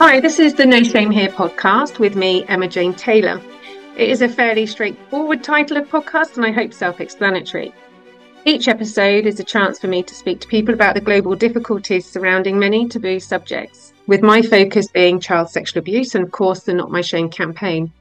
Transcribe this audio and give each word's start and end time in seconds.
Hi, 0.00 0.20
this 0.20 0.38
is 0.38 0.54
the 0.54 0.64
No 0.64 0.84
Shame 0.84 1.10
Here 1.10 1.28
podcast 1.28 1.98
with 1.98 2.14
me, 2.14 2.44
Emma 2.44 2.68
Jane 2.68 2.94
Taylor. 2.94 3.42
It 3.96 4.08
is 4.08 4.22
a 4.22 4.28
fairly 4.28 4.64
straightforward 4.64 5.42
title 5.42 5.76
of 5.76 5.88
podcast 5.88 6.36
and 6.36 6.46
I 6.46 6.52
hope 6.52 6.72
self 6.72 7.00
explanatory. 7.00 7.74
Each 8.44 8.68
episode 8.68 9.26
is 9.26 9.40
a 9.40 9.44
chance 9.44 9.80
for 9.80 9.88
me 9.88 10.04
to 10.04 10.14
speak 10.14 10.38
to 10.38 10.46
people 10.46 10.72
about 10.72 10.94
the 10.94 11.00
global 11.00 11.34
difficulties 11.34 12.06
surrounding 12.06 12.60
many 12.60 12.86
taboo 12.86 13.18
subjects, 13.18 13.92
with 14.06 14.22
my 14.22 14.40
focus 14.40 14.86
being 14.86 15.18
child 15.18 15.50
sexual 15.50 15.80
abuse 15.80 16.14
and, 16.14 16.22
of 16.22 16.30
course, 16.30 16.60
the 16.60 16.74
Not 16.74 16.92
My 16.92 17.00
Shame 17.00 17.28
campaign. 17.28 17.92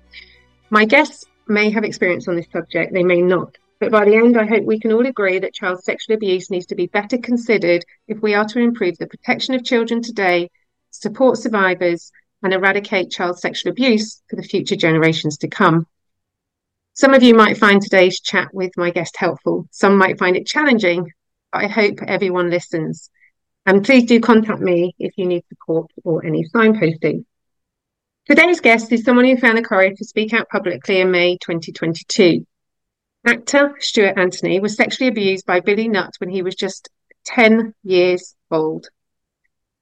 My 0.70 0.86
guests 0.86 1.25
may 1.48 1.71
have 1.71 1.84
experience 1.84 2.27
on 2.27 2.36
this 2.36 2.45
subject, 2.54 2.93
they 2.93 3.04
may 3.04 3.23
not. 3.23 3.57
But 3.79 3.91
by 3.91 4.05
the 4.05 4.18
end, 4.18 4.38
I 4.38 4.45
hope 4.45 4.66
we 4.66 4.79
can 4.79 4.91
all 4.91 5.07
agree 5.07 5.39
that 5.39 5.56
child 5.56 5.84
sexual 5.84 6.15
abuse 6.15 6.51
needs 6.51 6.68
to 6.68 6.75
be 6.75 6.86
better 6.86 7.18
considered 7.18 7.84
if 8.07 8.21
we 8.21 8.36
are 8.36 8.45
to 8.45 8.59
improve 8.59 9.00
the 9.00 9.07
protection 9.07 9.56
of 9.56 9.64
children 9.64 10.04
today 10.04 10.51
support 11.01 11.37
survivors, 11.37 12.11
and 12.43 12.54
eradicate 12.54 13.11
child 13.11 13.39
sexual 13.39 13.71
abuse 13.71 14.21
for 14.29 14.36
the 14.36 14.43
future 14.43 14.75
generations 14.75 15.37
to 15.39 15.47
come. 15.47 15.87
Some 16.93 17.14
of 17.14 17.23
you 17.23 17.36
might 17.36 17.57
find 17.57 17.82
today's 17.82 18.20
chat 18.20 18.54
with 18.54 18.71
my 18.78 18.92
guest 18.92 19.15
helpful. 19.18 19.68
Some 19.71 19.97
might 19.97 20.20
find 20.20 20.36
it 20.36 20.47
challenging, 20.47 21.11
but 21.51 21.64
I 21.64 21.68
hope 21.68 22.00
everyone 22.01 22.50
listens. 22.50 23.10
And 23.65 23.83
please 23.83 24.06
do 24.06 24.20
contact 24.20 24.61
me 24.61 24.96
if 24.97 25.14
you 25.18 25.25
need 25.25 25.43
support 25.50 25.92
or 26.04 26.25
any 26.25 26.46
signposting. 26.46 27.25
Today's 28.25 28.61
guest 28.61 28.92
is 28.92 29.04
someone 29.04 29.25
who 29.25 29.37
found 29.37 29.57
the 29.57 29.64
courage 29.64 29.98
to 29.98 30.06
speak 30.06 30.34
out 30.34 30.50
publicly 30.50 31.00
in 31.00 31.11
May 31.11 31.37
2022. 31.37 32.45
Actor 33.25 33.75
Stuart 33.80 34.17
Antony 34.17 34.59
was 34.59 34.75
sexually 34.75 35.09
abused 35.09 35.45
by 35.45 35.59
Billy 35.59 35.88
Nutt 35.88 36.14
when 36.20 36.30
he 36.30 36.42
was 36.42 36.56
just 36.56 36.89
10 37.25 37.73
years 37.84 38.36
old. 38.50 38.88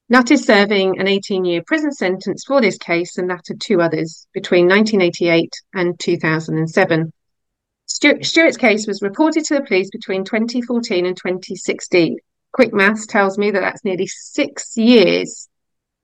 Nutt 0.08 0.30
is 0.30 0.45
serving 0.45 1.00
an 1.00 1.08
18 1.08 1.45
year 1.45 1.64
prison 1.66 1.92
sentence 1.92 2.44
for 2.45 2.61
this 2.61 2.78
case 2.78 3.17
and 3.17 3.30
that 3.31 3.50
of 3.50 3.58
two 3.58 3.81
others 3.81 4.28
between 4.34 4.67
1988 4.67 5.52
and 5.73 6.00
2007. 6.00 7.11
Stuart's 7.88 8.58
case 8.58 8.86
was 8.86 9.02
reported 9.02 9.45
to 9.45 9.56
the 9.56 9.64
police 9.64 9.89
between 9.89 10.23
2014 10.23 11.08
and 11.08 11.17
2016. 11.17 12.17
Quick 12.52 12.73
maths 12.73 13.08
tells 13.08 13.38
me 13.39 13.50
that 13.50 13.61
that's 13.61 13.83
nearly 13.83 14.06
six 14.06 14.78
years 14.78 15.50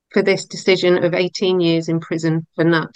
for 0.10 0.24
this 0.24 0.46
decision 0.46 1.04
of 1.04 1.14
18 1.14 1.60
years 1.60 1.88
in 1.88 2.00
prison 2.00 2.48
for 2.56 2.64
Nutt. 2.64 2.96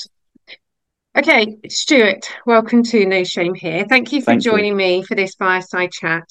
Okay, 1.16 1.58
Stuart, 1.70 2.30
welcome 2.48 2.84
to 2.84 3.06
No 3.06 3.24
Shame 3.24 3.54
Here. 3.54 3.86
Thank 3.88 4.12
you 4.12 4.22
for 4.22 4.32
thank 4.32 4.42
joining 4.42 4.72
you. 4.72 4.76
me 4.76 5.04
for 5.04 5.16
this 5.16 5.36
fireside 5.36 5.92
chat. 5.92 6.28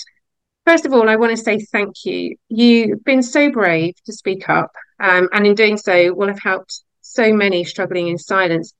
First 0.66 0.86
of 0.86 0.94
all, 0.94 1.08
I 1.08 1.16
want 1.16 1.36
to 1.36 1.42
say 1.42 1.58
thank 1.58 2.04
you. 2.04 2.36
You've 2.48 3.04
been 3.04 3.22
so 3.22 3.50
brave 3.50 3.94
to 4.06 4.12
speak 4.12 4.48
up, 4.48 4.72
um, 4.98 5.28
and 5.32 5.46
in 5.46 5.54
doing 5.54 5.76
so, 5.76 6.14
will 6.14 6.28
have 6.28 6.40
helped 6.40 6.82
so 7.02 7.32
many 7.32 7.64
struggling 7.64 8.08
in 8.08 8.18
silence. 8.18 8.72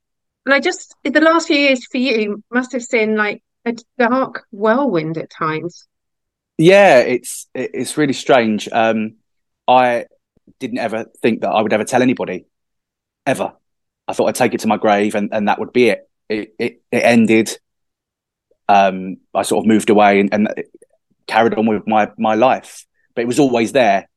And 0.47 0.55
I 0.55 0.61
just, 0.61 0.95
the 1.05 1.21
last 1.21 1.47
few 1.47 1.57
years 1.57 1.87
for 1.87 1.99
you 1.99 2.43
must 2.51 2.73
have 2.73 2.83
seen 2.83 3.17
like 3.17 3.43
a 3.65 3.75
dark 3.99 4.45
whirlwind 4.51 5.19
at 5.19 5.31
times. 5.31 5.87
Yeah, 6.57 7.01
it's 7.01 7.49
it's 7.55 7.97
really 7.97 8.13
strange. 8.13 8.69
Um, 8.71 9.17
I 9.67 10.07
didn't 10.61 10.79
ever 10.79 11.07
think 11.21 11.41
that 11.41 11.51
I 11.51 11.61
would 11.61 11.73
ever 11.73 11.85
tell 11.85 12.03
anybody, 12.03 12.47
ever. 13.27 13.55
I 14.07 14.13
thought 14.13 14.29
I'd 14.29 14.35
take 14.35 14.55
it 14.55 14.61
to 14.61 14.69
my 14.69 14.77
grave, 14.77 15.15
and, 15.15 15.31
and 15.33 15.49
that 15.49 15.59
would 15.59 15.73
be 15.73 15.89
it. 15.89 16.09
It 16.29 16.55
it, 16.59 16.83
it 16.93 17.03
ended. 17.05 17.59
Um, 18.69 19.19
I 19.35 19.43
sort 19.43 19.65
of 19.65 19.69
moved 19.69 19.91
away, 19.91 20.21
and, 20.21 20.33
and 20.33 20.49
carried 21.27 21.55
on 21.55 21.67
with 21.67 21.87
my 21.87 22.11
my 22.19 22.35
life. 22.35 22.87
But 23.15 23.23
it 23.23 23.27
was 23.27 23.39
always 23.39 23.73
there, 23.73 24.09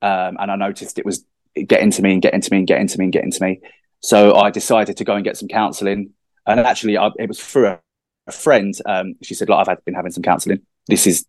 um, 0.00 0.36
and 0.40 0.50
I 0.50 0.56
noticed 0.56 0.98
it 0.98 1.06
was 1.06 1.24
getting 1.54 1.90
to 1.90 2.02
me 2.02 2.12
and 2.14 2.22
getting 2.22 2.40
to 2.40 2.50
me 2.50 2.58
and 2.58 2.66
getting 2.66 2.86
to 2.88 2.98
me 2.98 3.04
and 3.04 3.12
getting 3.12 3.30
to 3.30 3.42
me. 3.42 3.60
So 4.00 4.34
I 4.34 4.50
decided 4.50 4.96
to 4.96 5.04
go 5.04 5.14
and 5.14 5.24
get 5.24 5.36
some 5.36 5.48
counselling, 5.48 6.10
and 6.46 6.60
actually, 6.60 6.98
I, 6.98 7.10
it 7.18 7.28
was 7.28 7.40
through 7.40 7.68
a, 7.68 7.80
a 8.26 8.32
friend. 8.32 8.74
Um, 8.86 9.14
she 9.22 9.34
said, 9.34 9.48
"Look, 9.48 9.58
I've 9.58 9.68
had, 9.68 9.84
been 9.84 9.94
having 9.94 10.12
some 10.12 10.22
counselling. 10.22 10.62
This 10.88 11.06
is 11.06 11.26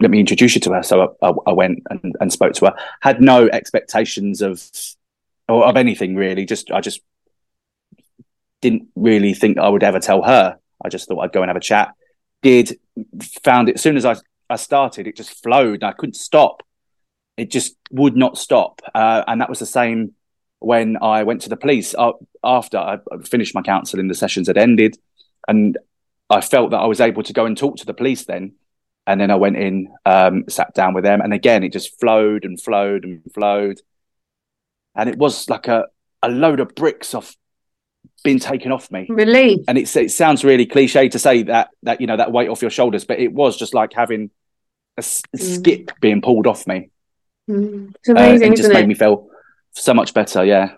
let 0.00 0.10
me 0.10 0.20
introduce 0.20 0.54
you 0.54 0.60
to 0.62 0.72
her." 0.72 0.82
So 0.82 1.16
I, 1.22 1.28
I, 1.28 1.32
I 1.48 1.52
went 1.52 1.82
and, 1.90 2.14
and, 2.20 2.32
spoke 2.32 2.54
to 2.54 2.66
her. 2.66 2.74
Had 3.00 3.20
no 3.20 3.48
expectations 3.48 4.40
of 4.40 4.62
or 5.48 5.66
of 5.66 5.76
anything 5.76 6.16
really. 6.16 6.46
Just 6.46 6.70
I 6.70 6.80
just 6.80 7.00
didn't 8.62 8.88
really 8.94 9.34
think 9.34 9.58
I 9.58 9.68
would 9.68 9.82
ever 9.82 10.00
tell 10.00 10.22
her. 10.22 10.56
I 10.82 10.88
just 10.88 11.08
thought 11.08 11.20
I'd 11.20 11.32
go 11.32 11.42
and 11.42 11.50
have 11.50 11.56
a 11.56 11.60
chat. 11.60 11.92
Did 12.42 12.78
found 13.42 13.68
it 13.68 13.74
as 13.74 13.82
soon 13.82 13.96
as 13.96 14.06
I 14.06 14.16
I 14.48 14.56
started, 14.56 15.06
it 15.06 15.16
just 15.16 15.42
flowed. 15.42 15.82
I 15.82 15.92
couldn't 15.92 16.14
stop. 16.14 16.62
It 17.36 17.50
just 17.50 17.76
would 17.90 18.16
not 18.16 18.38
stop. 18.38 18.80
Uh, 18.94 19.24
and 19.26 19.40
that 19.40 19.48
was 19.48 19.58
the 19.58 19.66
same 19.66 20.14
when 20.60 20.96
I 21.02 21.24
went 21.24 21.42
to 21.42 21.48
the 21.48 21.56
police 21.56 21.94
uh, 21.94 22.12
after 22.42 22.78
I 22.78 22.98
finished 23.24 23.54
my 23.54 23.62
counselling. 23.62 24.08
The 24.08 24.14
sessions 24.14 24.48
had 24.48 24.56
ended, 24.56 24.96
and 25.48 25.76
I 26.30 26.40
felt 26.40 26.70
that 26.70 26.78
I 26.78 26.86
was 26.86 27.00
able 27.00 27.22
to 27.24 27.32
go 27.32 27.46
and 27.46 27.56
talk 27.56 27.76
to 27.76 27.86
the 27.86 27.94
police 27.94 28.24
then. 28.24 28.54
And 29.06 29.20
then 29.20 29.30
I 29.30 29.34
went 29.34 29.56
in, 29.56 29.92
um, 30.06 30.44
sat 30.48 30.74
down 30.74 30.94
with 30.94 31.04
them, 31.04 31.20
and 31.20 31.34
again 31.34 31.62
it 31.62 31.72
just 31.72 32.00
flowed 32.00 32.44
and 32.44 32.60
flowed 32.60 33.04
and 33.04 33.20
flowed. 33.34 33.80
And 34.94 35.10
it 35.10 35.18
was 35.18 35.50
like 35.50 35.68
a, 35.68 35.86
a 36.22 36.30
load 36.30 36.60
of 36.60 36.74
bricks 36.74 37.14
off 37.14 37.36
been 38.24 38.38
taken 38.38 38.72
off 38.72 38.90
me. 38.90 39.06
Relief. 39.08 39.60
And 39.68 39.78
it's, 39.78 39.94
it 39.94 40.10
sounds 40.10 40.44
really 40.44 40.66
cliche 40.66 41.08
to 41.10 41.18
say 41.18 41.42
that 41.44 41.68
that 41.82 42.00
you 42.00 42.06
know 42.06 42.16
that 42.16 42.32
weight 42.32 42.48
off 42.48 42.62
your 42.62 42.70
shoulders, 42.70 43.04
but 43.04 43.20
it 43.20 43.32
was 43.32 43.56
just 43.56 43.74
like 43.74 43.92
having 43.92 44.30
a, 44.96 45.00
a 45.00 45.02
mm. 45.02 45.56
skip 45.56 45.92
being 46.00 46.20
pulled 46.20 46.46
off 46.46 46.66
me. 46.66 46.90
Mm. 47.48 47.94
It's 47.96 48.08
amazing. 48.08 48.50
Uh, 48.50 48.52
it 48.52 48.56
just 48.56 48.72
made 48.72 48.84
it? 48.84 48.88
me 48.88 48.94
feel 48.94 49.28
so 49.72 49.94
much 49.94 50.14
better. 50.14 50.44
Yeah. 50.44 50.74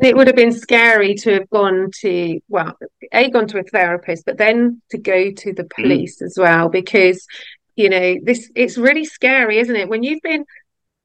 It 0.00 0.16
would 0.16 0.26
have 0.26 0.34
been 0.34 0.52
scary 0.52 1.14
to 1.16 1.34
have 1.34 1.50
gone 1.50 1.90
to 2.00 2.40
well, 2.48 2.76
a 3.12 3.30
gone 3.30 3.46
to 3.48 3.58
a 3.58 3.62
therapist, 3.62 4.24
but 4.26 4.36
then 4.36 4.82
to 4.90 4.98
go 4.98 5.30
to 5.30 5.52
the 5.52 5.64
mm. 5.64 5.70
police 5.70 6.20
mm. 6.20 6.26
as 6.26 6.36
well 6.36 6.68
because 6.68 7.24
you 7.76 7.88
know 7.88 8.16
this 8.22 8.50
it's 8.54 8.76
really 8.76 9.04
scary, 9.04 9.58
isn't 9.58 9.76
it? 9.76 9.88
When 9.88 10.02
you've 10.02 10.22
been 10.22 10.44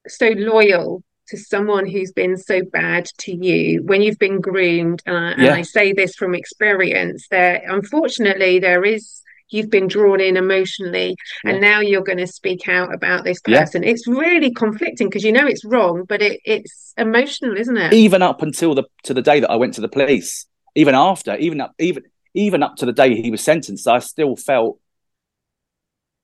so 0.08 0.30
loyal 0.30 1.04
to 1.28 1.38
someone 1.38 1.88
who's 1.88 2.12
been 2.12 2.38
so 2.38 2.62
bad 2.72 3.06
to 3.18 3.32
you 3.34 3.84
when 3.84 4.02
you've 4.02 4.20
been 4.20 4.40
groomed 4.40 5.02
uh, 5.08 5.12
and 5.12 5.42
yeah. 5.42 5.54
i 5.54 5.62
say 5.62 5.94
this 5.94 6.16
from 6.16 6.34
experience 6.34 7.28
there 7.30 7.62
unfortunately 7.68 8.60
there 8.60 8.84
is 8.84 9.22
you've 9.50 9.70
been 9.70 9.88
drawn 9.88 10.20
in 10.20 10.38
emotionally 10.38 11.16
yeah. 11.44 11.52
and 11.52 11.62
now 11.62 11.80
you're 11.80 12.04
going 12.04 12.18
to 12.18 12.28
speak 12.28 12.68
out 12.68 12.94
about 12.94 13.24
this 13.24 13.40
person 13.42 13.84
yeah. 13.84 13.90
it's 13.90 14.08
really 14.08 14.52
conflicting 14.52 15.08
because 15.08 15.24
you 15.24 15.32
know 15.32 15.48
it's 15.48 15.66
wrong 15.66 16.04
but 16.08 16.22
it, 16.22 16.40
it's 16.44 16.94
emotional 16.98 17.56
isn't 17.58 17.78
it 17.78 17.94
even 17.94 18.22
up 18.22 18.42
until 18.42 18.76
the 18.76 18.84
to 19.04 19.14
the 19.14 19.22
day 19.22 19.40
that 19.40 19.50
i 19.50 19.56
went 19.56 19.74
to 19.74 19.82
the 19.82 19.88
police 19.88 20.46
even 20.76 20.96
after 20.96 21.36
even 21.38 21.62
up 21.62 21.74
even 21.80 22.04
even 22.34 22.62
up 22.62 22.76
to 22.76 22.86
the 22.86 22.94
day 22.94 23.20
he 23.22 23.32
was 23.32 23.42
sentenced 23.42 23.88
i 23.88 24.00
still 24.00 24.36
felt 24.36 24.80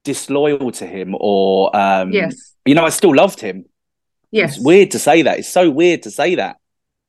disloyal 0.04 0.72
to 0.72 0.86
him 0.86 1.16
or 1.20 1.74
um 1.76 2.12
yes 2.12 2.56
you 2.66 2.76
know 2.76 2.86
i 2.86 2.90
still 2.90 3.16
loved 3.16 3.40
him 3.40 3.66
Yes. 4.34 4.56
It's 4.58 4.66
weird 4.66 4.92
to 4.92 5.00
say 5.00 5.22
that. 5.22 5.38
It's 5.38 5.54
so 5.54 5.70
weird 5.70 6.04
to 6.04 6.12
say 6.12 6.34
that. 6.36 6.58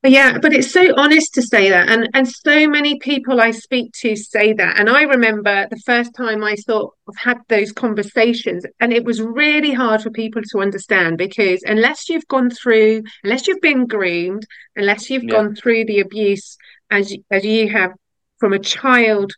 Yeah, 0.07 0.37
but 0.37 0.53
it's 0.53 0.71
so 0.71 0.95
honest 0.99 1.33
to 1.33 1.43
say 1.43 1.71
that. 1.71 1.89
And 1.89 2.11
and 2.13 2.29
so 2.29 2.69
many 2.69 2.99
people 2.99 3.41
I 3.41 3.53
speak 3.53 3.93
to 4.01 4.15
say 4.15 4.53
that. 4.53 4.79
And 4.79 4.91
I 4.91 5.05
remember 5.05 5.67
the 5.71 5.81
first 5.87 6.15
time 6.15 6.45
I 6.45 6.57
sort 6.57 6.93
of 7.09 7.17
had 7.17 7.39
those 7.49 7.73
conversations, 7.73 8.67
and 8.79 8.93
it 8.93 9.05
was 9.05 9.23
really 9.23 9.73
hard 9.73 10.03
for 10.03 10.11
people 10.11 10.43
to 10.51 10.61
understand 10.61 11.17
because 11.17 11.63
unless 11.65 12.11
you've 12.11 12.29
gone 12.29 12.51
through, 12.51 13.05
unless 13.23 13.49
you've 13.49 13.63
been 13.63 13.87
groomed, 13.87 14.47
unless 14.77 15.09
you've 15.09 15.25
yeah. 15.25 15.31
gone 15.31 15.55
through 15.55 15.87
the 15.87 16.01
abuse 16.01 16.59
as 16.91 17.17
as 17.31 17.43
you 17.43 17.71
have 17.71 17.93
from 18.39 18.53
a 18.53 18.59
child 18.59 19.33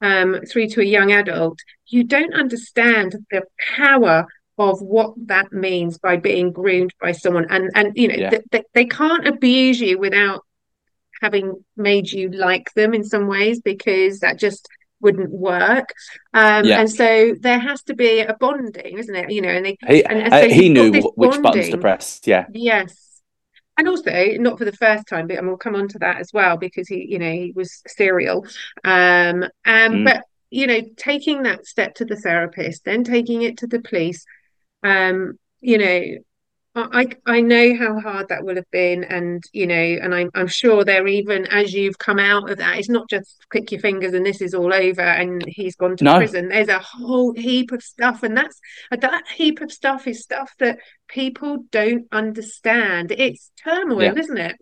um, 0.00 0.40
through 0.50 0.68
to 0.68 0.80
a 0.80 0.84
young 0.84 1.12
adult, 1.12 1.58
you 1.88 2.04
don't 2.04 2.32
understand 2.32 3.14
the 3.30 3.42
power 3.76 4.26
of 4.58 4.80
what 4.80 5.14
that 5.26 5.52
means 5.52 5.98
by 5.98 6.16
being 6.16 6.52
groomed 6.52 6.92
by 7.00 7.12
someone 7.12 7.46
and 7.50 7.70
and 7.74 7.92
you 7.96 8.08
know 8.08 8.14
yeah. 8.14 8.30
th- 8.30 8.42
th- 8.50 8.64
they 8.72 8.86
can't 8.86 9.26
abuse 9.26 9.80
you 9.80 9.98
without 9.98 10.44
having 11.20 11.54
made 11.76 12.10
you 12.10 12.30
like 12.30 12.72
them 12.74 12.94
in 12.94 13.04
some 13.04 13.26
ways 13.26 13.60
because 13.60 14.20
that 14.20 14.38
just 14.38 14.68
wouldn't 15.00 15.30
work 15.30 15.92
um 16.32 16.64
yeah. 16.64 16.80
and 16.80 16.90
so 16.90 17.34
there 17.40 17.58
has 17.58 17.82
to 17.82 17.94
be 17.94 18.20
a 18.20 18.34
bonding 18.40 18.98
isn't 18.98 19.14
it 19.14 19.30
you 19.30 19.42
know 19.42 19.48
and 19.48 19.66
they 19.66 19.76
he, 19.86 20.04
and, 20.04 20.22
and 20.22 20.32
so 20.32 20.38
uh, 20.38 20.48
he 20.48 20.68
knew 20.70 20.90
which 20.90 21.02
bonding. 21.16 21.42
buttons 21.42 21.68
to 21.68 21.78
press 21.78 22.20
yeah 22.24 22.46
yes 22.52 23.20
and 23.76 23.88
also 23.88 24.10
not 24.38 24.56
for 24.56 24.64
the 24.64 24.72
first 24.72 25.06
time 25.06 25.26
but 25.26 25.36
and 25.36 25.46
we'll 25.46 25.58
come 25.58 25.76
on 25.76 25.86
to 25.86 25.98
that 25.98 26.18
as 26.18 26.32
well 26.32 26.56
because 26.56 26.88
he 26.88 27.06
you 27.10 27.18
know 27.18 27.30
he 27.30 27.52
was 27.54 27.82
serial 27.86 28.46
um 28.84 29.42
um 29.42 29.50
mm. 29.66 30.04
but 30.04 30.22
you 30.50 30.66
know 30.66 30.80
taking 30.96 31.42
that 31.42 31.66
step 31.66 31.94
to 31.94 32.06
the 32.06 32.16
therapist 32.16 32.84
then 32.84 33.04
taking 33.04 33.42
it 33.42 33.58
to 33.58 33.66
the 33.66 33.80
police 33.80 34.24
um, 34.82 35.38
you 35.60 35.78
know, 35.78 36.18
I 36.76 37.08
I 37.24 37.40
know 37.40 37.74
how 37.74 37.98
hard 38.00 38.28
that 38.28 38.44
will 38.44 38.56
have 38.56 38.70
been, 38.70 39.04
and 39.04 39.42
you 39.52 39.66
know, 39.66 39.74
and 39.74 40.14
I'm 40.14 40.30
I'm 40.34 40.46
sure 40.46 40.84
they're 40.84 41.06
even 41.06 41.46
as 41.46 41.72
you've 41.72 41.98
come 41.98 42.18
out 42.18 42.50
of 42.50 42.58
that, 42.58 42.78
it's 42.78 42.90
not 42.90 43.08
just 43.08 43.46
click 43.48 43.72
your 43.72 43.80
fingers 43.80 44.12
and 44.12 44.26
this 44.26 44.42
is 44.42 44.52
all 44.52 44.72
over 44.72 45.00
and 45.00 45.42
he's 45.46 45.74
gone 45.76 45.96
to 45.96 46.04
no. 46.04 46.18
prison. 46.18 46.50
There's 46.50 46.68
a 46.68 46.78
whole 46.78 47.32
heap 47.32 47.72
of 47.72 47.82
stuff, 47.82 48.22
and 48.22 48.36
that's 48.36 48.60
that 48.90 49.24
heap 49.34 49.62
of 49.62 49.72
stuff 49.72 50.06
is 50.06 50.22
stuff 50.22 50.52
that 50.58 50.78
people 51.08 51.64
don't 51.70 52.06
understand. 52.12 53.10
It's 53.12 53.50
turmoil, 53.64 54.02
yeah. 54.02 54.14
isn't 54.14 54.38
it? 54.38 54.56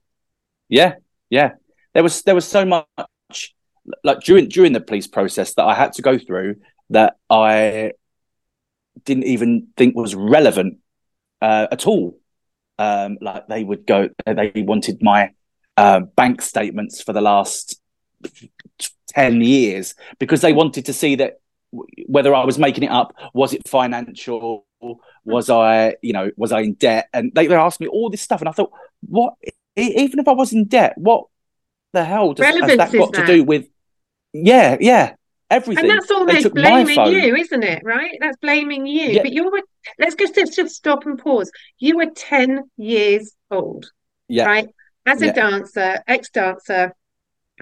Yeah, 0.69 0.95
yeah. 1.31 1.53
There 1.95 2.03
was 2.05 2.23
there 2.23 2.35
was 2.35 2.47
so 2.47 2.65
much 2.65 3.55
like 4.05 4.21
during 4.21 4.49
during 4.49 4.73
the 4.73 4.81
police 4.81 5.09
process 5.09 5.55
that 5.55 5.65
I 5.65 5.75
had 5.75 5.95
to 5.95 6.03
go 6.03 6.17
through 6.17 6.57
that 6.91 7.17
I 7.29 7.93
didn't 9.05 9.25
even 9.25 9.69
think 9.77 9.97
was 9.97 10.15
relevant 10.15 10.79
uh, 11.43 11.67
at 11.71 11.87
all. 11.87 12.19
Um, 12.79 13.19
like 13.21 13.47
they 13.47 13.63
would 13.63 13.87
go, 13.87 14.09
they 14.27 14.53
wanted 14.57 15.03
my 15.03 15.31
uh, 15.77 16.01
bank 16.01 16.43
statements 16.43 17.03
for 17.03 17.13
the 17.13 17.21
last 17.21 17.81
10 19.09 19.41
years 19.41 19.95
because 20.19 20.41
they 20.41 20.53
wanted 20.53 20.87
to 20.87 20.93
see 20.93 21.17
that 21.17 21.41
whether 22.07 22.35
I 22.35 22.45
was 22.45 22.59
making 22.59 22.85
it 22.85 22.91
up, 22.91 23.15
was 23.33 23.53
it 23.53 23.67
financial, 23.69 24.67
was 25.25 25.51
I, 25.51 25.97
you 26.03 26.13
know, 26.13 26.31
was 26.37 26.53
I 26.53 26.61
in 26.61 26.75
debt? 26.75 27.09
And 27.13 27.33
they, 27.35 27.47
they 27.47 27.55
asked 27.55 27.81
me 27.81 27.87
all 27.89 28.11
this 28.11 28.21
stuff. 28.23 28.41
And 28.41 28.49
I 28.49 28.53
thought, 28.53 28.73
what, 29.07 29.35
even 29.77 30.19
if 30.21 30.29
I 30.29 30.33
was 30.33 30.53
in 30.53 30.67
debt, 30.67 30.95
what 30.97 31.27
the 31.93 32.05
hell 32.05 32.33
does, 32.33 32.45
has 32.47 32.79
that 32.79 32.93
got 32.99 33.13
to 33.15 33.27
do 33.27 33.45
with, 33.45 33.67
yeah, 34.33 34.77
yeah. 34.81 35.15
Everything. 35.51 35.91
And 35.91 35.91
that's 35.91 36.11
almost 36.11 36.55
blaming 36.55 37.07
you, 37.13 37.37
isn't 37.37 37.63
it? 37.63 37.83
Right? 37.85 38.17
That's 38.21 38.37
blaming 38.39 38.87
you. 38.87 39.11
Yeah. 39.11 39.23
But 39.23 39.33
you 39.33 39.45
were, 39.45 39.63
let's 39.99 40.15
just, 40.15 40.35
just 40.35 40.75
stop 40.75 41.07
and 41.07 41.19
pause. 41.19 41.51
You 41.79 41.97
were 41.97 42.11
10 42.15 42.63
years 42.77 43.35
old. 43.51 43.91
Yeah. 44.29 44.47
Right? 44.47 44.69
As 45.07 45.21
a 45.21 45.27
yeah. 45.27 45.33
dancer, 45.33 46.03
ex 46.07 46.31
dancer, 46.31 46.95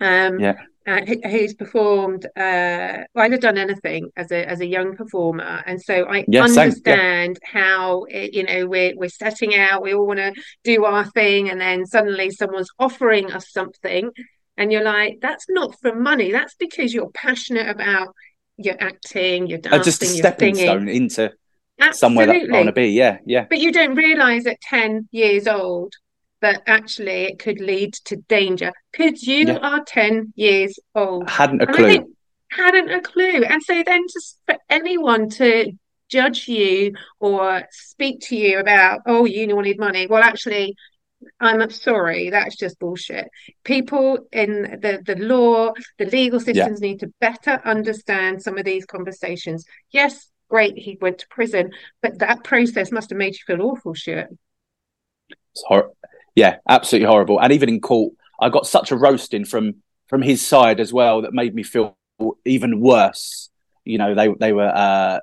um, 0.01 0.39
yeah 0.39 0.55
uh, 0.87 1.01
who's 1.29 1.55
performed 1.55 2.27
uh, 2.37 3.05
well, 3.15 3.33
I've 3.33 3.41
done 3.41 3.59
anything 3.59 4.11
as 4.17 4.33
a 4.33 4.49
as 4.49 4.61
a 4.61 4.67
young 4.67 4.97
performer, 4.97 5.63
and 5.67 5.81
so 5.81 6.05
I 6.05 6.25
yeah, 6.27 6.43
understand 6.43 7.39
yeah. 7.41 7.61
how 7.61 8.05
it, 8.05 8.35
you 8.35 8.43
know 8.43 8.67
we're 8.67 8.97
we're 8.97 9.09
setting 9.09 9.55
out, 9.55 9.83
we 9.83 9.95
all 9.95 10.07
want 10.07 10.19
to 10.19 10.33
do 10.65 10.85
our 10.85 11.05
thing, 11.05 11.51
and 11.51 11.61
then 11.61 11.87
suddenly 11.87 12.31
someone's 12.31 12.71
offering 12.79 13.33
us 13.33 13.51
something, 13.53 14.11
and 14.57 14.73
you're 14.73 14.85
like, 14.85 15.19
that's 15.21 15.47
not 15.49 15.79
for 15.81 15.95
money, 15.95 16.33
that's 16.33 16.55
because 16.57 16.93
you're 16.93 17.11
passionate 17.11 17.69
about 17.69 18.15
your 18.57 18.77
acting, 18.81 19.47
your 19.47 19.59
dancing, 19.59 19.81
uh, 19.81 19.85
just 19.85 20.03
a 20.03 20.07
stepping 20.07 20.55
stone 20.55 20.89
into 20.89 21.33
Absolutely. 21.81 21.97
somewhere 21.99 22.27
that 22.27 22.51
I 22.51 22.57
want 22.57 22.67
to 22.67 22.73
be. 22.73 22.89
Yeah, 22.89 23.19
yeah. 23.25 23.47
But 23.49 23.59
you 23.59 23.73
don't 23.73 23.95
realize 23.95 24.47
at 24.47 24.61
ten 24.61 25.09
years 25.11 25.47
old 25.49 25.95
that 26.43 26.63
actually 26.67 27.25
it 27.25 27.39
could 27.39 27.61
lead 27.61 27.95
to 27.95 28.17
danger 28.17 28.73
because 28.91 29.27
you 29.27 29.47
yeah. 29.47 29.57
are 29.59 29.83
10 29.83 30.35
years 30.37 30.79
old. 30.95 31.31
Hadn't 31.31 31.63
a 31.63 31.67
clue. 31.67 32.15
Hadn't 32.51 32.91
a 32.91 33.01
clue. 33.01 33.45
And 33.45 33.63
so 33.63 33.83
then 33.87 34.03
just 34.13 34.39
for 34.45 34.57
anyone 34.69 35.31
to 35.31 35.73
judge 36.11 36.47
you 36.49 36.93
or 37.19 37.63
speak 37.71 38.21
to 38.29 38.37
you 38.37 38.59
about, 38.59 39.01
oh, 39.07 39.25
you 39.25 39.55
wanted 39.57 39.79
money. 39.79 40.07
Well, 40.07 40.23
actually, 40.23 40.75
I'm 41.41 41.71
sorry, 41.71 42.31
that's 42.31 42.57
just 42.57 42.79
bullshit. 42.79 43.29
People 43.65 44.27
in 44.33 44.79
the, 44.81 45.03
the 45.05 45.17
law, 45.17 45.73
the 45.99 46.07
legal 46.07 46.41
systems 46.41 46.81
yeah. 46.81 46.89
need 46.89 47.01
to 47.01 47.13
better 47.21 47.61
understand 47.65 48.43
some 48.43 48.59
of 48.59 48.65
these 48.65 48.87
conversations. 48.87 49.65
Yes, 49.91 50.31
great, 50.49 50.77
he 50.77 50.99
went 51.01 51.19
to 51.19 51.29
prison, 51.29 51.71
but 52.01 52.19
that 52.19 52.45
process 52.45 52.93
must 52.93 53.11
have 53.11 53.19
made 53.19 53.35
you 53.35 53.41
feel 53.47 53.63
awful, 53.63 53.95
shit. 53.95 54.29
It's 55.55 55.65
hor- 55.67 55.93
yeah, 56.35 56.57
absolutely 56.69 57.09
horrible. 57.09 57.41
And 57.41 57.53
even 57.53 57.69
in 57.69 57.81
court, 57.81 58.15
I 58.41 58.49
got 58.49 58.67
such 58.67 58.91
a 58.91 58.97
roasting 58.97 59.45
from 59.45 59.77
from 60.09 60.21
his 60.21 60.47
side 60.47 60.79
as 60.79 60.93
well 60.93 61.23
that 61.23 61.33
made 61.33 61.55
me 61.55 61.63
feel 61.63 61.97
even 62.45 62.81
worse. 62.81 63.51
You 63.85 63.99
know, 63.99 64.15
they 64.15 64.29
they 64.39 64.53
were 64.53 64.69
uh, 64.69 65.21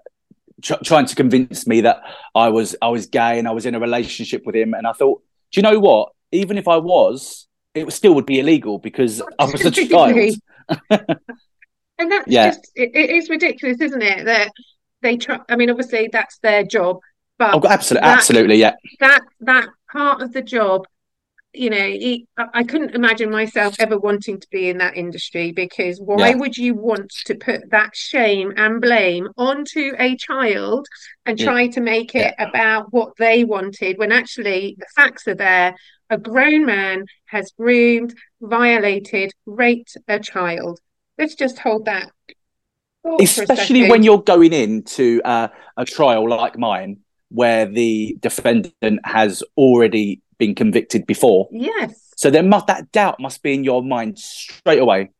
tr- 0.61 0.83
trying 0.83 1.05
to 1.05 1.15
convince 1.15 1.67
me 1.67 1.81
that 1.81 2.01
I 2.33 2.49
was 2.49 2.75
I 2.81 2.89
was 2.89 3.07
gay 3.07 3.39
and 3.39 3.47
I 3.47 3.51
was 3.51 3.65
in 3.65 3.75
a 3.75 3.79
relationship 3.79 4.45
with 4.45 4.55
him. 4.55 4.73
And 4.73 4.87
I 4.87 4.93
thought, 4.93 5.21
do 5.51 5.59
you 5.59 5.63
know 5.63 5.79
what? 5.79 6.11
Even 6.31 6.57
if 6.57 6.67
I 6.67 6.77
was, 6.77 7.47
it 7.73 7.91
still 7.91 8.13
would 8.15 8.25
be 8.25 8.39
illegal 8.39 8.77
because 8.77 9.21
I 9.39 9.45
was 9.45 9.65
a 9.65 9.71
child. 9.71 10.35
and 10.89 12.11
that's 12.11 12.27
yeah. 12.27 12.51
just 12.51 12.71
it, 12.75 12.91
it 12.93 13.09
is 13.09 13.29
ridiculous, 13.29 13.81
isn't 13.81 14.01
it? 14.01 14.25
That 14.25 14.51
they 15.01 15.17
try. 15.17 15.39
I 15.49 15.55
mean, 15.55 15.69
obviously 15.69 16.09
that's 16.11 16.37
their 16.39 16.63
job, 16.63 16.99
but 17.37 17.55
oh, 17.55 17.67
absolutely, 17.67 18.07
that, 18.07 18.17
absolutely, 18.17 18.55
yeah. 18.57 18.75
That 18.99 19.21
that 19.41 19.69
part 19.91 20.21
of 20.21 20.33
the 20.33 20.41
job 20.41 20.85
you 21.53 21.69
know 21.69 22.45
i 22.53 22.63
couldn't 22.63 22.93
imagine 22.93 23.31
myself 23.31 23.75
ever 23.79 23.97
wanting 23.97 24.39
to 24.39 24.47
be 24.51 24.69
in 24.69 24.77
that 24.77 24.95
industry 24.95 25.51
because 25.51 25.99
why 25.99 26.29
yeah. 26.29 26.35
would 26.35 26.55
you 26.55 26.75
want 26.75 27.09
to 27.25 27.33
put 27.33 27.69
that 27.71 27.95
shame 27.95 28.53
and 28.55 28.79
blame 28.79 29.27
onto 29.35 29.93
a 29.97 30.15
child 30.17 30.85
and 31.25 31.39
try 31.39 31.61
yeah. 31.61 31.71
to 31.71 31.81
make 31.81 32.13
it 32.13 32.35
yeah. 32.37 32.49
about 32.49 32.93
what 32.93 33.13
they 33.17 33.43
wanted 33.43 33.97
when 33.97 34.11
actually 34.11 34.75
the 34.77 34.85
facts 34.95 35.27
are 35.27 35.35
there 35.35 35.75
a 36.11 36.17
grown 36.17 36.65
man 36.65 37.05
has 37.25 37.51
groomed 37.57 38.13
violated 38.41 39.31
raped 39.47 39.97
a 40.07 40.19
child 40.19 40.79
let's 41.17 41.35
just 41.35 41.57
hold 41.57 41.85
that 41.85 42.11
especially 43.19 43.89
when 43.89 44.03
you're 44.03 44.21
going 44.21 44.53
into 44.53 45.21
uh, 45.23 45.47
a 45.77 45.85
trial 45.85 46.29
like 46.29 46.57
mine 46.57 46.99
where 47.29 47.65
the 47.65 48.17
defendant 48.19 48.99
has 49.03 49.43
already 49.57 50.21
been 50.39 50.55
convicted 50.55 51.05
before. 51.05 51.47
Yes. 51.51 52.11
So 52.15 52.31
there 52.31 52.43
must 52.43 52.67
that 52.67 52.91
doubt 52.91 53.19
must 53.19 53.43
be 53.43 53.53
in 53.53 53.63
your 53.63 53.83
mind 53.83 54.17
straight 54.17 54.79
away. 54.79 55.11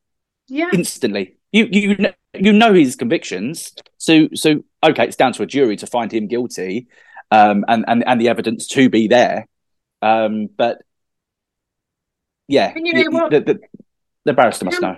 Yeah. 0.48 0.70
Instantly. 0.74 1.38
You 1.52 1.68
you 1.72 1.98
you 2.34 2.54
know 2.54 2.74
his 2.74 2.96
convictions. 2.96 3.74
So 3.98 4.30
so 4.34 4.64
okay, 4.84 5.06
it's 5.06 5.16
down 5.16 5.34
to 5.34 5.44
a 5.44 5.46
jury 5.46 5.76
to 5.78 5.88
find 5.88 6.12
him 6.12 6.28
guilty, 6.28 6.88
um, 7.32 7.66
and 7.68 7.86
and 7.88 8.04
and 8.08 8.20
the 8.20 8.30
evidence 8.30 8.68
to 8.70 8.90
be 8.90 9.08
there. 9.08 9.48
Um, 10.02 10.48
but 10.56 10.80
yeah, 12.48 12.74
and 12.76 12.88
you 12.88 12.94
know 12.94 13.12
what? 13.12 13.32
The, 13.32 13.42
the, 13.42 13.60
the 14.26 14.34
barrister 14.34 14.66
must 14.66 14.82
know. 14.82 14.98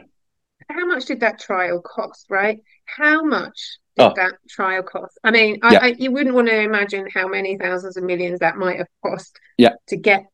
How 0.73 0.85
much 0.85 1.05
did 1.05 1.19
that 1.21 1.39
trial 1.39 1.81
cost? 1.81 2.27
Right? 2.29 2.59
How 2.85 3.23
much 3.23 3.77
did 3.97 4.03
oh. 4.03 4.13
that 4.15 4.33
trial 4.49 4.83
cost? 4.83 5.17
I 5.23 5.31
mean, 5.31 5.59
I, 5.61 5.73
yeah. 5.73 5.79
I, 5.81 5.95
you 5.97 6.11
wouldn't 6.11 6.35
want 6.35 6.47
to 6.47 6.59
imagine 6.59 7.07
how 7.13 7.27
many 7.27 7.57
thousands 7.57 7.97
of 7.97 8.03
millions 8.03 8.39
that 8.39 8.57
might 8.57 8.77
have 8.77 8.87
cost 9.03 9.37
yeah. 9.57 9.73
to 9.87 9.97
get 9.97 10.25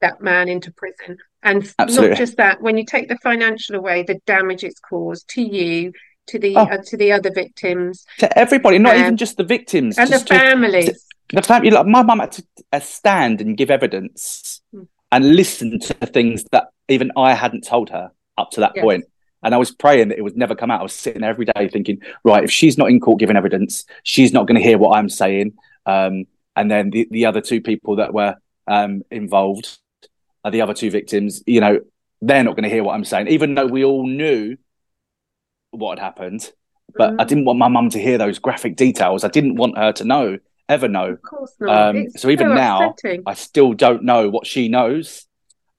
that 0.00 0.20
man 0.20 0.48
into 0.48 0.72
prison. 0.72 1.18
And 1.42 1.72
Absolutely. 1.78 2.10
not 2.10 2.18
just 2.18 2.36
that, 2.36 2.60
when 2.60 2.76
you 2.76 2.84
take 2.84 3.08
the 3.08 3.16
financial 3.18 3.76
away, 3.76 4.02
the 4.02 4.20
damage 4.26 4.64
it's 4.64 4.80
caused 4.80 5.28
to 5.30 5.42
you, 5.42 5.92
to 6.26 6.38
the 6.38 6.56
oh. 6.56 6.62
uh, 6.62 6.78
to 6.86 6.96
the 6.96 7.12
other 7.12 7.30
victims, 7.32 8.04
to 8.18 8.38
everybody, 8.38 8.78
not 8.78 8.94
um, 8.94 9.00
even 9.00 9.16
just 9.16 9.36
the 9.36 9.44
victims, 9.44 9.98
and 9.98 10.10
the 10.10 10.18
families. 10.18 10.86
To, 10.86 10.92
to, 10.92 11.36
the 11.36 11.42
family, 11.42 11.70
like 11.70 11.86
my 11.86 12.02
mum 12.02 12.18
had 12.18 12.32
to 12.32 12.44
uh, 12.72 12.80
stand 12.80 13.40
and 13.40 13.56
give 13.56 13.70
evidence 13.70 14.60
mm. 14.74 14.86
and 15.10 15.36
listen 15.36 15.78
to 15.80 15.94
things 16.06 16.44
that 16.52 16.68
even 16.88 17.10
I 17.16 17.34
hadn't 17.34 17.66
told 17.66 17.90
her 17.90 18.10
up 18.36 18.50
to 18.52 18.60
that 18.60 18.72
yes. 18.74 18.82
point. 18.82 19.04
And 19.42 19.54
I 19.54 19.58
was 19.58 19.70
praying 19.70 20.08
that 20.08 20.18
it 20.18 20.22
would 20.22 20.36
never 20.36 20.54
come 20.54 20.70
out. 20.70 20.80
I 20.80 20.82
was 20.82 20.92
sitting 20.92 21.22
there 21.22 21.30
every 21.30 21.46
day 21.46 21.68
thinking, 21.68 22.00
right, 22.24 22.44
if 22.44 22.50
she's 22.50 22.76
not 22.76 22.90
in 22.90 23.00
court 23.00 23.20
giving 23.20 23.36
evidence, 23.36 23.84
she's 24.02 24.32
not 24.32 24.46
going 24.46 24.60
to 24.60 24.62
hear 24.62 24.78
what 24.78 24.96
I'm 24.96 25.08
saying. 25.08 25.54
Um, 25.86 26.26
and 26.56 26.70
then 26.70 26.90
the, 26.90 27.08
the 27.10 27.26
other 27.26 27.40
two 27.40 27.60
people 27.60 27.96
that 27.96 28.12
were 28.12 28.36
um, 28.66 29.02
involved, 29.10 29.78
are 30.44 30.50
the 30.50 30.62
other 30.62 30.74
two 30.74 30.90
victims, 30.90 31.42
you 31.46 31.60
know, 31.60 31.80
they're 32.22 32.44
not 32.44 32.54
going 32.54 32.64
to 32.64 32.70
hear 32.70 32.84
what 32.84 32.94
I'm 32.94 33.04
saying, 33.04 33.28
even 33.28 33.54
though 33.54 33.66
we 33.66 33.84
all 33.84 34.06
knew 34.06 34.56
what 35.70 35.98
had 35.98 36.04
happened. 36.04 36.50
But 36.94 37.12
mm. 37.12 37.20
I 37.20 37.24
didn't 37.24 37.44
want 37.44 37.58
my 37.58 37.68
mum 37.68 37.90
to 37.90 37.98
hear 37.98 38.18
those 38.18 38.38
graphic 38.38 38.76
details. 38.76 39.24
I 39.24 39.28
didn't 39.28 39.56
want 39.56 39.78
her 39.78 39.92
to 39.92 40.04
know, 40.04 40.38
ever 40.68 40.88
know. 40.88 41.12
Of 41.12 41.22
course 41.22 41.54
not. 41.60 41.94
Um, 41.96 42.10
so 42.10 42.30
even 42.30 42.48
so 42.48 42.54
now, 42.54 42.94
I 43.26 43.34
still 43.34 43.72
don't 43.74 44.02
know 44.02 44.28
what 44.28 44.46
she 44.46 44.68
knows 44.68 45.26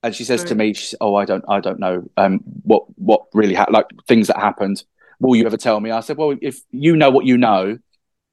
and 0.02 0.14
she 0.14 0.24
says 0.24 0.40
right. 0.40 0.48
to 0.48 0.54
me, 0.54 0.74
"Oh, 1.00 1.14
I 1.14 1.24
don't, 1.24 1.44
I 1.48 1.60
don't 1.60 1.78
know 1.78 2.04
um, 2.16 2.40
what 2.62 2.84
what 2.98 3.22
really 3.32 3.54
happened, 3.54 3.74
like 3.74 3.86
things 4.06 4.26
that 4.28 4.38
happened. 4.38 4.84
Will 5.20 5.36
you 5.36 5.46
ever 5.46 5.56
tell 5.56 5.80
me?" 5.80 5.90
I 5.90 6.00
said, 6.00 6.16
"Well, 6.16 6.36
if 6.40 6.60
you 6.70 6.96
know 6.96 7.10
what 7.10 7.24
you 7.24 7.38
know, 7.38 7.78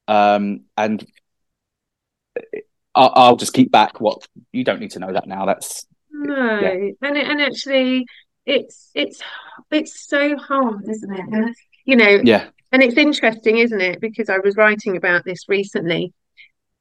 um, 0.07 0.61
and 0.77 1.05
I'll, 2.95 3.13
I'll, 3.15 3.35
just 3.35 3.53
keep 3.53 3.71
back 3.71 4.01
what 4.01 4.27
you 4.51 4.63
don't 4.63 4.79
need 4.79 4.91
to 4.91 4.99
know 4.99 5.13
that 5.13 5.27
now. 5.27 5.45
That's 5.45 5.85
no, 6.11 6.59
yeah. 6.59 6.91
and 7.01 7.17
and 7.17 7.41
actually, 7.41 8.05
it's 8.45 8.89
it's 8.95 9.21
it's 9.71 10.07
so 10.07 10.37
hard, 10.37 10.89
isn't 10.89 11.13
it? 11.13 11.55
You 11.85 11.95
know, 11.95 12.19
yeah, 12.23 12.47
and 12.71 12.81
it's 12.81 12.97
interesting, 12.97 13.57
isn't 13.57 13.81
it? 13.81 14.01
Because 14.01 14.29
I 14.29 14.39
was 14.39 14.55
writing 14.55 14.97
about 14.97 15.23
this 15.25 15.47
recently 15.47 16.13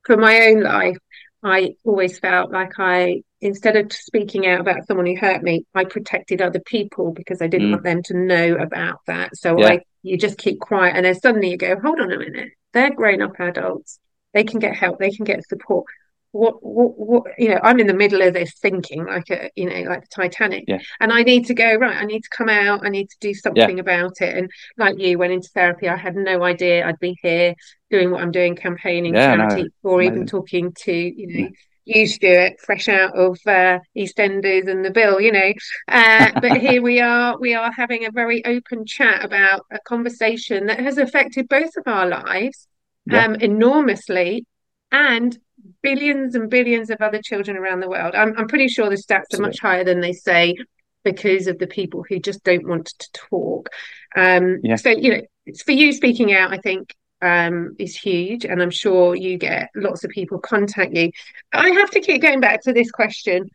for 0.04 0.16
my 0.16 0.46
own 0.46 0.62
life. 0.62 0.96
I 1.42 1.74
always 1.84 2.18
felt 2.18 2.50
like 2.50 2.72
I 2.78 3.22
instead 3.40 3.76
of 3.76 3.92
speaking 3.92 4.46
out 4.46 4.60
about 4.60 4.86
someone 4.86 5.06
who 5.06 5.16
hurt 5.16 5.42
me, 5.42 5.64
I 5.74 5.84
protected 5.84 6.42
other 6.42 6.60
people 6.60 7.12
because 7.12 7.40
I 7.40 7.46
didn't 7.46 7.68
mm. 7.68 7.72
want 7.72 7.84
them 7.84 8.02
to 8.04 8.16
know 8.16 8.56
about 8.56 8.98
that. 9.06 9.36
So 9.36 9.58
yeah. 9.58 9.66
I 9.66 9.80
you 10.02 10.16
just 10.18 10.38
keep 10.38 10.58
quiet 10.58 10.96
and 10.96 11.04
then 11.04 11.14
suddenly 11.14 11.50
you 11.50 11.56
go, 11.56 11.78
hold 11.78 12.00
on 12.00 12.12
a 12.12 12.18
minute, 12.18 12.50
they're 12.72 12.94
grown 12.94 13.22
up 13.22 13.38
adults. 13.38 13.98
They 14.34 14.44
can 14.44 14.58
get 14.58 14.76
help, 14.76 14.98
they 14.98 15.10
can 15.10 15.24
get 15.24 15.46
support. 15.46 15.86
What, 16.32 16.62
what, 16.62 16.98
what, 16.98 17.24
you 17.38 17.48
know, 17.48 17.60
I'm 17.62 17.80
in 17.80 17.86
the 17.86 17.94
middle 17.94 18.20
of 18.20 18.34
this 18.34 18.52
thinking 18.60 19.06
like 19.06 19.30
a, 19.30 19.50
you 19.56 19.68
know, 19.68 19.88
like 19.88 20.02
the 20.02 20.08
Titanic, 20.14 20.64
yeah. 20.68 20.78
and 21.00 21.12
I 21.12 21.22
need 21.22 21.46
to 21.46 21.54
go 21.54 21.74
right. 21.76 21.96
I 21.96 22.04
need 22.04 22.20
to 22.20 22.28
come 22.28 22.50
out. 22.50 22.84
I 22.84 22.90
need 22.90 23.08
to 23.08 23.16
do 23.20 23.32
something 23.32 23.76
yeah. 23.76 23.80
about 23.80 24.20
it. 24.20 24.36
And 24.36 24.50
like 24.76 24.98
you, 24.98 25.18
went 25.18 25.32
into 25.32 25.48
therapy. 25.54 25.88
I 25.88 25.96
had 25.96 26.16
no 26.16 26.42
idea 26.42 26.86
I'd 26.86 27.00
be 27.00 27.16
here 27.22 27.54
doing 27.90 28.10
what 28.10 28.20
I'm 28.20 28.30
doing, 28.30 28.56
campaigning, 28.56 29.14
charity, 29.14 29.62
no, 29.62 29.90
or 29.90 30.02
even 30.02 30.26
talking 30.26 30.72
to, 30.84 30.92
you 30.92 31.26
know, 31.42 31.48
you, 31.88 32.06
Stuart, 32.06 32.60
fresh 32.60 32.88
out 32.88 33.16
of 33.16 33.38
uh, 33.46 33.78
EastEnders 33.96 34.68
and 34.68 34.84
the 34.84 34.90
Bill, 34.90 35.20
you 35.20 35.32
know. 35.32 35.52
Uh, 35.88 36.30
but 36.40 36.56
here 36.60 36.82
we 36.82 37.00
are, 37.00 37.38
we 37.38 37.54
are 37.54 37.72
having 37.72 38.04
a 38.04 38.10
very 38.10 38.44
open 38.44 38.84
chat 38.84 39.24
about 39.24 39.62
a 39.72 39.78
conversation 39.80 40.66
that 40.66 40.80
has 40.80 40.98
affected 40.98 41.48
both 41.48 41.70
of 41.76 41.84
our 41.86 42.06
lives 42.06 42.68
yeah. 43.06 43.24
um, 43.24 43.34
enormously, 43.36 44.44
and 44.92 45.38
billions 45.82 46.34
and 46.34 46.50
billions 46.50 46.90
of 46.90 47.00
other 47.00 47.20
children 47.22 47.56
around 47.56 47.80
the 47.80 47.88
world. 47.88 48.14
I'm, 48.14 48.36
I'm 48.36 48.48
pretty 48.48 48.68
sure 48.68 48.88
the 48.88 48.96
stats 48.96 49.24
Absolutely. 49.32 49.38
are 49.38 49.48
much 49.48 49.60
higher 49.60 49.84
than 49.84 50.00
they 50.00 50.12
say 50.12 50.56
because 51.04 51.46
of 51.46 51.58
the 51.58 51.66
people 51.66 52.04
who 52.08 52.18
just 52.18 52.42
don't 52.44 52.66
want 52.66 52.86
to 52.86 53.12
talk. 53.12 53.68
Um, 54.16 54.60
yeah. 54.62 54.76
So, 54.76 54.90
you 54.90 55.10
know, 55.10 55.20
it's 55.46 55.62
for 55.62 55.72
you 55.72 55.92
speaking 55.92 56.32
out, 56.34 56.52
I 56.52 56.58
think 56.58 56.94
um, 57.22 57.76
is 57.78 57.96
huge. 57.96 58.44
And 58.44 58.62
I'm 58.62 58.70
sure 58.70 59.14
you 59.14 59.38
get 59.38 59.70
lots 59.74 60.04
of 60.04 60.10
people 60.10 60.38
contact 60.38 60.94
you. 60.94 61.10
I 61.52 61.70
have 61.70 61.90
to 61.90 62.00
keep 62.00 62.22
going 62.22 62.40
back 62.40 62.62
to 62.62 62.72
this 62.72 62.90
question. 62.90 63.48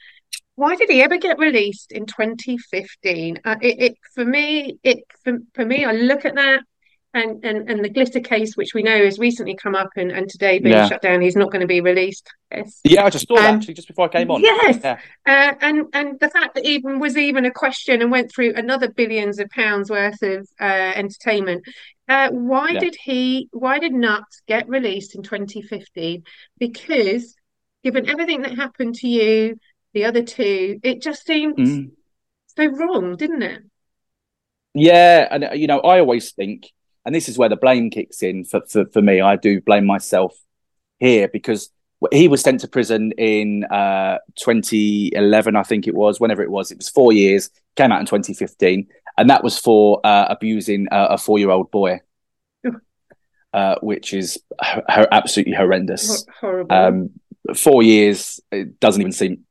Why 0.56 0.76
did 0.76 0.90
he 0.90 1.02
ever 1.02 1.18
get 1.18 1.40
released 1.40 1.92
in 1.92 2.06
2015? 2.06 3.40
Uh, 3.44 3.56
it, 3.62 3.82
it, 3.82 3.98
for 4.14 4.24
me, 4.24 4.78
it 4.84 5.00
for, 5.24 5.40
for 5.56 5.66
me, 5.66 5.84
I 5.84 5.94
look 5.94 6.26
at 6.26 6.36
that 6.36 6.62
and, 7.14 7.44
and 7.46 7.70
and 7.70 7.84
the 7.84 7.90
glitter 7.90 8.20
case, 8.20 8.58
which 8.58 8.74
we 8.74 8.82
know 8.82 9.06
has 9.06 9.20
recently 9.20 9.56
come 9.56 9.76
up 9.76 9.90
and, 9.96 10.12
and 10.12 10.30
today 10.30 10.60
being 10.60 10.74
yeah. 10.74 10.88
shut 10.88 11.02
down, 11.02 11.22
he's 11.22 11.36
not 11.36 11.52
going 11.52 11.62
to 11.62 11.68
be 11.68 11.82
released. 11.82 12.28
Yes. 12.52 12.80
Yeah, 12.84 13.06
I 13.06 13.10
just 13.10 13.28
saw 13.28 13.38
um, 13.38 13.44
that 13.44 13.54
actually 13.56 13.76
just 13.76 13.88
before 13.88 14.06
I 14.06 14.08
came 14.10 14.32
on. 14.32 14.42
Yes, 14.42 14.80
yeah. 14.84 15.00
uh, 15.26 15.54
and 15.62 15.86
and 15.94 16.20
the 16.20 16.30
fact 16.30 16.56
that 16.56 16.66
even 16.66 17.00
was 17.00 17.16
even 17.16 17.46
a 17.46 17.52
question 17.52 18.02
and 18.02 18.10
went 18.10 18.32
through 18.32 18.54
another 18.56 18.90
billions 18.90 19.40
of 19.40 19.50
pounds 19.50 19.90
worth 19.90 20.22
of 20.24 20.48
uh, 20.60 20.64
entertainment. 20.64 21.64
Uh, 22.10 22.30
why 22.32 22.70
yeah. 22.70 22.80
did 22.80 22.96
he? 23.04 23.48
Why 23.52 23.80
did 23.80 23.94
Nuts 23.94 24.42
get 24.48 24.68
released 24.68 25.16
in 25.16 25.22
2015? 25.22 26.24
Because 26.58 27.36
given 27.84 28.10
everything 28.10 28.42
that 28.42 28.56
happened 28.56 28.96
to 28.96 29.08
you, 29.08 29.60
the 29.94 30.06
other 30.06 30.24
two, 30.24 30.80
it 30.82 31.02
just 31.02 31.26
seemed 31.26 31.58
mm. 31.58 31.92
so 32.58 32.66
wrong, 32.66 33.16
didn't 33.16 33.44
it? 33.44 33.62
Yeah, 34.74 35.28
and 35.30 35.60
you 35.60 35.68
know, 35.68 35.80
I 35.80 36.00
always 36.00 36.32
think 36.32 36.72
and 37.06 37.14
this 37.14 37.30
is 37.30 37.38
where 37.38 37.50
the 37.50 37.56
blame 37.56 37.90
kicks 37.90 38.24
in 38.24 38.44
for, 38.44 38.62
for, 38.68 38.86
for 38.86 39.02
me. 39.02 39.22
I 39.22 39.36
do 39.36 39.62
blame 39.62 39.86
myself 39.86 40.36
here 41.00 41.28
because 41.28 41.70
he 42.12 42.28
was 42.28 42.42
sent 42.42 42.62
to 42.62 42.68
prison 42.68 43.12
in 43.18 43.64
uh, 43.66 44.20
2011, 44.36 45.56
I 45.56 45.64
think 45.64 45.88
it 45.88 45.96
was, 45.96 46.20
whenever 46.20 46.42
it 46.42 46.52
was. 46.52 46.72
It 46.72 46.78
was 46.78 46.90
four 46.90 47.14
years, 47.14 47.50
came 47.76 47.92
out 47.92 48.00
in 48.00 48.06
2015, 48.06 48.88
and 49.18 49.30
that 49.30 49.44
was 49.44 49.58
for 49.58 50.02
uh, 50.04 50.28
abusing 50.30 50.88
uh, 50.92 51.08
a 51.12 51.18
four 51.18 51.40
year 51.40 51.50
old 51.50 51.72
boy, 51.72 52.02
uh, 53.54 53.76
which 53.82 54.14
is 54.14 54.40
ho- 54.60 55.08
absolutely 55.12 55.54
horrendous. 55.54 56.26
Horrible. 56.40 56.76
Um, 56.76 57.10
four 57.56 57.84
years, 57.84 58.40
it 58.52 58.80
doesn't 58.80 59.02
even 59.02 59.12
seem 59.12 59.46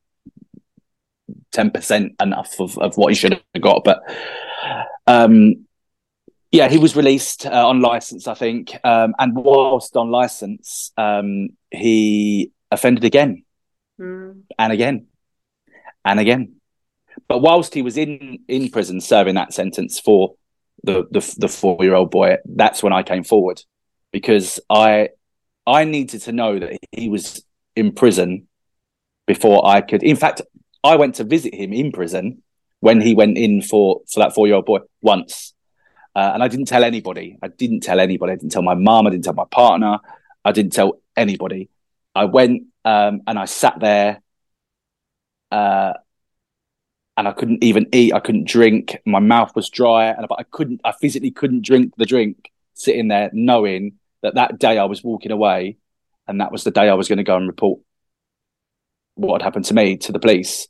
10% 1.52 2.20
enough 2.20 2.58
of, 2.60 2.78
of 2.78 2.96
what 2.96 3.12
he 3.12 3.14
should 3.14 3.32
have 3.32 3.62
got. 3.62 3.84
But 3.84 4.02
um, 5.06 5.66
yeah, 6.52 6.68
he 6.68 6.76
was 6.76 6.94
released 6.94 7.46
uh, 7.46 7.66
on 7.66 7.80
license, 7.80 8.28
I 8.28 8.34
think, 8.34 8.76
um, 8.84 9.14
and 9.18 9.34
whilst 9.34 9.96
on 9.96 10.10
license, 10.10 10.92
um, 10.98 11.48
he 11.70 12.52
offended 12.70 13.04
again, 13.04 13.44
mm. 13.98 14.42
and 14.58 14.72
again, 14.72 15.06
and 16.04 16.20
again. 16.20 16.56
But 17.26 17.38
whilst 17.38 17.72
he 17.72 17.80
was 17.80 17.96
in 17.96 18.40
in 18.48 18.68
prison 18.68 19.00
serving 19.00 19.34
that 19.36 19.54
sentence 19.54 19.98
for 19.98 20.34
the 20.84 21.06
the, 21.10 21.34
the 21.38 21.48
four 21.48 21.78
year 21.80 21.94
old 21.94 22.10
boy, 22.10 22.36
that's 22.44 22.82
when 22.82 22.92
I 22.92 23.02
came 23.02 23.24
forward 23.24 23.62
because 24.12 24.60
I 24.68 25.08
I 25.66 25.84
needed 25.84 26.20
to 26.22 26.32
know 26.32 26.58
that 26.58 26.76
he 26.90 27.08
was 27.08 27.42
in 27.76 27.92
prison 27.92 28.46
before 29.26 29.66
I 29.66 29.80
could. 29.80 30.02
In 30.02 30.16
fact, 30.16 30.42
I 30.84 30.96
went 30.96 31.14
to 31.14 31.24
visit 31.24 31.54
him 31.54 31.72
in 31.72 31.92
prison 31.92 32.42
when 32.80 33.00
he 33.00 33.14
went 33.14 33.38
in 33.38 33.62
for 33.62 34.02
for 34.12 34.20
that 34.20 34.34
four 34.34 34.46
year 34.46 34.56
old 34.56 34.66
boy 34.66 34.80
once 35.00 35.54
uh, 36.14 36.32
and 36.34 36.42
I 36.42 36.48
didn't 36.48 36.66
tell 36.66 36.84
anybody. 36.84 37.38
I 37.42 37.48
didn't 37.48 37.80
tell 37.80 38.00
anybody. 38.00 38.32
I 38.32 38.36
didn't 38.36 38.52
tell 38.52 38.62
my 38.62 38.74
mom. 38.74 39.06
I 39.06 39.10
didn't 39.10 39.24
tell 39.24 39.34
my 39.34 39.46
partner. 39.50 39.98
I 40.44 40.52
didn't 40.52 40.72
tell 40.72 41.00
anybody. 41.16 41.68
I 42.14 42.26
went 42.26 42.64
um, 42.84 43.22
and 43.26 43.38
I 43.38 43.46
sat 43.46 43.80
there 43.80 44.20
uh, 45.50 45.92
and 47.16 47.28
I 47.28 47.32
couldn't 47.32 47.62
even 47.62 47.86
eat. 47.92 48.14
I 48.14 48.20
couldn't 48.20 48.48
drink. 48.48 48.98
My 49.04 49.20
mouth 49.20 49.54
was 49.54 49.68
dry, 49.68 50.06
and 50.06 50.26
I 50.38 50.44
couldn't. 50.44 50.80
I 50.82 50.92
physically 50.92 51.30
couldn't 51.30 51.64
drink 51.64 51.94
the 51.96 52.06
drink. 52.06 52.50
Sitting 52.74 53.08
there, 53.08 53.30
knowing 53.34 53.98
that 54.22 54.36
that 54.36 54.58
day 54.58 54.78
I 54.78 54.84
was 54.84 55.04
walking 55.04 55.30
away, 55.30 55.76
and 56.26 56.40
that 56.40 56.50
was 56.50 56.64
the 56.64 56.70
day 56.70 56.88
I 56.88 56.94
was 56.94 57.08
going 57.08 57.18
to 57.18 57.22
go 57.22 57.36
and 57.36 57.46
report 57.46 57.80
what 59.14 59.42
had 59.42 59.46
happened 59.46 59.66
to 59.66 59.74
me 59.74 59.98
to 59.98 60.12
the 60.12 60.18
police. 60.18 60.68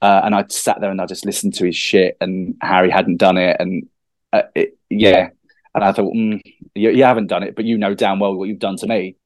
Uh, 0.00 0.20
and 0.24 0.34
I 0.34 0.44
sat 0.48 0.80
there 0.80 0.90
and 0.90 1.00
I 1.00 1.06
just 1.06 1.26
listened 1.26 1.54
to 1.54 1.66
his 1.66 1.76
shit, 1.76 2.16
and 2.20 2.54
Harry 2.62 2.90
hadn't 2.90 3.16
done 3.16 3.36
it, 3.36 3.56
and 3.58 3.88
uh, 4.32 4.42
it, 4.54 4.78
yeah. 4.90 5.30
And 5.74 5.84
I 5.84 5.92
thought, 5.92 6.12
mm, 6.12 6.40
you, 6.74 6.90
you, 6.90 7.04
haven't 7.04 7.28
done 7.28 7.42
it, 7.42 7.56
but 7.56 7.64
you 7.64 7.78
know 7.78 7.94
damn 7.94 8.18
well 8.18 8.34
what 8.34 8.48
you've 8.48 8.58
done 8.58 8.76
to 8.76 8.86
me. 8.86 9.16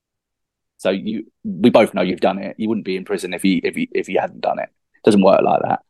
So 0.79 0.91
you, 0.91 1.27
we 1.45 1.71
both 1.71 1.95
know 1.95 2.03
you've 2.03 2.21
done 2.21 2.39
it. 2.39 2.57
You 2.59 2.69
wouldn't 2.69 2.85
be 2.85 2.97
in 2.97 3.05
prison 3.05 3.35
if 3.35 3.45
you 3.45 3.61
if 3.65 3.77
you 3.77 3.89
if 3.93 4.09
you 4.09 4.19
hadn't 4.21 4.43
done 4.43 4.59
it. 4.59 4.69
it 4.69 5.05
doesn't 5.05 5.23
work 5.23 5.41
like 5.43 5.63
that. 5.63 5.81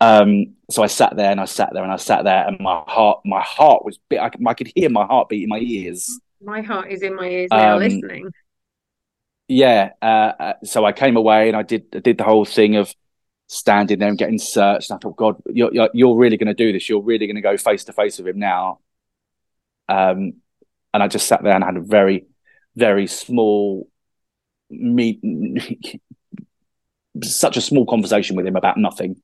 Um, 0.00 0.54
so 0.68 0.82
I 0.82 0.88
sat 0.88 1.16
there 1.16 1.30
and 1.30 1.40
I 1.40 1.44
sat 1.44 1.70
there 1.72 1.84
and 1.84 1.92
I 1.92 1.96
sat 1.96 2.24
there, 2.24 2.46
and 2.46 2.58
my 2.58 2.82
heart, 2.88 3.20
my 3.24 3.40
heart 3.40 3.84
was, 3.84 4.00
I, 4.10 4.30
I 4.46 4.54
could 4.54 4.72
hear 4.74 4.90
my 4.90 5.04
heartbeat 5.04 5.44
in 5.44 5.48
my 5.48 5.60
ears. 5.60 6.18
My 6.42 6.60
heart 6.60 6.90
is 6.90 7.02
in 7.02 7.14
my 7.14 7.28
ears 7.28 7.48
now, 7.52 7.74
um, 7.74 7.78
listening. 7.78 8.32
Yeah. 9.46 9.90
Uh, 10.00 10.32
uh, 10.40 10.52
so 10.64 10.84
I 10.84 10.92
came 10.92 11.16
away 11.16 11.48
and 11.48 11.56
I 11.56 11.62
did 11.62 11.84
I 11.94 12.00
did 12.00 12.18
the 12.18 12.24
whole 12.24 12.44
thing 12.44 12.76
of 12.76 12.92
standing 13.52 13.98
there 13.98 14.08
and 14.08 14.18
getting 14.18 14.38
searched. 14.38 14.90
And 14.90 14.96
I 14.96 15.00
thought, 15.00 15.16
God, 15.16 15.36
you're, 15.46 15.72
you're, 15.72 15.90
you're 15.92 16.16
really 16.16 16.38
going 16.38 16.48
to 16.48 16.54
do 16.54 16.72
this. 16.72 16.88
You're 16.88 17.02
really 17.02 17.26
going 17.26 17.36
to 17.36 17.42
go 17.42 17.56
face 17.56 17.84
to 17.84 17.92
face 17.92 18.18
with 18.18 18.26
him 18.26 18.38
now. 18.38 18.78
Um, 19.88 20.34
and 20.94 21.02
I 21.02 21.08
just 21.08 21.26
sat 21.26 21.42
there 21.42 21.54
and 21.54 21.62
had 21.62 21.76
a 21.76 21.82
very, 21.82 22.26
very 22.76 23.06
small, 23.06 23.88
me, 24.70 25.20
such 27.22 27.56
a 27.58 27.60
small 27.60 27.84
conversation 27.84 28.36
with 28.36 28.46
him 28.46 28.56
about 28.56 28.78
nothing. 28.78 29.20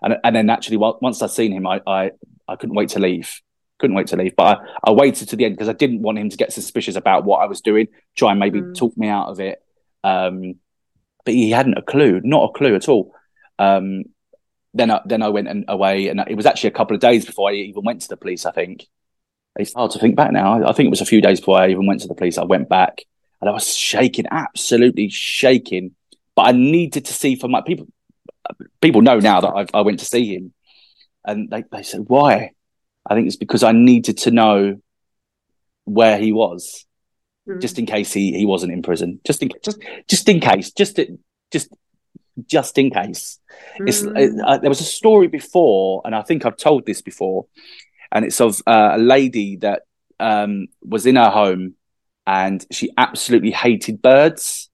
And, 0.00 0.16
and 0.22 0.36
then 0.36 0.48
actually, 0.48 0.76
once 0.76 1.20
I'd 1.20 1.30
seen 1.30 1.52
him, 1.52 1.66
I, 1.66 1.80
I, 1.86 2.10
I 2.46 2.56
couldn't 2.56 2.76
wait 2.76 2.90
to 2.90 3.00
leave. 3.00 3.40
Couldn't 3.78 3.96
wait 3.96 4.08
to 4.08 4.16
leave, 4.16 4.36
but 4.36 4.58
I, 4.58 4.90
I 4.90 4.92
waited 4.92 5.28
to 5.30 5.36
the 5.36 5.44
end 5.44 5.56
because 5.56 5.68
I 5.68 5.72
didn't 5.72 6.02
want 6.02 6.18
him 6.18 6.28
to 6.30 6.36
get 6.36 6.52
suspicious 6.52 6.94
about 6.94 7.24
what 7.24 7.38
I 7.38 7.46
was 7.46 7.60
doing, 7.60 7.88
try 8.16 8.30
and 8.30 8.38
maybe 8.38 8.60
mm. 8.60 8.76
talk 8.76 8.96
me 8.96 9.08
out 9.08 9.28
of 9.28 9.40
it. 9.40 9.60
Um, 10.04 10.54
but 11.24 11.34
he 11.34 11.50
hadn't 11.50 11.78
a 11.78 11.82
clue, 11.82 12.20
not 12.22 12.50
a 12.50 12.52
clue 12.52 12.76
at 12.76 12.88
all. 12.88 13.12
Um, 13.62 14.04
then 14.74 14.90
I, 14.90 15.00
then 15.04 15.22
I 15.22 15.28
went 15.28 15.48
and 15.48 15.64
away, 15.68 16.08
and 16.08 16.20
it 16.26 16.36
was 16.36 16.46
actually 16.46 16.68
a 16.68 16.78
couple 16.78 16.94
of 16.94 17.00
days 17.00 17.24
before 17.24 17.50
I 17.50 17.54
even 17.54 17.84
went 17.84 18.02
to 18.02 18.08
the 18.08 18.16
police. 18.16 18.46
I 18.46 18.52
think 18.52 18.86
it's 19.56 19.74
hard 19.74 19.90
to 19.92 19.98
think 19.98 20.16
back 20.16 20.32
now. 20.32 20.66
I 20.66 20.72
think 20.72 20.86
it 20.86 20.90
was 20.90 21.02
a 21.02 21.06
few 21.06 21.20
days 21.20 21.40
before 21.40 21.58
I 21.58 21.68
even 21.68 21.86
went 21.86 22.00
to 22.00 22.08
the 22.08 22.14
police. 22.14 22.38
I 22.38 22.44
went 22.44 22.68
back, 22.68 23.02
and 23.40 23.50
I 23.50 23.52
was 23.52 23.74
shaking, 23.76 24.26
absolutely 24.30 25.08
shaking. 25.10 25.94
But 26.34 26.48
I 26.48 26.52
needed 26.52 27.04
to 27.04 27.12
see 27.12 27.36
for 27.36 27.48
my 27.48 27.60
people. 27.60 27.86
People 28.80 29.02
know 29.02 29.18
now 29.20 29.40
that 29.40 29.48
I, 29.48 29.66
I 29.78 29.82
went 29.82 30.00
to 30.00 30.06
see 30.06 30.34
him, 30.34 30.52
and 31.24 31.50
they 31.50 31.64
they 31.70 31.82
said 31.82 32.04
why. 32.06 32.52
I 33.04 33.14
think 33.14 33.26
it's 33.26 33.36
because 33.36 33.62
I 33.62 33.72
needed 33.72 34.18
to 34.18 34.30
know 34.30 34.80
where 35.84 36.16
he 36.16 36.32
was, 36.32 36.86
mm. 37.48 37.60
just 37.60 37.78
in 37.78 37.84
case 37.84 38.12
he, 38.12 38.32
he 38.32 38.46
wasn't 38.46 38.72
in 38.72 38.82
prison. 38.82 39.20
Just 39.24 39.42
in 39.42 39.50
just 39.62 39.78
just 40.08 40.28
in 40.28 40.40
case, 40.40 40.72
just 40.72 40.98
just 41.50 41.68
just 42.46 42.78
in 42.78 42.90
case. 42.90 43.38
Mm. 43.80 44.40
Uh, 44.44 44.58
there 44.58 44.70
was 44.70 44.80
a 44.80 44.84
story 44.84 45.28
before, 45.28 46.02
and 46.04 46.14
I 46.14 46.22
think 46.22 46.44
I've 46.44 46.56
told 46.56 46.86
this 46.86 47.02
before, 47.02 47.46
and 48.10 48.24
it's 48.24 48.40
of 48.40 48.60
uh, 48.66 48.92
a 48.94 48.98
lady 48.98 49.56
that 49.56 49.82
um, 50.20 50.68
was 50.82 51.06
in 51.06 51.16
her 51.16 51.30
home 51.30 51.74
and 52.26 52.64
she 52.70 52.90
absolutely 52.96 53.50
hated 53.50 54.02
birds. 54.02 54.70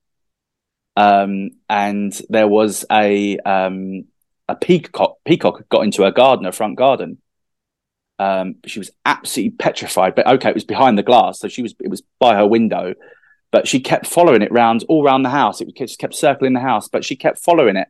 Um, 0.97 1.51
and 1.69 2.19
there 2.29 2.49
was 2.49 2.85
a 2.91 3.39
um, 3.39 4.05
a 4.49 4.57
peacock 4.57 5.17
peacock 5.25 5.69
got 5.69 5.85
into 5.85 6.03
her 6.03 6.11
garden, 6.11 6.45
her 6.45 6.53
front 6.53 6.77
garden. 6.77 7.19
Um, 8.19 8.57
she 8.67 8.81
was 8.81 8.91
absolutely 9.05 9.57
petrified. 9.57 10.17
But 10.17 10.27
okay, 10.27 10.49
it 10.51 10.55
was 10.55 10.65
behind 10.65 10.99
the 10.99 11.05
glass, 11.05 11.39
so 11.39 11.49
she 11.49 11.63
was 11.63 11.75
it 11.81 11.89
was 11.89 12.03
by 12.19 12.35
her 12.35 12.47
window, 12.47 12.95
but 13.51 13.67
she 13.67 13.81
kept 13.81 14.07
following 14.07 14.43
it 14.43 14.53
round 14.53 14.85
all 14.89 15.05
around 15.05 15.23
the 15.23 15.31
house. 15.31 15.61
It 15.61 15.75
just 15.77 15.99
kept 15.99 16.15
circling 16.15 16.53
the 16.53 16.61
house, 16.61 16.89
but 16.89 17.05
she 17.05 17.17
kept 17.17 17.39
following 17.39 17.77
it. 17.77 17.89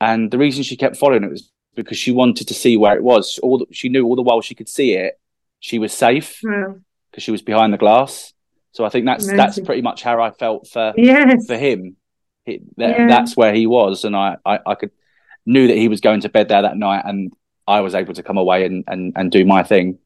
And 0.00 0.30
the 0.30 0.38
reason 0.38 0.62
she 0.62 0.76
kept 0.76 0.96
following 0.96 1.24
it 1.24 1.30
was 1.30 1.50
because 1.74 1.98
she 1.98 2.12
wanted 2.12 2.48
to 2.48 2.54
see 2.54 2.76
where 2.76 2.96
it 2.96 3.02
was. 3.02 3.38
All 3.42 3.58
the, 3.58 3.66
she 3.72 3.88
knew 3.88 4.04
all 4.04 4.16
the 4.16 4.22
while 4.22 4.40
she 4.40 4.54
could 4.54 4.68
see 4.68 4.94
it, 4.94 5.18
she 5.60 5.78
was 5.78 5.92
safe 5.92 6.40
hmm. 6.42 6.50
because 6.50 6.74
yeah. 7.14 7.20
she 7.20 7.30
was 7.30 7.42
behind 7.42 7.72
the 7.72 7.78
glass. 7.78 8.32
So 8.72 8.84
I 8.84 8.90
think 8.90 9.06
that's 9.06 9.24
Amazing. 9.24 9.36
that's 9.36 9.60
pretty 9.60 9.82
much 9.82 10.02
how 10.02 10.20
I 10.20 10.30
felt 10.30 10.68
for 10.68 10.92
yes. 10.96 11.46
for 11.46 11.56
him. 11.56 11.96
That, 12.46 12.60
yeah. 12.76 13.06
That's 13.08 13.36
where 13.36 13.54
he 13.54 13.66
was, 13.66 14.04
and 14.04 14.14
I, 14.14 14.36
I 14.44 14.60
I 14.64 14.74
could 14.74 14.90
knew 15.46 15.66
that 15.66 15.76
he 15.76 15.88
was 15.88 16.00
going 16.00 16.20
to 16.20 16.28
bed 16.28 16.48
there 16.48 16.62
that 16.62 16.76
night, 16.76 17.02
and 17.04 17.32
I 17.66 17.80
was 17.80 17.94
able 17.94 18.14
to 18.14 18.22
come 18.22 18.36
away 18.36 18.66
and 18.66 18.84
and, 18.86 19.14
and 19.16 19.32
do 19.32 19.44
my 19.44 19.62
thing. 19.62 19.98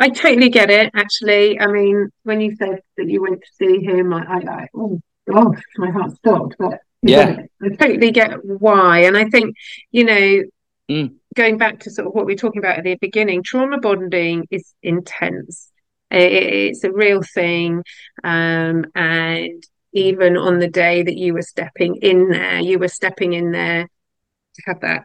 I 0.00 0.08
totally 0.08 0.48
get 0.48 0.70
it. 0.70 0.90
Actually, 0.94 1.60
I 1.60 1.66
mean, 1.66 2.08
when 2.24 2.40
you 2.40 2.56
said 2.56 2.80
that 2.96 3.06
you 3.08 3.22
went 3.22 3.40
to 3.42 3.48
see 3.58 3.84
him, 3.84 4.12
I, 4.12 4.24
I 4.24 4.38
like, 4.38 4.70
oh 4.74 5.00
gosh, 5.30 5.62
my 5.76 5.90
heart 5.90 6.12
stopped. 6.16 6.56
But 6.58 6.80
Yeah. 7.02 7.42
I 7.62 7.68
totally 7.76 8.10
get 8.10 8.44
why. 8.44 9.00
And 9.00 9.16
I 9.16 9.28
think, 9.28 9.54
you 9.92 10.04
know, 10.04 10.42
Mm. 10.90 11.14
going 11.36 11.56
back 11.56 11.78
to 11.80 11.90
sort 11.90 12.08
of 12.08 12.14
what 12.14 12.26
we 12.26 12.32
were 12.32 12.38
talking 12.38 12.58
about 12.58 12.78
at 12.78 12.82
the 12.82 12.96
beginning, 12.96 13.44
trauma 13.44 13.78
bonding 13.78 14.48
is 14.50 14.74
intense. 14.82 15.70
It, 16.10 16.32
it's 16.32 16.82
a 16.82 16.90
real 16.90 17.22
thing. 17.22 17.84
Um, 18.24 18.86
and 18.96 19.62
even 19.92 20.36
on 20.36 20.58
the 20.58 20.66
day 20.66 21.04
that 21.04 21.16
you 21.16 21.32
were 21.34 21.42
stepping 21.42 21.94
in 22.02 22.30
there, 22.30 22.58
you 22.58 22.80
were 22.80 22.88
stepping 22.88 23.34
in 23.34 23.52
there 23.52 23.84
to 23.84 24.62
have 24.66 24.80
that 24.80 25.04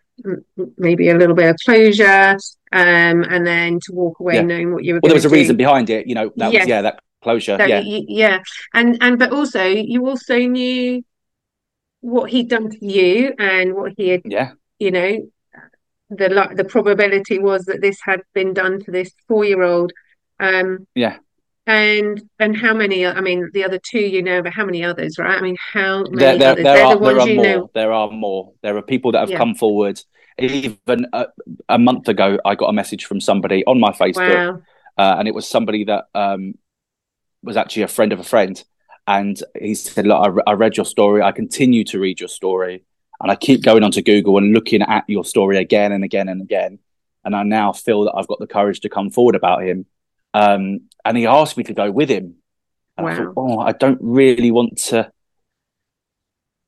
maybe 0.78 1.10
a 1.10 1.16
little 1.16 1.36
bit 1.36 1.50
of 1.50 1.58
closure 1.66 2.38
um, 2.72 3.24
and 3.24 3.46
then 3.46 3.80
to 3.82 3.94
walk 3.94 4.20
away 4.20 4.36
Yeah. 4.36 4.42
knowing 4.42 4.74
what 4.74 4.84
you 4.84 4.94
were 4.96 5.00
Well, 5.02 5.10
there 5.10 5.16
was 5.16 5.26
a 5.26 5.30
do. 5.30 5.36
reason 5.36 5.58
behind 5.58 5.90
it. 5.90 6.08
You 6.08 6.16
know, 6.16 6.32
that 6.38 6.52
Yes. 6.54 6.62
was 6.64 6.70
yeah, 6.70 6.82
that 6.84 7.00
closure. 7.22 7.58
So 7.60 7.66
yeah, 7.66 7.82
yeah, 7.86 8.40
and 8.74 8.98
and 9.02 9.20
but 9.20 9.32
also 9.32 9.64
you 9.66 10.08
also 10.08 10.38
knew 10.38 11.04
what 12.02 12.30
he'd 12.30 12.50
done 12.50 12.70
to 12.70 12.86
you 12.86 13.34
and 13.40 13.74
what 13.74 13.94
he 13.98 14.10
had, 14.10 14.22
yeah, 14.26 14.52
you 14.80 14.92
know, 14.92 15.30
the 16.10 16.50
the 16.56 16.64
probability 16.66 17.40
was 17.40 17.66
that 17.66 17.82
this 17.82 18.00
had 18.04 18.22
been 18.34 18.54
done 18.54 18.80
to 18.84 18.92
this 18.92 19.12
four-year-old. 19.28 19.92
Um, 20.40 20.88
yeah. 20.96 21.18
And 21.68 22.22
and 22.40 22.56
how 22.56 22.74
many? 22.74 23.06
I 23.06 23.22
mean, 23.22 23.50
the 23.54 23.64
other 23.64 23.80
two 23.80 24.00
you 24.00 24.22
know, 24.22 24.42
but 24.42 24.54
how 24.54 24.66
many 24.66 24.84
others, 24.84 25.18
right? 25.18 25.38
I 25.38 25.42
mean, 25.42 25.58
how 25.74 26.04
many 26.04 26.18
There, 26.18 26.38
there, 26.38 26.52
others? 26.52 26.64
there 26.64 26.76
They're 26.78 26.96
the 26.96 27.00
there 27.00 27.20
are 27.20 27.26
more. 27.26 27.44
know. 27.44 27.72
There 27.74 27.94
are 27.94 28.12
more. 28.12 28.52
There 28.62 28.78
are 28.78 28.82
people 28.82 29.12
that 29.14 29.20
have 29.20 29.30
Yeah. 29.32 29.38
come 29.38 29.56
forward. 29.56 30.02
Even 30.38 31.08
a, 31.14 31.28
a 31.70 31.80
month 31.80 32.10
ago, 32.10 32.38
I 32.44 32.56
got 32.56 32.68
a 32.68 32.74
message 32.74 33.06
from 33.06 33.22
somebody 33.22 33.66
on 33.66 33.80
my 33.80 33.92
Facebook, 33.92 34.36
Wow. 34.36 34.62
uh, 34.98 35.16
and 35.18 35.28
it 35.30 35.34
was 35.34 35.48
somebody 35.48 35.86
that 35.86 36.06
um, 36.14 36.56
was 37.42 37.56
actually 37.56 37.84
a 37.84 37.88
friend 37.88 38.12
of 38.12 38.20
a 38.20 38.24
friend. 38.24 38.62
And 39.08 39.42
he 39.60 39.76
said, 39.76 40.06
"Look, 40.08 40.20
I, 40.22 40.28
re- 40.28 40.44
I 40.46 40.54
read 40.54 40.78
your 40.78 40.86
story. 40.86 41.22
I 41.22 41.32
continue 41.32 41.84
to 41.86 42.00
read 42.00 42.20
your 42.20 42.28
story, 42.30 42.84
and 43.22 43.32
I 43.32 43.36
keep 43.36 43.64
going 43.64 43.84
onto 43.84 44.02
Google 44.02 44.38
and 44.38 44.54
looking 44.54 44.82
at 44.82 45.06
your 45.08 45.24
story 45.24 45.58
again 45.58 45.92
and 45.92 46.04
again 46.04 46.28
and 46.28 46.42
again. 46.42 46.80
And 47.24 47.36
I 47.36 47.44
now 47.44 47.72
feel 47.72 48.04
that 48.04 48.14
I've 48.16 48.28
got 48.28 48.40
the 48.40 48.48
courage 48.48 48.82
to 48.82 48.90
come 48.90 49.10
forward 49.10 49.36
about 49.36 49.64
him." 49.64 49.86
Um, 50.36 50.82
and 51.06 51.18
he 51.18 51.26
asked 51.28 51.56
me 51.56 51.64
to 51.66 51.74
go 51.74 51.90
with 51.90 52.10
him. 52.10 52.36
And 52.98 53.08
I 53.08 53.10
Wow. 53.12 53.16
thought, 53.16 53.34
oh, 53.38 53.60
I 53.60 53.72
don't 53.72 54.00
really 54.02 54.52
want 54.52 54.78
to. 54.90 55.10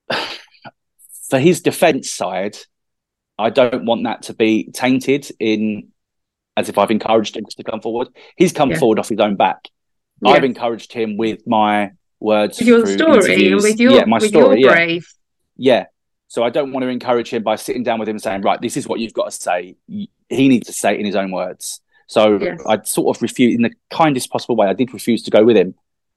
For 1.30 1.40
his 1.40 1.62
defence 1.62 2.10
side, 2.10 2.56
I 3.38 3.50
don't 3.50 3.86
want 3.86 4.04
that 4.06 4.24
to 4.24 4.34
be 4.34 4.70
tainted 4.74 5.30
in 5.40 5.90
as 6.56 6.70
if 6.70 6.78
I've 6.78 6.90
encouraged 6.92 7.36
him 7.36 7.46
to 7.46 7.64
come 7.64 7.82
forward. 7.82 8.08
He's 8.38 8.54
come 8.54 8.72
Yeah. 8.72 8.80
forward 8.80 9.00
off 9.00 9.10
his 9.10 9.20
own 9.20 9.36
back. 9.36 9.68
Yeah. 10.22 10.30
I've 10.32 10.44
encouraged 10.46 10.94
him 10.94 11.18
with 11.18 11.46
my 11.46 11.92
words 12.20 12.60
With 12.60 12.68
your 12.70 12.86
story 12.88 13.16
interviews. 13.16 13.64
with 13.64 13.80
your 13.80 13.92
yeah, 13.92 14.06
my 14.06 14.20
with 14.20 14.30
story, 14.30 14.62
your 14.62 14.72
yeah, 14.72 14.76
brave. 14.76 15.08
yeah. 15.58 15.86
So 16.30 16.44
I 16.44 16.50
don't 16.50 16.72
want 16.72 16.84
to 16.84 16.88
encourage 16.90 17.30
him 17.30 17.44
by 17.44 17.58
sitting 17.58 17.84
down 17.84 18.00
with 18.00 18.08
him 18.10 18.16
and 18.16 18.22
saying, 18.24 18.42
right, 18.42 18.60
this 18.62 18.76
is 18.78 18.88
what 18.88 19.00
you've 19.00 19.14
got 19.14 19.26
to 19.26 19.32
say. 19.32 19.76
He 19.88 20.10
needs 20.30 20.68
to 20.68 20.74
say 20.74 20.94
it 20.94 21.00
in 21.00 21.06
his 21.06 21.16
own 21.16 21.32
words. 21.32 21.82
So 22.08 22.40
Yes. 22.42 22.62
I 22.66 22.82
sort 22.84 23.16
of 23.16 23.22
refuse 23.22 23.56
in 23.56 23.62
the 23.62 23.72
kindest 23.90 24.30
possible 24.32 24.56
way. 24.56 24.68
I 24.68 24.74
did 24.74 24.94
refuse 24.94 25.24
to 25.24 25.32
go 25.32 25.44
with 25.44 25.58
him, 25.58 25.76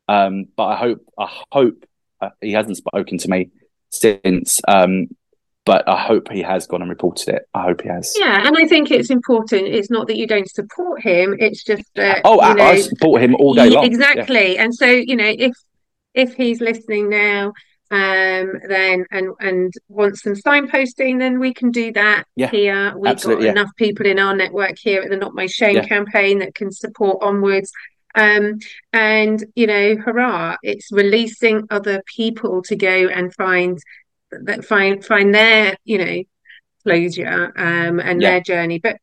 um, 0.09 0.47
but 0.57 0.67
I 0.67 0.77
hope 0.77 1.05
I 1.19 1.29
hope 1.53 1.85
uh, 2.21 2.31
he 2.41 2.53
hasn't 2.53 2.77
spoken 2.77 3.19
to 3.19 3.29
me 3.31 3.51
since. 3.91 4.61
Um, 4.67 5.09
but 5.67 5.87
I 5.89 5.99
hope 6.01 6.31
he 6.33 6.43
has 6.43 6.67
gone 6.67 6.81
and 6.81 6.89
reported 6.89 7.35
it. 7.35 7.43
I 7.53 7.63
hope 7.63 7.83
he 7.83 7.89
has. 7.89 8.15
Yeah, 8.19 8.47
and 8.47 8.57
I 8.57 8.67
think 8.67 8.91
it's 8.91 9.11
important. 9.11 9.69
It's 9.69 9.91
not 9.91 10.07
that 10.09 10.17
you 10.17 10.27
don't 10.27 10.51
support 10.51 11.03
him; 11.03 11.37
it's 11.39 11.63
just 11.63 11.85
that 11.97 12.23
Oh, 12.25 12.37
you 12.37 12.41
I, 12.41 12.55
know, 12.55 12.65
I 12.65 12.81
support 12.81 13.23
him 13.23 13.35
all 13.37 13.55
day 13.55 13.69
long. 13.69 13.85
Yeah. 13.85 13.89
Exactly. 13.91 14.59
And 14.59 14.75
so, 14.75 14.87
you 14.87 15.17
know, 15.17 15.33
if 15.39 15.53
if 16.15 16.35
he's 16.35 16.61
listening 16.61 17.11
now, 17.11 17.53
um, 17.91 18.53
then 18.69 19.05
and 19.11 19.31
and 19.41 19.73
want 19.89 20.17
some 20.19 20.35
signposting, 20.35 21.19
then 21.19 21.41
we 21.41 21.53
can 21.53 21.71
do 21.71 21.93
that 21.93 22.25
Yeah, 22.37 22.51
here. 22.51 22.95
We've 22.97 23.21
got 23.21 23.43
yeah. 23.43 23.51
enough 23.51 23.71
people 23.77 24.07
in 24.07 24.19
our 24.19 24.35
network 24.35 24.79
here 24.79 25.03
at 25.03 25.11
the 25.11 25.17
Not 25.17 25.35
My 25.35 25.47
Shame 25.47 25.77
Yeah. 25.77 25.87
campaign 25.87 26.39
that 26.39 26.55
can 26.55 26.71
support 26.71 27.19
onwards. 27.23 27.73
Um, 28.15 28.59
and 28.93 29.45
you 29.55 29.67
know, 29.67 29.97
hurrah, 29.97 30.57
it's 30.63 30.91
releasing 30.93 31.67
other 31.71 32.03
people 32.07 32.63
to 32.63 32.77
go 32.77 33.09
and 33.09 33.35
find 33.35 33.79
that 34.31 34.65
find 34.65 35.05
find 35.05 35.35
their, 35.35 35.77
you 35.85 35.99
know, 35.99 36.23
closure 36.85 37.53
um 37.57 38.01
and 38.01 38.21
their 38.23 38.41
journey. 38.41 38.79
But 38.79 38.97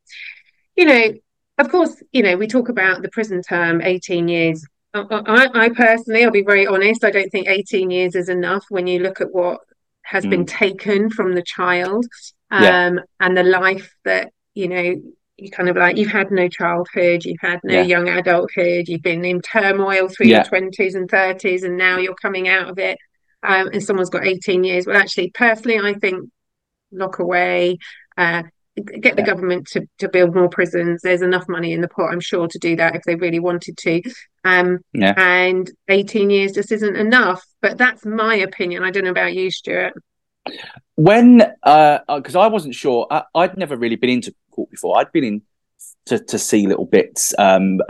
you 0.76 0.86
know, 0.86 1.14
of 1.58 1.70
course, 1.70 2.02
you 2.12 2.24
know, 2.24 2.38
we 2.38 2.48
talk 2.48 2.70
about 2.70 3.02
the 3.02 3.10
prison 3.10 3.42
term, 3.42 3.82
18 3.82 4.28
years. 4.28 4.66
I, 4.94 5.02
I, 5.10 5.66
I 5.66 5.70
personally, 5.70 6.24
I'll 6.24 6.32
be 6.32 6.44
very 6.44 6.68
honest, 6.68 7.04
I 7.04 7.12
don't 7.12 7.30
think 7.30 7.48
18 7.48 7.92
years 7.92 8.16
is 8.16 8.30
enough 8.30 8.66
when 8.70 8.88
you 8.88 9.00
look 9.00 9.22
at 9.22 9.32
what 9.32 9.60
has 10.04 10.26
been 10.26 10.46
taken 10.46 11.10
from 11.10 11.36
the 11.36 11.44
child 11.44 12.06
um, 12.50 12.64
Yeah. 12.64 13.00
and 13.20 13.38
the 13.38 13.44
life 13.44 13.94
that, 14.06 14.32
you 14.54 14.68
know, 14.68 14.96
you 15.38 15.52
kind 15.52 15.70
of 15.70 15.76
like, 15.76 15.98
you've 15.98 16.12
had 16.12 16.32
no 16.32 16.48
childhood, 16.48 17.24
you've 17.26 17.42
had 17.42 17.60
no 17.64 17.76
Yeah. 17.76 17.84
young 17.84 18.08
adulthood, 18.08 18.88
you've 18.88 19.02
been 19.04 19.24
in 19.26 19.42
turmoil 19.42 20.08
through 20.08 20.28
Yeah. 20.28 20.38
your 20.38 20.46
20s 20.46 20.96
and 20.96 21.10
30s, 21.10 21.64
and 21.64 21.78
now 21.78 21.98
you're 21.98 22.16
coming 22.16 22.48
out 22.48 22.70
of 22.70 22.80
it. 22.80 22.98
Um, 23.44 23.68
and 23.68 23.84
someone's 23.84 24.10
got 24.10 24.26
18 24.26 24.64
years. 24.64 24.88
Well, 24.88 24.98
actually, 24.98 25.32
personally, 25.32 25.78
I 25.80 25.94
think 25.94 26.30
lock 26.92 27.20
away, 27.20 27.78
uh, 28.18 28.44
get 28.84 29.16
the 29.16 29.22
Yeah. 29.22 29.26
government 29.26 29.68
to, 29.68 29.88
to 30.00 30.10
build 30.10 30.36
more 30.36 30.50
prisons. 30.50 31.02
There's 31.02 31.22
enough 31.22 31.48
money 31.48 31.74
in 31.74 31.82
the 31.82 31.88
pot, 31.88 32.12
I'm 32.12 32.20
sure, 32.20 32.48
to 32.48 32.60
do 32.60 32.76
that 32.76 32.96
if 32.96 33.04
they 33.04 33.16
really 33.16 33.40
wanted 33.40 33.78
to. 33.78 34.02
Um, 34.46 34.80
Yeah. 34.94 35.14
and 35.18 35.70
18 35.90 36.30
years 36.30 36.52
just 36.54 36.72
isn't 36.72 36.96
enough. 36.96 37.44
But 37.62 37.78
that's 37.78 38.06
my 38.06 38.36
opinion. 38.36 38.84
I 38.84 38.92
don't 38.92 39.04
know 39.04 39.12
about 39.12 39.34
you, 39.34 39.50
Stuart. 39.52 39.94
when 40.96 41.44
uh 41.64 42.00
because 42.16 42.36
i 42.36 42.48
wasn't 42.48 42.74
sure 42.74 43.06
I, 43.12 43.24
i'd 43.36 43.58
never 43.58 43.76
really 43.76 43.98
been 43.98 44.10
into 44.10 44.34
court 44.52 44.72
before 44.72 44.98
i'd 44.98 45.12
been 45.12 45.24
in 45.26 45.42
to, 46.06 46.20
to 46.20 46.40
see 46.40 46.66
little 46.66 46.86
bits 46.86 47.34
um 47.38 47.82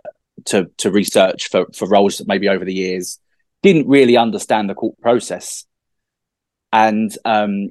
to 0.45 0.65
to 0.77 0.89
research 0.91 1.49
for 1.49 1.67
for 1.75 1.87
roles 1.87 2.21
maybe 2.25 2.49
over 2.49 2.65
the 2.65 2.73
years 2.73 3.19
didn't 3.61 3.87
really 3.87 4.17
understand 4.17 4.69
the 4.69 4.73
court 4.73 4.99
process 4.99 5.65
and 6.73 7.15
um 7.25 7.69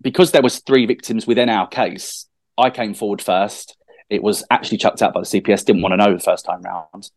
because 0.00 0.30
there 0.30 0.42
was 0.42 0.60
three 0.60 0.86
victims 0.86 1.26
within 1.26 1.48
our 1.48 1.66
case 1.66 2.27
i 2.58 2.68
came 2.70 2.94
forward 2.94 3.22
first 3.22 3.76
it 4.10 4.22
was 4.22 4.44
actually 4.50 4.78
chucked 4.78 5.02
out 5.02 5.14
by 5.14 5.20
the 5.20 5.26
cps 5.26 5.64
didn't 5.64 5.82
want 5.82 5.92
to 5.92 5.96
know 5.96 6.12
the 6.12 6.20
first 6.20 6.44
time 6.44 6.62
round 6.62 7.10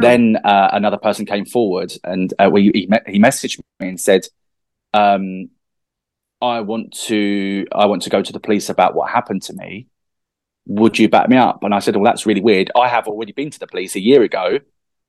then 0.00 0.36
uh, 0.44 0.70
another 0.72 0.96
person 0.96 1.26
came 1.26 1.44
forward 1.44 1.92
and 2.04 2.32
uh, 2.38 2.48
we, 2.50 2.70
he, 2.72 2.86
me- 2.86 2.98
he 3.06 3.18
messaged 3.18 3.60
me 3.80 3.88
and 3.88 4.00
said 4.00 4.26
um 4.94 5.50
I 6.44 6.60
want 6.60 6.92
to 7.06 7.66
I 7.72 7.86
want 7.86 8.02
to 8.02 8.10
go 8.10 8.22
to 8.22 8.32
the 8.32 8.40
police 8.40 8.68
about 8.68 8.94
what 8.94 9.10
happened 9.10 9.42
to 9.44 9.54
me. 9.54 9.86
Would 10.66 10.98
you 10.98 11.08
back 11.08 11.28
me 11.28 11.36
up? 11.36 11.62
And 11.62 11.74
I 11.74 11.78
said, 11.78 11.96
Well, 11.96 12.04
that's 12.04 12.26
really 12.26 12.40
weird. 12.40 12.70
I 12.76 12.88
have 12.88 13.06
already 13.06 13.32
been 13.32 13.50
to 13.50 13.58
the 13.58 13.66
police 13.66 13.96
a 13.96 14.00
year 14.00 14.22
ago, 14.22 14.60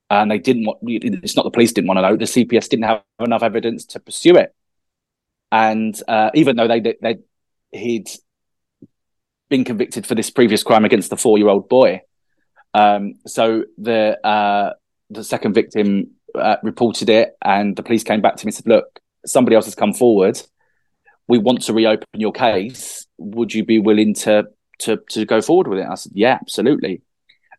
and 0.09 0.31
they 0.31 0.39
didn't 0.39 0.65
want. 0.65 0.79
It's 0.83 1.35
not 1.35 1.43
the 1.43 1.51
police 1.51 1.73
didn't 1.73 1.87
want 1.87 1.97
to 1.97 2.01
know. 2.03 2.15
The 2.15 2.25
CPS 2.25 2.69
didn't 2.69 2.85
have 2.85 3.03
enough 3.19 3.43
evidence 3.43 3.85
to 3.87 3.99
pursue 3.99 4.35
it. 4.35 4.55
And 5.51 5.99
uh, 6.07 6.31
even 6.33 6.55
though 6.55 6.67
they 6.67 6.79
they 6.79 7.17
he'd 7.71 8.09
been 9.49 9.63
convicted 9.63 10.05
for 10.05 10.15
this 10.15 10.29
previous 10.29 10.63
crime 10.63 10.85
against 10.85 11.09
the 11.09 11.17
four 11.17 11.37
year 11.37 11.47
old 11.47 11.69
boy, 11.69 12.01
um, 12.73 13.15
so 13.25 13.63
the 13.77 14.19
uh, 14.25 14.73
the 15.09 15.23
second 15.23 15.53
victim 15.53 16.11
uh, 16.33 16.57
reported 16.63 17.09
it, 17.09 17.35
and 17.43 17.75
the 17.75 17.83
police 17.83 18.03
came 18.03 18.21
back 18.21 18.35
to 18.37 18.45
me 18.45 18.49
and 18.49 18.55
said, 18.55 18.67
"Look, 18.67 18.99
somebody 19.25 19.55
else 19.55 19.65
has 19.65 19.75
come 19.75 19.93
forward." 19.93 20.41
we 21.27 21.37
want 21.37 21.63
to 21.63 21.73
reopen 21.73 22.07
your 22.13 22.31
case. 22.31 23.05
Would 23.17 23.53
you 23.53 23.65
be 23.65 23.79
willing 23.79 24.13
to 24.15 24.47
to 24.79 24.97
to 25.09 25.25
go 25.25 25.41
forward 25.41 25.67
with 25.67 25.79
it? 25.79 25.87
I 25.87 25.95
said, 25.95 26.13
yeah, 26.15 26.37
absolutely. 26.41 27.01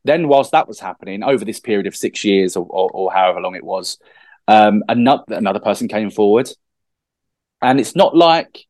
Then, 0.05 0.29
whilst 0.29 0.53
that 0.53 0.69
was 0.69 0.79
happening 0.79 1.25
over 1.25 1.45
this 1.45 1.59
period 1.59 1.89
of 1.89 1.97
six 1.97 2.23
years 2.25 2.57
or, 2.57 2.65
or, 2.69 2.91
or 2.91 3.13
however 3.13 3.41
long 3.41 3.57
it 3.57 3.65
was, 3.65 3.99
um, 4.47 4.85
another 4.89 5.25
another 5.29 5.61
person 5.61 5.89
came 5.89 6.11
forward, 6.11 6.49
and 7.61 7.81
it's 7.81 7.97
not 7.97 8.17
like 8.17 8.67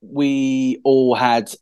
we 0.00 0.80
all 0.84 1.14
had 1.14 1.52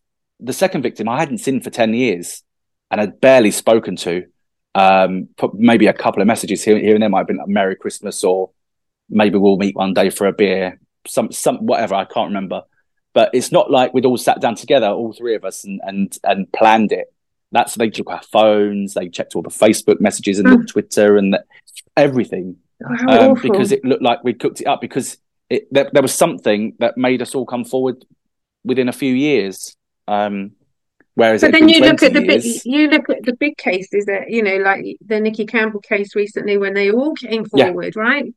the 0.40 0.53
second 0.53 0.83
victim. 0.83 1.09
I 1.09 1.18
hadn't 1.18 1.38
seen 1.38 1.61
for 1.61 1.70
ten 1.70 1.94
years, 1.94 2.42
and 2.90 3.01
had 3.01 3.20
barely 3.20 3.51
spoken 3.51 3.96
to. 3.96 4.27
Um, 4.74 5.29
maybe 5.55 5.87
a 5.87 5.92
couple 5.92 6.22
of 6.22 6.29
messages 6.29 6.62
here, 6.62 6.79
here 6.79 6.94
and 6.94 7.03
there 7.03 7.09
might 7.09 7.20
have 7.20 7.27
been 7.27 7.38
like 7.38 7.48
Merry 7.48 7.74
Christmas 7.74 8.22
or 8.22 8.51
maybe 9.09 9.37
we'll 9.37 9.57
meet 9.57 9.74
one 9.74 9.94
day 9.94 10.11
for 10.11 10.27
a 10.27 10.33
beer 10.33 10.79
some 11.09 11.33
some 11.33 11.59
whatever 11.66 11.94
I 11.94 12.05
can't 12.05 12.29
remember. 12.29 12.62
But 13.14 13.31
it's 13.33 13.51
not 13.51 13.70
like 13.70 13.94
we'd 13.94 14.07
all 14.07 14.16
sat 14.16 14.40
down 14.40 14.55
together, 14.55 14.88
all 14.88 15.12
three 15.12 15.35
of 15.35 15.44
us, 15.44 15.64
and 15.64 15.81
and 15.85 16.16
and 16.24 16.53
planned 16.53 16.92
it. 16.92 17.12
That's 17.51 17.74
they 17.74 17.90
took 17.90 18.11
our 18.11 18.22
phones, 18.22 18.94
they 18.94 19.09
checked 19.09 19.35
all 19.35 19.42
the 19.42 19.48
Facebook 19.48 20.01
messages 20.01 20.38
and 20.38 20.48
the 20.48 20.66
Twitter 20.66 21.16
and 21.16 21.33
the, 21.33 21.44
everything 21.96 22.57
um, 23.09 23.35
because 23.40 23.72
it 23.72 23.83
looked 23.85 24.03
like 24.03 24.22
we'd 24.22 24.38
cooked 24.38 24.61
it 24.61 24.66
up 24.66 24.83
because 24.83 25.16
it 25.48 25.66
there, 25.72 25.88
there 25.90 26.03
was 26.03 26.12
something 26.12 26.74
that 26.79 26.98
made 26.98 27.22
us 27.22 27.35
all 27.35 27.46
come 27.46 27.64
forward 27.64 28.05
within 28.64 28.88
a 28.88 28.92
few 28.92 29.14
years. 29.14 29.74
Um, 30.08 30.52
whereas 31.14 31.42
But 31.42 31.52
then 31.52 31.68
you 31.68 31.80
look 31.80 32.02
at 32.02 32.12
20 32.12 32.14
the 32.14 32.26
big, 32.26 32.44
you 32.64 32.88
look 32.88 33.10
at 33.10 33.22
the 33.24 33.36
big 33.36 33.58
cases 33.58 34.06
that 34.06 34.30
you 34.30 34.42
know, 34.42 34.56
like 34.56 34.84
the 35.04 35.20
Nicky 35.20 35.44
Campbell 35.44 35.80
case 35.80 36.16
recently, 36.16 36.56
when 36.56 36.74
they 36.74 36.90
all 36.90 37.14
came 37.14 37.44
Yeah. 37.54 37.66
forward, 37.66 37.94
right? 37.94 38.32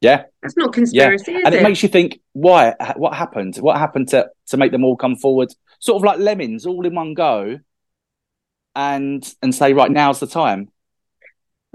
Yeah, 0.00 0.24
that's 0.42 0.56
not 0.56 0.72
conspiracy, 0.72 1.32
yeah. 1.32 1.42
and 1.44 1.54
it, 1.54 1.60
it 1.60 1.62
makes 1.62 1.82
you 1.82 1.88
think 1.88 2.20
why? 2.32 2.74
What 2.96 3.14
happened? 3.14 3.56
What 3.56 3.78
happened 3.78 4.08
to 4.08 4.28
to 4.48 4.56
make 4.56 4.72
them 4.72 4.84
all 4.84 4.96
come 4.96 5.16
forward, 5.16 5.52
sort 5.80 5.96
of 5.96 6.04
like 6.04 6.18
lemons, 6.18 6.66
all 6.66 6.86
in 6.86 6.94
one 6.94 7.14
go, 7.14 7.58
and 8.74 9.34
and 9.42 9.54
say 9.54 9.72
right 9.72 9.90
now's 9.90 10.20
the 10.20 10.26
time. 10.26 10.68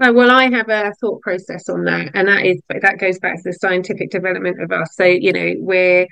Oh, 0.00 0.12
well, 0.12 0.30
I 0.30 0.50
have 0.50 0.68
a 0.68 0.92
thought 1.00 1.22
process 1.22 1.68
on 1.68 1.84
that, 1.84 2.10
and 2.14 2.28
that 2.28 2.44
is 2.44 2.60
that 2.68 2.98
goes 2.98 3.18
back 3.18 3.36
to 3.36 3.42
the 3.44 3.52
scientific 3.52 4.10
development 4.10 4.60
of 4.60 4.72
us. 4.72 4.96
So 4.96 5.04
you 5.04 5.32
know, 5.32 5.54
we're 5.58 6.06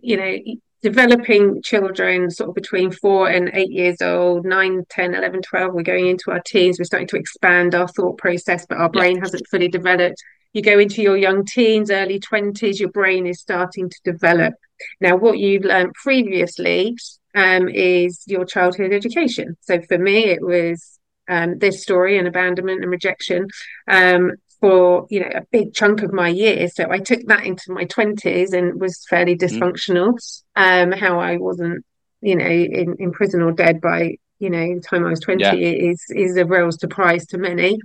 you 0.00 0.16
know 0.16 0.36
developing 0.82 1.60
children 1.62 2.30
sort 2.30 2.48
of 2.48 2.54
between 2.54 2.90
four 2.90 3.28
and 3.28 3.50
eight 3.52 3.70
years 3.70 4.00
old 4.00 4.44
9 4.46 4.84
10 4.88 5.14
11 5.14 5.42
12 5.42 5.74
we're 5.74 5.82
going 5.82 6.06
into 6.06 6.30
our 6.30 6.40
teens 6.46 6.78
we're 6.78 6.84
starting 6.84 7.08
to 7.08 7.16
expand 7.16 7.74
our 7.74 7.88
thought 7.88 8.16
process 8.18 8.66
but 8.66 8.78
our 8.78 8.88
brain 8.88 9.16
yeah. 9.16 9.22
hasn't 9.22 9.46
fully 9.50 9.68
developed. 9.68 10.22
You 10.52 10.62
go 10.62 10.78
into 10.78 11.02
your 11.02 11.16
young 11.16 11.44
teens 11.44 11.90
early 11.90 12.18
20s 12.18 12.78
your 12.78 12.90
brain 12.90 13.26
is 13.26 13.40
starting 13.40 13.90
to 13.90 14.00
develop. 14.04 14.54
Now 15.00 15.16
what 15.16 15.38
you've 15.38 15.64
learned 15.64 15.92
previously 15.94 16.96
um, 17.34 17.68
is 17.68 18.22
your 18.26 18.44
childhood 18.44 18.92
education. 18.92 19.56
So 19.60 19.80
for 19.82 19.98
me 19.98 20.24
it 20.24 20.40
was 20.40 20.98
um, 21.28 21.58
this 21.58 21.82
story 21.82 22.18
and 22.18 22.26
abandonment 22.26 22.82
and 22.82 22.90
rejection. 22.90 23.46
Um, 23.86 24.32
for 24.60 25.06
you 25.10 25.20
know 25.20 25.30
a 25.34 25.42
big 25.50 25.72
chunk 25.74 26.02
of 26.02 26.12
my 26.12 26.28
years. 26.28 26.74
So 26.74 26.90
I 26.90 26.98
took 26.98 27.20
that 27.26 27.44
into 27.44 27.72
my 27.72 27.84
twenties 27.84 28.52
and 28.52 28.80
was 28.80 29.04
fairly 29.08 29.36
mm. 29.36 29.40
dysfunctional. 29.40 30.14
Mm. 30.56 30.92
Um, 30.92 30.92
how 30.92 31.18
I 31.20 31.36
wasn't, 31.38 31.84
you 32.20 32.36
know, 32.36 32.46
in, 32.46 32.96
in 32.98 33.12
prison 33.12 33.42
or 33.42 33.52
dead 33.52 33.80
by 33.80 34.16
you 34.38 34.50
know 34.50 34.74
the 34.74 34.80
time 34.80 35.06
I 35.06 35.10
was 35.10 35.20
twenty 35.20 35.44
yeah. 35.44 35.52
is 35.90 36.04
is 36.10 36.36
a 36.36 36.44
real 36.44 36.70
surprise 36.72 37.26
to 37.28 37.38
many. 37.38 37.78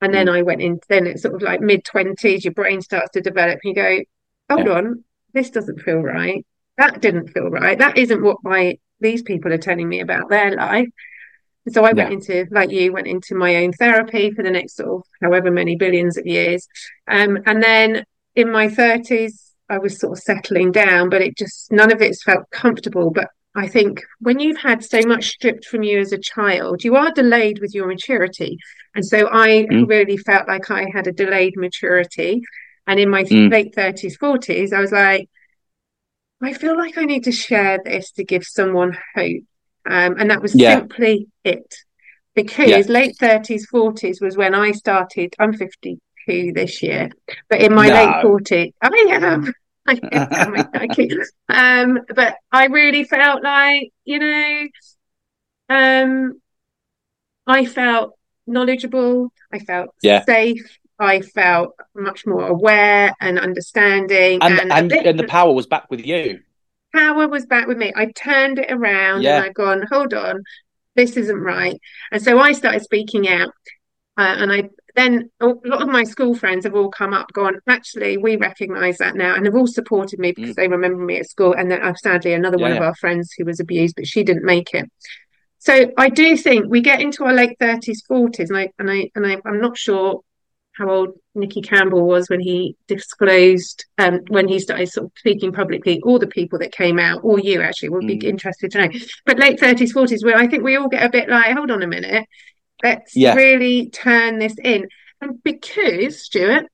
And 0.00 0.12
then 0.12 0.26
mm. 0.26 0.36
I 0.36 0.42
went 0.42 0.62
in. 0.62 0.80
Then 0.88 1.06
it's 1.06 1.22
sort 1.22 1.34
of 1.34 1.42
like 1.42 1.60
mid 1.60 1.84
twenties. 1.84 2.44
Your 2.44 2.54
brain 2.54 2.82
starts 2.82 3.12
to 3.12 3.20
develop. 3.20 3.60
And 3.62 3.76
you 3.76 3.82
go, 3.82 3.98
hold 4.50 4.66
yeah. 4.66 4.74
on, 4.74 5.04
this 5.32 5.50
doesn't 5.50 5.80
feel 5.80 6.00
right. 6.00 6.44
That 6.76 7.00
didn't 7.00 7.28
feel 7.28 7.48
right. 7.48 7.78
That 7.78 7.98
isn't 7.98 8.22
what 8.22 8.38
my 8.42 8.78
these 9.00 9.22
people 9.22 9.52
are 9.52 9.58
telling 9.58 9.88
me 9.88 10.00
about 10.00 10.28
their 10.28 10.54
life. 10.54 10.88
So 11.68 11.84
I 11.84 11.92
went 11.92 12.10
yeah. 12.10 12.14
into, 12.14 12.46
like 12.50 12.70
you, 12.70 12.92
went 12.92 13.06
into 13.06 13.34
my 13.34 13.56
own 13.56 13.72
therapy 13.72 14.32
for 14.32 14.42
the 14.42 14.50
next 14.50 14.76
sort 14.76 14.88
of 14.88 15.02
however 15.22 15.50
many 15.50 15.76
billions 15.76 16.18
of 16.18 16.26
years. 16.26 16.66
Um, 17.06 17.38
and 17.46 17.62
then 17.62 18.04
in 18.34 18.50
my 18.50 18.66
30s, 18.66 19.52
I 19.68 19.78
was 19.78 19.98
sort 19.98 20.18
of 20.18 20.22
settling 20.22 20.72
down, 20.72 21.08
but 21.08 21.22
it 21.22 21.36
just, 21.36 21.70
none 21.70 21.92
of 21.92 22.02
it's 22.02 22.24
felt 22.24 22.50
comfortable. 22.50 23.10
But 23.10 23.28
I 23.54 23.68
think 23.68 24.02
when 24.18 24.40
you've 24.40 24.60
had 24.60 24.82
so 24.82 25.00
much 25.06 25.28
stripped 25.28 25.66
from 25.66 25.82
you 25.82 26.00
as 26.00 26.12
a 26.12 26.18
child, 26.18 26.82
you 26.82 26.96
are 26.96 27.12
delayed 27.12 27.60
with 27.60 27.74
your 27.74 27.86
maturity. 27.86 28.56
And 28.94 29.06
so 29.06 29.28
I 29.30 29.66
mm. 29.70 29.88
really 29.88 30.16
felt 30.16 30.48
like 30.48 30.70
I 30.70 30.86
had 30.92 31.06
a 31.06 31.12
delayed 31.12 31.54
maturity. 31.56 32.42
And 32.86 32.98
in 32.98 33.08
my 33.08 33.22
mm. 33.22 33.50
late 33.52 33.74
30s, 33.74 34.18
40s, 34.18 34.72
I 34.72 34.80
was 34.80 34.90
like, 34.90 35.28
I 36.42 36.52
feel 36.54 36.76
like 36.76 36.98
I 36.98 37.04
need 37.04 37.24
to 37.24 37.32
share 37.32 37.78
this 37.84 38.10
to 38.12 38.24
give 38.24 38.42
someone 38.44 38.98
hope. 39.14 39.44
Um, 39.88 40.18
and 40.18 40.30
that 40.30 40.42
was 40.42 40.54
yeah. 40.54 40.78
simply 40.78 41.28
it. 41.44 41.74
Because 42.34 42.68
yeah. 42.68 42.82
late 42.92 43.16
30s, 43.20 43.62
40s 43.72 44.22
was 44.22 44.36
when 44.36 44.54
I 44.54 44.72
started. 44.72 45.34
I'm 45.38 45.52
52 45.52 46.52
this 46.54 46.82
year, 46.82 47.10
but 47.50 47.60
in 47.60 47.74
my 47.74 47.88
no. 47.88 47.94
late 47.94 48.24
40s, 48.24 48.72
I 48.80 49.06
am. 49.10 49.52
um, 51.48 51.98
but 52.14 52.36
I 52.52 52.66
really 52.66 53.04
felt 53.04 53.42
like, 53.42 53.90
you 54.04 54.20
know, 54.20 54.68
um, 55.68 56.40
I 57.46 57.66
felt 57.66 58.16
knowledgeable, 58.46 59.32
I 59.52 59.58
felt 59.58 59.90
yeah. 60.00 60.24
safe, 60.24 60.78
I 61.00 61.20
felt 61.20 61.74
much 61.96 62.26
more 62.26 62.46
aware 62.46 63.12
and 63.20 63.40
understanding. 63.40 64.38
And, 64.40 64.60
and, 64.60 64.72
and, 64.72 64.92
and 64.92 65.18
the 65.18 65.26
power 65.26 65.52
was 65.52 65.66
back 65.66 65.90
with 65.90 66.06
you 66.06 66.40
power 66.94 67.28
was 67.28 67.46
back 67.46 67.66
with 67.66 67.78
me. 67.78 67.92
I 67.94 68.06
turned 68.06 68.58
it 68.58 68.70
around 68.70 69.22
yeah. 69.22 69.36
and 69.36 69.46
I'd 69.46 69.54
gone, 69.54 69.86
hold 69.90 70.14
on, 70.14 70.42
this 70.94 71.16
isn't 71.16 71.40
right. 71.40 71.80
And 72.10 72.22
so 72.22 72.38
I 72.38 72.52
started 72.52 72.82
speaking 72.82 73.28
out. 73.28 73.50
Uh, 74.18 74.36
and 74.38 74.52
I 74.52 74.68
then 74.94 75.30
a 75.40 75.46
lot 75.46 75.80
of 75.80 75.88
my 75.88 76.04
school 76.04 76.34
friends 76.34 76.64
have 76.64 76.74
all 76.74 76.90
come 76.90 77.14
up, 77.14 77.32
gone, 77.32 77.58
actually, 77.66 78.18
we 78.18 78.36
recognise 78.36 78.98
that 78.98 79.16
now, 79.16 79.34
and 79.34 79.46
have 79.46 79.54
all 79.54 79.66
supported 79.66 80.18
me 80.18 80.32
because 80.32 80.52
mm. 80.52 80.56
they 80.56 80.68
remember 80.68 81.02
me 81.02 81.18
at 81.18 81.30
school. 81.30 81.54
And 81.54 81.70
then 81.70 81.82
uh, 81.82 81.94
sadly, 81.94 82.34
another 82.34 82.58
yeah, 82.58 82.62
one 82.62 82.70
yeah. 82.72 82.76
of 82.76 82.82
our 82.82 82.94
friends 82.96 83.32
who 83.36 83.46
was 83.46 83.58
abused, 83.58 83.96
but 83.96 84.06
she 84.06 84.22
didn't 84.22 84.44
make 84.44 84.74
it. 84.74 84.90
So 85.58 85.92
I 85.96 86.08
do 86.08 86.36
think 86.36 86.66
we 86.68 86.80
get 86.80 87.00
into 87.00 87.24
our 87.24 87.32
late 87.32 87.56
thirties, 87.58 88.02
forties, 88.06 88.50
and 88.50 88.58
I 88.58 88.70
and 88.78 88.90
I 88.90 89.10
and 89.14 89.26
I, 89.26 89.38
I'm 89.46 89.60
not 89.60 89.78
sure 89.78 90.20
how 90.78 90.90
old 90.90 91.10
Nicky 91.34 91.60
Campbell 91.60 92.06
was 92.06 92.30
when 92.30 92.40
he 92.40 92.76
disclosed 92.86 93.84
um, 93.98 94.20
when 94.28 94.48
he 94.48 94.58
started 94.58 94.88
sort 94.88 95.06
of 95.06 95.12
speaking 95.18 95.52
publicly, 95.52 96.00
all 96.02 96.18
the 96.18 96.26
people 96.26 96.58
that 96.60 96.72
came 96.72 96.98
out, 96.98 97.20
or 97.22 97.38
you 97.38 97.60
actually 97.60 97.90
would 97.90 98.06
be 98.06 98.18
mm. 98.18 98.24
interested 98.24 98.70
to 98.70 98.78
know. 98.78 98.98
But 99.26 99.38
late 99.38 99.60
thirties, 99.60 99.92
forties, 99.92 100.24
where 100.24 100.36
I 100.36 100.46
think 100.46 100.62
we 100.62 100.76
all 100.76 100.88
get 100.88 101.04
a 101.04 101.10
bit 101.10 101.28
like, 101.28 101.54
hold 101.54 101.70
on 101.70 101.82
a 101.82 101.86
minute, 101.86 102.26
let's 102.82 103.14
yeah. 103.14 103.34
really 103.34 103.90
turn 103.90 104.38
this 104.38 104.56
in. 104.62 104.88
And 105.20 105.42
because 105.42 106.24
Stuart, 106.24 106.66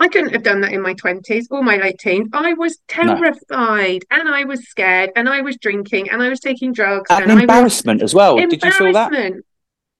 I 0.00 0.08
couldn't 0.08 0.32
have 0.32 0.42
done 0.42 0.62
that 0.62 0.72
in 0.72 0.82
my 0.82 0.94
twenties 0.94 1.46
or 1.50 1.62
my 1.62 1.76
late 1.76 1.98
teens. 1.98 2.28
I 2.32 2.54
was 2.54 2.78
terrified 2.88 4.02
no. 4.10 4.18
and 4.18 4.28
I 4.28 4.44
was 4.44 4.68
scared 4.68 5.10
and 5.16 5.28
I 5.28 5.42
was 5.42 5.56
drinking 5.58 6.10
and 6.10 6.22
I 6.22 6.28
was 6.28 6.40
taking 6.40 6.72
drugs 6.72 7.06
and, 7.10 7.30
and 7.30 7.40
embarrassment 7.40 8.02
as 8.02 8.14
well. 8.14 8.36
Did 8.36 8.64
you 8.64 8.70
feel 8.72 8.92
that? 8.92 9.12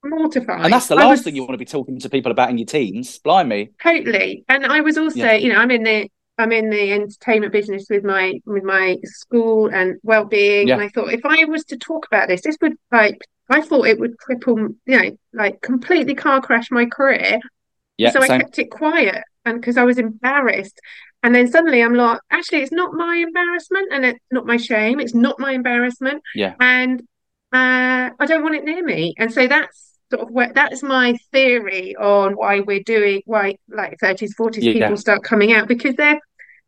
Mortified. 0.04 0.64
And 0.64 0.72
that's 0.72 0.88
the 0.88 0.94
last 0.94 1.08
was, 1.08 1.22
thing 1.22 1.36
you 1.36 1.42
want 1.42 1.52
to 1.52 1.58
be 1.58 1.64
talking 1.64 1.98
to 2.00 2.08
people 2.08 2.32
about 2.32 2.50
in 2.50 2.58
your 2.58 2.66
teens. 2.66 3.18
Blimey. 3.18 3.70
Totally. 3.82 4.44
And 4.48 4.66
I 4.66 4.80
was 4.80 4.98
also, 4.98 5.18
yeah. 5.18 5.34
you 5.34 5.52
know, 5.52 5.58
I'm 5.58 5.70
in 5.70 5.82
the 5.82 6.10
I'm 6.36 6.50
in 6.50 6.68
the 6.70 6.92
entertainment 6.92 7.52
business 7.52 7.86
with 7.88 8.04
my 8.04 8.40
with 8.44 8.64
my 8.64 8.98
school 9.04 9.68
and 9.68 9.98
well-being. 10.02 10.68
Yeah. 10.68 10.74
And 10.74 10.82
I 10.82 10.88
thought 10.88 11.12
if 11.12 11.24
I 11.24 11.44
was 11.44 11.64
to 11.66 11.76
talk 11.76 12.06
about 12.06 12.28
this, 12.28 12.42
this 12.42 12.56
would 12.60 12.74
like 12.90 13.18
I 13.48 13.60
thought 13.60 13.86
it 13.86 14.00
would 14.00 14.16
cripple, 14.16 14.74
you 14.86 15.02
know, 15.02 15.18
like 15.32 15.60
completely 15.60 16.14
car 16.14 16.40
crash 16.40 16.70
my 16.70 16.86
career. 16.86 17.38
Yeah. 17.96 18.10
So 18.10 18.20
same. 18.20 18.32
I 18.32 18.38
kept 18.38 18.58
it 18.58 18.70
quiet 18.70 19.22
and 19.44 19.60
because 19.60 19.76
I 19.76 19.84
was 19.84 19.98
embarrassed. 19.98 20.80
And 21.22 21.34
then 21.34 21.50
suddenly 21.50 21.82
I'm 21.82 21.94
like, 21.94 22.20
actually, 22.30 22.62
it's 22.62 22.72
not 22.72 22.92
my 22.92 23.16
embarrassment 23.16 23.92
and 23.92 24.04
it's 24.04 24.20
not 24.30 24.44
my 24.44 24.58
shame. 24.58 25.00
It's 25.00 25.14
not 25.14 25.38
my 25.38 25.52
embarrassment. 25.52 26.22
Yeah. 26.34 26.54
And 26.60 27.00
uh, 27.52 28.10
I 28.18 28.26
don't 28.26 28.42
want 28.42 28.56
it 28.56 28.64
near 28.64 28.84
me. 28.84 29.14
And 29.16 29.32
so 29.32 29.46
that's 29.46 29.93
sort 30.14 30.28
of 30.28 30.34
where 30.34 30.52
that's 30.52 30.82
my 30.82 31.16
theory 31.32 31.96
on 31.96 32.34
why 32.34 32.60
we're 32.60 32.82
doing 32.82 33.22
why 33.26 33.56
like 33.68 33.98
30s 34.00 34.30
40s 34.38 34.62
yeah. 34.62 34.72
people 34.72 34.96
start 34.96 35.22
coming 35.24 35.52
out 35.52 35.66
because 35.66 35.94
they're 35.96 36.20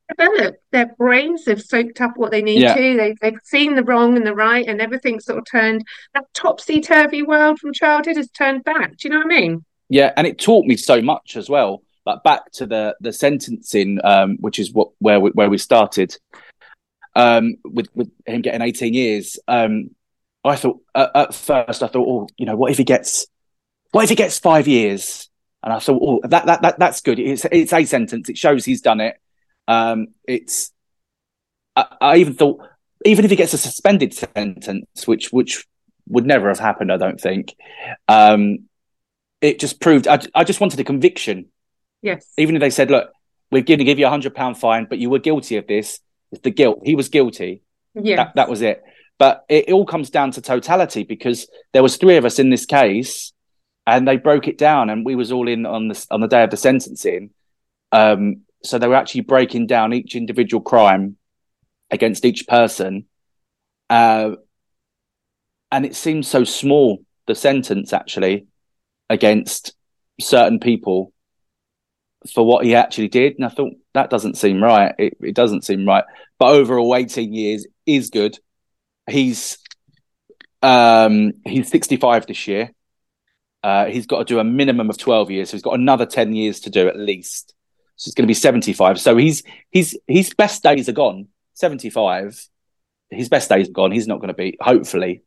developed 0.08 0.58
their 0.70 0.94
brains 0.98 1.46
have 1.46 1.60
soaked 1.60 2.00
up 2.00 2.16
what 2.16 2.30
they 2.30 2.42
need 2.42 2.62
yeah. 2.62 2.74
to 2.74 2.96
they, 2.96 3.14
they've 3.20 3.38
seen 3.44 3.74
the 3.74 3.82
wrong 3.82 4.16
and 4.16 4.26
the 4.26 4.34
right 4.34 4.66
and 4.66 4.80
everything's 4.80 5.24
sort 5.24 5.38
of 5.38 5.44
turned 5.50 5.84
that 6.14 6.24
topsy-turvy 6.34 7.22
world 7.22 7.58
from 7.58 7.72
childhood 7.72 8.16
has 8.16 8.30
turned 8.30 8.62
back 8.64 8.96
do 8.96 9.08
you 9.08 9.10
know 9.10 9.18
what 9.18 9.26
i 9.26 9.40
mean 9.40 9.64
yeah 9.88 10.12
and 10.16 10.26
it 10.26 10.38
taught 10.38 10.64
me 10.64 10.76
so 10.76 11.00
much 11.02 11.36
as 11.36 11.48
well 11.48 11.82
like 12.04 12.22
back 12.22 12.50
to 12.52 12.66
the 12.66 12.96
the 13.00 13.12
sentencing 13.12 13.98
um 14.04 14.36
which 14.40 14.58
is 14.58 14.72
what 14.72 14.90
where 14.98 15.18
we, 15.18 15.30
where 15.30 15.50
we 15.50 15.58
started 15.58 16.16
um 17.16 17.56
with 17.64 17.88
with 17.94 18.10
him 18.26 18.42
getting 18.42 18.62
18 18.62 18.94
years 18.94 19.38
um 19.48 19.90
I 20.46 20.56
thought 20.56 20.80
uh, 20.94 21.08
at 21.14 21.34
first 21.34 21.82
I 21.82 21.88
thought, 21.88 22.06
oh, 22.08 22.28
you 22.36 22.46
know, 22.46 22.56
what 22.56 22.70
if 22.70 22.78
he 22.78 22.84
gets, 22.84 23.26
what 23.96 24.04
if 24.04 24.10
he 24.10 24.14
gets 24.14 24.38
five 24.38 24.68
years? 24.68 25.30
And 25.62 25.72
I 25.72 25.78
thought, 25.78 26.02
oh, 26.02 26.20
that 26.28 26.44
that, 26.44 26.60
that 26.60 26.78
that's 26.78 27.00
good. 27.00 27.18
It's 27.18 27.46
it's 27.50 27.72
a 27.72 27.84
sentence. 27.86 28.28
It 28.28 28.36
shows 28.36 28.62
he's 28.62 28.82
done 28.82 29.00
it. 29.00 29.16
Um, 29.66 30.08
it's. 30.28 30.70
I, 31.74 31.86
I 32.00 32.16
even 32.18 32.34
thought, 32.34 32.60
even 33.06 33.24
if 33.24 33.30
he 33.30 33.38
gets 33.38 33.54
a 33.54 33.58
suspended 33.58 34.12
sentence, 34.12 35.08
which 35.08 35.32
which 35.32 35.66
would 36.08 36.26
never 36.26 36.48
have 36.48 36.58
happened, 36.58 36.92
I 36.92 36.98
don't 36.98 37.18
think. 37.18 37.56
Um, 38.06 38.68
it 39.40 39.58
just 39.58 39.80
proved. 39.80 40.06
I, 40.06 40.20
I 40.34 40.44
just 40.44 40.60
wanted 40.60 40.78
a 40.78 40.84
conviction. 40.84 41.46
Yes. 42.02 42.30
Even 42.36 42.54
if 42.54 42.60
they 42.60 42.70
said, 42.70 42.90
look, 42.90 43.10
we're 43.50 43.62
going 43.62 43.78
to 43.78 43.84
give 43.84 43.98
you 43.98 44.06
a 44.06 44.10
hundred 44.10 44.34
pound 44.34 44.58
fine, 44.58 44.84
but 44.84 44.98
you 44.98 45.08
were 45.08 45.20
guilty 45.20 45.56
of 45.56 45.66
this. 45.66 46.00
It's 46.32 46.42
the 46.42 46.50
guilt. 46.50 46.80
He 46.84 46.94
was 46.94 47.08
guilty. 47.08 47.62
Yeah. 47.94 48.16
That, 48.16 48.34
that 48.34 48.48
was 48.50 48.60
it. 48.60 48.82
But 49.18 49.46
it, 49.48 49.70
it 49.70 49.72
all 49.72 49.86
comes 49.86 50.10
down 50.10 50.32
to 50.32 50.42
totality 50.42 51.02
because 51.02 51.48
there 51.72 51.82
was 51.82 51.96
three 51.96 52.18
of 52.18 52.26
us 52.26 52.38
in 52.38 52.50
this 52.50 52.66
case, 52.66 53.32
and 53.86 54.06
they 54.06 54.16
broke 54.16 54.48
it 54.48 54.58
down, 54.58 54.90
and 54.90 55.04
we 55.04 55.14
was 55.14 55.32
all 55.32 55.48
in 55.48 55.66
on 55.66 55.88
the 55.88 56.06
on 56.10 56.20
the 56.20 56.28
day 56.28 56.42
of 56.42 56.50
the 56.50 56.56
sentencing. 56.56 57.30
Um, 57.92 58.42
so 58.62 58.78
they 58.78 58.88
were 58.88 58.96
actually 58.96 59.22
breaking 59.22 59.66
down 59.66 59.92
each 59.92 60.16
individual 60.16 60.62
crime 60.62 61.16
against 61.90 62.24
each 62.24 62.46
person, 62.46 63.06
uh, 63.90 64.32
and 65.70 65.86
it 65.86 65.94
seems 65.94 66.28
so 66.28 66.44
small 66.44 67.04
the 67.26 67.34
sentence 67.34 67.92
actually 67.92 68.46
against 69.10 69.74
certain 70.20 70.58
people 70.60 71.12
for 72.32 72.44
what 72.44 72.64
he 72.64 72.74
actually 72.74 73.08
did. 73.08 73.34
And 73.36 73.44
I 73.44 73.48
thought 73.48 73.72
that 73.94 74.10
doesn't 74.10 74.36
seem 74.36 74.62
right. 74.62 74.94
It, 74.98 75.16
it 75.20 75.34
doesn't 75.34 75.64
seem 75.64 75.86
right. 75.86 76.04
But 76.38 76.54
overall, 76.54 76.94
18 76.96 77.32
years 77.32 77.66
is 77.86 78.10
good 78.10 78.38
he's 79.08 79.58
um, 80.62 81.32
he's 81.44 81.68
65 81.70 82.26
this 82.26 82.48
year. 82.48 82.72
Uh, 83.66 83.86
he's 83.86 84.06
got 84.06 84.18
to 84.18 84.24
do 84.24 84.38
a 84.38 84.44
minimum 84.44 84.88
of 84.90 84.96
12 84.96 85.30
years. 85.32 85.50
So 85.50 85.56
he's 85.56 85.62
got 85.62 85.74
another 85.74 86.06
10 86.06 86.32
years 86.34 86.60
to 86.60 86.70
do 86.70 86.86
at 86.86 86.96
least. 86.96 87.52
So 87.96 88.08
it's 88.08 88.14
going 88.14 88.22
to 88.22 88.28
be 88.28 88.34
75. 88.34 89.00
So 89.00 89.16
he's 89.16 89.42
he's 89.70 89.96
his 90.06 90.32
best 90.34 90.62
days 90.62 90.88
are 90.88 90.92
gone. 90.92 91.26
75. 91.54 92.46
His 93.10 93.28
best 93.28 93.48
days 93.48 93.68
are 93.68 93.72
gone. 93.72 93.90
He's 93.90 94.06
not 94.06 94.20
going 94.20 94.28
to 94.28 94.34
be. 94.34 94.56
Hopefully, 94.60 95.22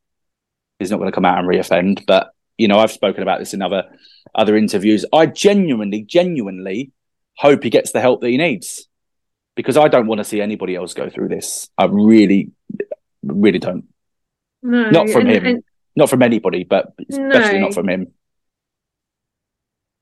he's 0.77 0.89
not 0.91 0.97
going 0.99 1.11
to 1.11 1.15
come 1.15 1.25
out 1.25 1.37
and 1.39 1.47
reoffend. 1.47 2.05
But 2.05 2.31
you 2.57 2.67
know, 2.69 2.79
I've 2.79 2.91
spoken 2.91 3.23
about 3.23 3.39
this 3.39 3.53
in 3.53 3.61
other 3.61 3.83
other 4.33 4.55
interviews. 4.55 5.05
I 5.11 5.25
genuinely, 5.25 6.03
genuinely 6.03 6.91
hope 7.35 7.63
he 7.63 7.69
gets 7.69 7.91
the 7.91 8.01
help 8.01 8.21
that 8.21 8.29
he 8.29 8.37
needs 8.37 8.87
because 9.55 9.75
I 9.75 9.87
don't 9.89 10.07
want 10.07 10.19
to 10.19 10.23
see 10.25 10.39
anybody 10.41 10.75
else 10.75 10.93
go 10.93 11.09
through 11.09 11.29
this. 11.29 11.69
I 11.77 11.85
really, 11.85 12.51
really 13.23 13.59
don't. 13.59 13.85
No, 14.61 14.89
Not 14.91 15.09
from 15.09 15.21
and- 15.27 15.31
him. 15.31 15.45
and- 15.45 15.63
Not 15.95 16.09
from 16.09 16.21
anybody, 16.21 16.63
but 16.63 16.93
especially 17.09 17.59
No. 17.59 17.65
not 17.65 17.73
from 17.73 17.89
him. 17.89 18.13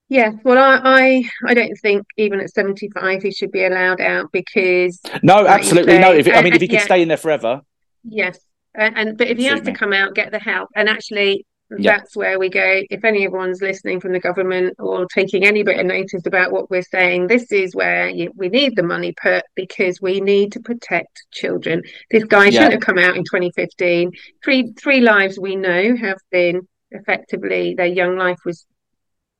Yeah, 0.10 0.32
well, 0.44 0.58
I, 0.58 0.80
I, 0.84 1.30
I 1.48 1.54
don't 1.54 1.76
think 1.82 2.06
even 2.18 2.40
at 2.40 2.50
seventy-five 2.50 3.22
he 3.24 3.32
should 3.32 3.52
be 3.52 3.66
allowed 3.66 4.02
out 4.02 4.32
because 4.32 5.00
No, 5.24 5.42
Like 5.42 5.60
absolutely 5.60 5.98
no. 6.00 6.14
say, 6.14 6.20
If 6.20 6.28
I 6.36 6.42
mean, 6.42 6.54
if 6.54 6.62
he 6.62 6.68
could 6.68 6.76
yeah. 6.80 6.86
stay 6.86 7.02
in 7.02 7.08
there 7.08 7.18
forever, 7.18 7.62
yes, 8.04 8.40
and, 8.76 8.98
and 8.98 9.18
but 9.18 9.28
if 9.28 9.38
he 9.38 9.46
has 9.46 9.62
to 9.62 9.74
come 9.74 9.94
out, 9.94 10.16
get 10.16 10.32
the 10.32 10.40
help, 10.40 10.70
and 10.76 10.90
actually. 10.90 11.46
Yeah. 11.78 11.98
That's 11.98 12.16
where 12.16 12.40
we 12.40 12.48
go. 12.48 12.82
If 12.90 13.04
anyone's 13.04 13.62
listening 13.62 14.00
from 14.00 14.14
the 14.14 14.22
government 14.22 14.76
or 14.80 15.06
taking 15.14 15.46
any 15.46 15.64
bit 15.64 15.78
of 15.78 15.86
notice 15.86 16.26
about 16.26 16.54
what 16.54 16.70
we're 16.72 16.82
saying, 16.82 17.28
this 17.28 17.52
is 17.52 17.76
where 17.76 18.08
you, 18.08 18.32
we 18.38 18.48
need 18.48 18.78
the 18.78 18.84
money 18.84 19.14
put 19.22 19.44
because 19.54 20.00
we 20.02 20.22
need 20.22 20.54
to 20.54 20.62
protect 20.62 21.26
children. 21.34 21.82
This 22.10 22.24
guy 22.24 22.46
Yeah. 22.46 22.52
shouldn't 22.52 22.72
have 22.72 22.82
come 22.82 22.98
out 22.98 23.18
in 23.18 23.26
2015. 23.26 24.14
Three 24.46 24.72
three 24.82 25.02
lives 25.02 25.38
we 25.38 25.58
know 25.58 25.98
have 25.98 26.20
been 26.32 26.66
effectively 26.92 27.76
their 27.76 27.86
young 27.88 28.16
life 28.18 28.38
was, 28.46 28.66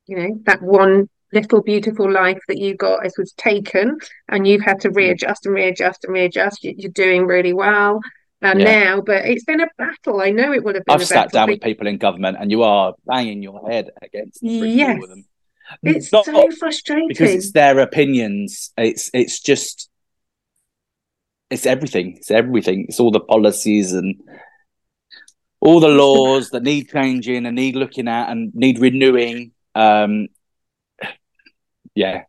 you 0.08 0.16
know, 0.16 0.40
that 0.46 0.62
one 0.62 1.08
little 1.32 1.62
beautiful 1.62 2.10
life 2.10 2.38
that 2.48 2.58
you 2.58 2.74
got 2.74 3.04
as 3.04 3.14
was 3.18 3.32
taken, 3.34 3.98
and 4.28 4.46
you've 4.46 4.62
had 4.62 4.78
Mm. 4.78 4.80
to 4.80 4.90
readjust 4.90 5.44
and 5.46 5.54
readjust 5.54 6.04
and 6.04 6.12
readjust. 6.14 6.64
You- 6.64 6.74
You're 6.76 6.90
doing 6.90 7.26
really 7.26 7.52
well. 7.52 8.00
Um, 8.40 8.58
Yeah. 8.60 8.64
now, 8.84 9.00
but 9.02 9.24
it's 9.26 9.44
been 9.44 9.60
a 9.60 9.68
battle. 9.76 10.20
I 10.20 10.30
know 10.30 10.52
it 10.52 10.62
would 10.64 10.74
have 10.76 10.84
been 10.84 10.94
I've 10.94 11.02
a 11.02 11.04
sat 11.06 11.14
battle. 11.26 11.30
down 11.40 11.48
with 11.50 11.60
people 11.60 11.86
in 11.86 11.98
government, 11.98 12.38
and 12.40 12.50
you 12.50 12.62
are 12.62 12.94
banging 13.06 13.42
your 13.42 13.68
head 13.68 13.90
against 14.00 14.40
the 14.40 14.48
Yes. 14.68 15.06
them. 15.08 15.24
It's 15.82 16.10
Not 16.12 16.24
so 16.24 16.50
frustrating. 16.52 17.08
because 17.08 17.34
it's 17.34 17.52
their 17.52 17.78
opinions. 17.80 18.72
It's 18.78 19.10
it's 19.12 19.38
just 19.40 19.90
it's 21.50 21.66
everything. 21.66 22.16
It's 22.18 22.30
everything. 22.30 22.86
It's 22.88 23.00
all 23.00 23.10
the 23.10 23.20
policies 23.20 23.92
and 23.92 24.14
all 25.60 25.80
the 25.80 25.88
laws 25.88 26.50
that 26.50 26.62
need 26.62 26.88
changing 26.90 27.44
and 27.44 27.56
need 27.56 27.74
looking 27.74 28.06
at 28.08 28.30
and 28.30 28.54
need 28.54 28.78
renewing. 28.78 29.52
Um, 29.74 30.28
yeah, 31.94 32.24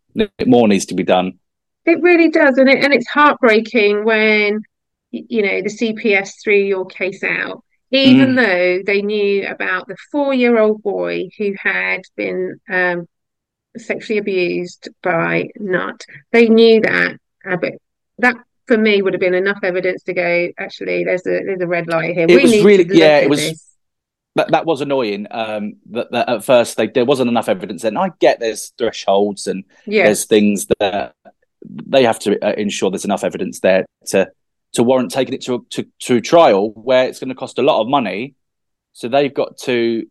more 0.46 0.68
needs 0.68 0.88
to 0.88 0.96
be 0.96 1.04
done. 1.04 1.40
It 1.86 2.02
really 2.02 2.30
does, 2.30 2.58
and 2.58 2.70
it 2.70 2.84
and 2.84 2.94
it's 2.94 3.08
heartbreaking 3.08 4.04
when 4.04 4.62
you 5.12 5.42
know 5.42 5.62
the 5.62 5.70
CPS 5.70 6.34
threw 6.44 6.56
your 6.58 6.86
case 6.86 7.24
out, 7.24 7.64
even 7.92 8.30
Mm. 8.30 8.36
though 8.36 8.84
they 8.86 9.02
knew 9.02 9.48
about 9.48 9.88
the 9.88 9.96
four-year-old 10.12 10.82
boy 10.84 11.30
who 11.38 11.54
had 11.58 12.02
been 12.16 12.60
um, 12.70 13.08
sexually 13.78 14.20
abused 14.20 14.90
by 15.02 15.50
Nutt. 15.60 16.04
They 16.32 16.48
knew 16.50 16.82
that, 16.82 17.18
uh, 17.50 17.58
but 17.58 17.74
that 18.20 18.36
for 18.68 18.78
me 18.78 19.02
would 19.02 19.14
have 19.14 19.22
been 19.22 19.34
enough 19.34 19.60
evidence 19.64 20.04
to 20.04 20.14
go. 20.14 20.50
Actually, 20.60 21.04
there's 21.06 21.26
a 21.26 21.44
there's 21.44 21.62
a 21.62 21.68
red 21.68 21.88
light 21.88 22.14
here. 22.16 22.26
It 22.30 22.36
we 22.36 22.42
was 22.44 22.52
need 22.52 22.66
really- 22.66 22.86
to 22.86 22.96
yeah, 22.96 23.18
it 23.20 23.30
was- 23.30 23.40
this. 23.50 23.66
That 24.40 24.52
that 24.52 24.66
was 24.66 24.82
annoying. 24.82 25.28
Um, 25.32 25.76
that, 25.92 26.12
that 26.12 26.30
at 26.30 26.46
first 26.46 26.78
they, 26.78 26.88
there 26.88 27.06
wasn't 27.06 27.30
enough 27.30 27.50
evidence. 27.50 27.84
And 27.84 27.98
I 27.98 28.12
get 28.20 28.40
there's 28.40 28.72
thresholds 28.78 29.48
and 29.48 29.66
Yeah, 29.86 30.06
there's 30.06 30.26
things 30.26 30.68
that 30.80 31.14
they 31.66 32.04
have 32.04 32.20
to 32.20 32.40
uh, 32.40 32.54
ensure 32.54 32.90
there's 32.90 33.06
enough 33.06 33.24
evidence 33.24 33.60
there 33.60 33.86
to 34.08 34.32
to 34.74 34.84
warrant 34.84 35.12
taking 35.12 35.34
it 35.34 35.42
to 35.42 35.66
to 35.72 35.86
to 36.00 36.22
trial 36.22 36.72
where 36.72 37.08
it's 37.08 37.20
going 37.20 37.30
to 37.30 37.36
cost 37.36 37.60
a 37.60 37.64
lot 37.64 37.82
of 37.82 37.88
money. 37.88 38.36
So 38.94 39.08
they've 39.08 39.34
got 39.34 39.58
to 39.60 40.06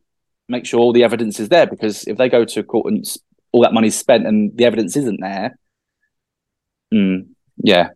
make 0.48 0.66
sure 0.66 0.80
all 0.80 0.92
the 0.92 1.04
evidence 1.04 1.40
is 1.40 1.48
there 1.48 1.66
because 1.66 2.04
if 2.04 2.16
they 2.16 2.28
go 2.28 2.44
to 2.44 2.62
court 2.62 2.92
and 2.92 3.04
all 3.52 3.62
that 3.62 3.74
money's 3.74 3.98
spent 3.98 4.26
and 4.26 4.56
the 4.56 4.64
evidence 4.64 4.96
isn't 4.96 5.20
there, 5.20 5.58
mm, 6.92 7.28
yeah, 7.56 7.90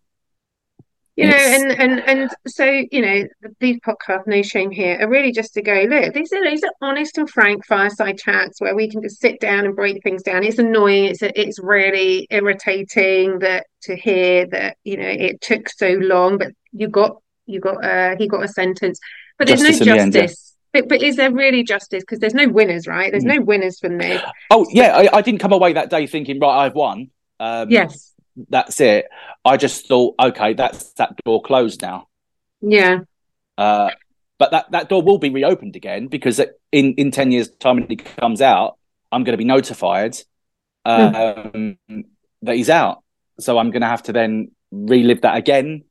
you 1.22 1.30
know, 1.30 1.36
and 1.36 1.72
and 1.80 2.00
and 2.08 2.30
so 2.46 2.64
you 2.64 3.00
know, 3.02 3.24
these 3.60 3.78
podcasts, 3.80 4.26
no 4.26 4.42
shame 4.42 4.70
here, 4.70 4.98
are 5.00 5.08
really 5.08 5.32
just 5.32 5.54
to 5.54 5.62
go. 5.62 5.86
Look, 5.88 6.12
these 6.14 6.32
are 6.32 6.42
these 6.48 6.62
are 6.64 6.72
honest 6.80 7.18
and 7.18 7.28
frank 7.30 7.64
fireside 7.66 8.18
chats 8.18 8.60
where 8.60 8.74
we 8.74 8.88
can 8.90 9.02
just 9.02 9.20
sit 9.20 9.40
down 9.40 9.64
and 9.64 9.76
break 9.76 10.02
things 10.02 10.22
down. 10.22 10.44
It's 10.44 10.58
annoying. 10.58 11.04
It's 11.06 11.22
it's 11.22 11.58
really 11.60 12.26
irritating 12.30 13.38
that 13.40 13.66
to 13.82 13.96
hear 13.96 14.46
that 14.46 14.76
you 14.84 14.96
know 14.96 15.08
it 15.08 15.40
took 15.40 15.68
so 15.68 15.92
long, 15.94 16.38
but 16.38 16.48
you 16.72 16.88
got 16.88 17.16
you 17.46 17.60
got 17.60 17.84
uh 17.84 18.16
he 18.18 18.28
got 18.28 18.44
a 18.44 18.48
sentence, 18.48 18.98
but 19.38 19.46
there's 19.46 19.60
no 19.62 19.68
in 19.68 19.78
the 19.78 19.90
end, 19.98 20.14
yeah. 20.14 20.22
justice. 20.22 20.54
But 20.72 20.88
but 20.88 21.02
is 21.02 21.16
there 21.16 21.30
really 21.30 21.64
justice? 21.64 22.02
Because 22.02 22.18
there's 22.18 22.34
no 22.34 22.48
winners, 22.48 22.86
right? 22.86 23.10
There's 23.10 23.24
Mm. 23.24 23.38
no 23.38 23.40
winners 23.42 23.78
from 23.78 23.98
this. 23.98 24.22
Oh 24.50 24.66
yeah, 24.70 24.96
I, 24.96 25.18
I 25.18 25.22
didn't 25.22 25.40
come 25.40 25.52
away 25.52 25.74
that 25.74 25.90
day 25.90 26.06
thinking 26.06 26.38
right, 26.40 26.64
I've 26.64 26.74
won. 26.74 27.10
Um, 27.40 27.70
Yes. 27.70 28.11
That's 28.48 28.80
it. 28.80 29.06
I 29.44 29.56
just 29.56 29.86
thought, 29.86 30.14
okay, 30.20 30.54
that's 30.54 30.92
that 30.94 31.16
door 31.24 31.42
closed 31.42 31.82
now. 31.82 32.08
Yeah. 32.60 33.00
Uh, 33.58 33.90
but 34.38 34.50
that, 34.50 34.70
that 34.72 34.88
door 34.88 35.02
will 35.02 35.18
be 35.18 35.30
reopened 35.30 35.76
again 35.76 36.08
because 36.08 36.40
in, 36.72 36.94
in 36.94 37.10
10 37.10 37.30
years' 37.30 37.48
time 37.48 37.76
when 37.76 37.88
he 37.88 37.96
comes 37.96 38.40
out, 38.40 38.76
I'm 39.10 39.24
going 39.24 39.34
to 39.34 39.38
be 39.38 39.44
notified 39.44 40.16
um, 40.84 41.78
that 42.42 42.56
he's 42.56 42.70
out. 42.70 43.02
So 43.38 43.58
I'm 43.58 43.70
going 43.70 43.82
to 43.82 43.88
have 43.88 44.02
to 44.04 44.12
then 44.12 44.50
relive 44.70 45.20
that 45.20 45.36
again. 45.36 45.84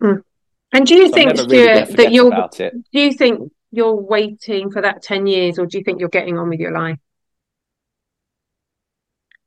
And 0.00 0.86
do 0.86 0.94
you 0.94 1.08
So 1.08 1.14
think, 1.14 1.34
never 1.34 1.48
really 1.48 1.64
going 1.64 1.86
to 1.86 1.86
Stuart, 1.86 1.90
forget 1.90 1.96
that 1.96 2.12
you're 2.12 2.48
do 2.92 3.00
you 3.00 3.12
think 3.12 3.52
you're 3.72 3.94
waiting 3.94 4.70
for 4.70 4.82
that 4.82 5.02
10 5.02 5.26
years 5.26 5.58
or 5.58 5.66
do 5.66 5.78
you 5.78 5.84
think 5.84 5.98
you're 6.00 6.08
getting 6.08 6.38
on 6.38 6.48
with 6.48 6.60
your 6.60 6.72
life? 6.72 6.98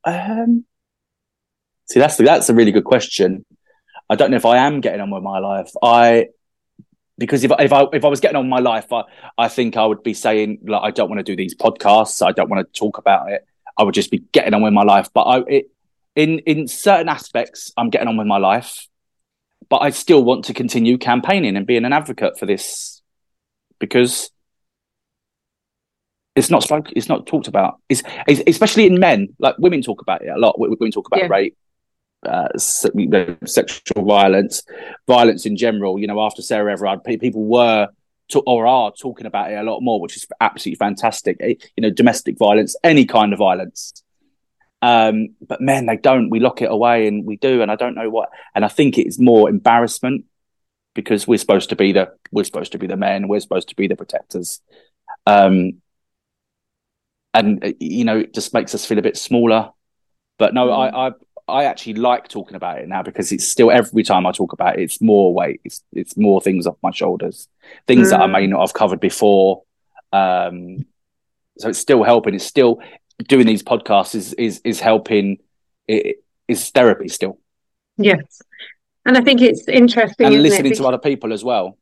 Um, 0.04 0.64
see, 1.86 2.00
that's 2.00 2.16
the, 2.16 2.24
that's 2.24 2.48
a 2.48 2.54
really 2.54 2.72
good 2.72 2.84
question. 2.84 3.44
I 4.08 4.14
don't 4.16 4.30
know 4.30 4.36
if 4.36 4.46
I 4.46 4.58
am 4.58 4.80
getting 4.80 5.00
on 5.00 5.10
with 5.10 5.22
my 5.22 5.38
life. 5.38 5.70
I 5.82 6.28
because 7.18 7.42
if 7.44 7.50
if 7.58 7.72
I 7.72 7.86
if 7.92 8.04
I 8.04 8.08
was 8.08 8.20
getting 8.20 8.36
on 8.36 8.44
with 8.44 8.50
my 8.50 8.60
life, 8.60 8.92
I 8.92 9.02
I 9.36 9.48
think 9.48 9.76
I 9.76 9.84
would 9.86 10.02
be 10.02 10.14
saying 10.14 10.58
like 10.66 10.82
I 10.82 10.90
don't 10.90 11.08
want 11.08 11.18
to 11.18 11.24
do 11.24 11.36
these 11.36 11.54
podcasts. 11.56 12.24
I 12.24 12.32
don't 12.32 12.48
want 12.50 12.66
to 12.72 12.78
talk 12.78 12.98
about 12.98 13.30
it. 13.30 13.46
I 13.78 13.82
would 13.82 13.94
just 13.94 14.10
be 14.10 14.18
getting 14.32 14.54
on 14.54 14.62
with 14.62 14.72
my 14.72 14.84
life. 14.84 15.08
But 15.12 15.22
I 15.22 15.38
it, 15.48 15.70
in 16.14 16.38
in 16.40 16.68
certain 16.68 17.08
aspects, 17.08 17.72
I'm 17.76 17.90
getting 17.90 18.08
on 18.08 18.16
with 18.16 18.26
my 18.26 18.38
life. 18.38 18.86
But 19.68 19.78
I 19.78 19.90
still 19.90 20.22
want 20.22 20.44
to 20.44 20.54
continue 20.54 20.96
campaigning 20.98 21.56
and 21.56 21.66
being 21.66 21.84
an 21.84 21.92
advocate 21.92 22.38
for 22.38 22.46
this 22.46 23.02
because 23.80 24.30
it's 26.36 26.50
not 26.50 26.62
spoke, 26.62 26.92
it's 26.92 27.08
not 27.08 27.26
talked 27.26 27.48
about. 27.48 27.80
It's, 27.88 28.02
it's 28.28 28.42
especially 28.46 28.86
in 28.86 29.00
men. 29.00 29.28
Like 29.38 29.56
women 29.58 29.82
talk 29.82 30.02
about 30.02 30.22
it 30.22 30.28
a 30.28 30.38
lot. 30.38 30.58
Women 30.60 30.90
talk 30.92 31.08
about 31.08 31.20
Yeah. 31.20 31.28
rape, 31.28 31.56
uh, 32.26 32.48
you 32.94 33.06
know, 33.08 33.36
sexual 33.46 34.04
violence, 34.04 34.62
violence 35.06 35.46
in 35.46 35.56
general. 35.56 35.98
You 35.98 36.06
know, 36.06 36.20
after 36.20 36.42
Sarah 36.42 36.72
Everard, 36.72 37.04
people 37.04 37.44
were 37.44 37.88
to, 38.28 38.40
or 38.46 38.66
are 38.66 38.92
talking 38.92 39.26
about 39.26 39.50
it 39.52 39.56
a 39.56 39.62
lot 39.62 39.80
more, 39.80 40.00
which 40.00 40.16
is 40.16 40.26
absolutely 40.40 40.76
fantastic. 40.78 41.36
Eh, 41.40 41.54
You 41.76 41.82
know, 41.82 41.90
domestic 41.90 42.36
violence, 42.38 42.76
any 42.82 43.04
kind 43.06 43.32
of 43.32 43.38
violence. 43.38 44.02
Um, 44.82 45.28
but 45.46 45.60
men, 45.60 45.86
they 45.86 45.96
don't. 45.96 46.30
We 46.30 46.40
lock 46.40 46.62
it 46.62 46.70
away, 46.70 47.08
and 47.08 47.24
we 47.24 47.36
do, 47.36 47.62
and 47.62 47.70
I 47.70 47.76
don't 47.76 47.94
know 47.94 48.10
what. 48.10 48.28
And 48.54 48.64
I 48.64 48.68
think 48.68 48.98
it's 48.98 49.18
more 49.18 49.48
embarrassment 49.48 50.24
because 50.94 51.26
we're 51.26 51.38
supposed 51.38 51.70
to 51.70 51.76
be 51.76 51.92
the 51.92 52.12
we're 52.32 52.44
supposed 52.44 52.72
to 52.72 52.78
be 52.78 52.86
the 52.86 52.96
men. 52.96 53.28
We're 53.28 53.40
supposed 53.40 53.68
to 53.70 53.76
be 53.76 53.86
the 53.88 53.96
protectors. 53.96 54.60
Um, 55.26 55.82
and 57.34 57.64
uh, 57.64 57.72
you 57.80 58.04
know, 58.04 58.18
it 58.18 58.34
just 58.34 58.54
makes 58.54 58.74
us 58.74 58.84
feel 58.86 58.98
a 58.98 59.02
bit 59.02 59.16
smaller. 59.16 59.70
But 60.38 60.54
no, 60.54 60.66
Mm. 60.68 60.92
I, 60.94 61.08
I 61.08 61.12
I 61.48 61.64
actually 61.64 61.94
like 61.94 62.28
talking 62.28 62.56
about 62.56 62.78
it 62.78 62.88
now 62.88 63.02
because 63.02 63.30
it's 63.30 63.46
still 63.46 63.70
every 63.70 64.02
time 64.02 64.26
I 64.26 64.32
talk 64.32 64.52
about 64.52 64.78
it, 64.78 64.82
it's 64.82 65.00
more 65.00 65.32
weight, 65.32 65.60
it's 65.64 65.82
it's 65.92 66.16
more 66.16 66.40
things 66.40 66.66
off 66.66 66.76
my 66.82 66.90
shoulders, 66.90 67.48
things 67.86 68.10
that 68.10 68.20
I 68.20 68.26
may 68.26 68.46
not 68.46 68.60
have 68.60 68.74
covered 68.74 69.00
before. 69.00 69.62
Um, 70.12 70.86
so 71.58 71.68
it's 71.68 71.78
still 71.78 72.02
helping. 72.02 72.34
It's 72.34 72.44
still 72.44 72.80
doing 73.28 73.46
these 73.46 73.62
podcasts 73.62 74.14
is 74.14 74.32
is 74.34 74.60
is 74.64 74.80
helping. 74.80 75.38
It 75.86 76.24
is 76.48 76.70
therapy 76.70 77.08
still, 77.08 77.38
Yes. 77.96 78.42
And 79.04 79.16
I 79.16 79.20
think 79.20 79.40
it's 79.40 79.68
interesting, 79.68 80.26
and 80.26 80.34
isn't 80.34 80.46
it? 80.46 80.50
listening 80.50 80.74
to 80.74 80.84
other 80.86 80.98
people 80.98 81.32
as 81.32 81.44
well. 81.44 81.78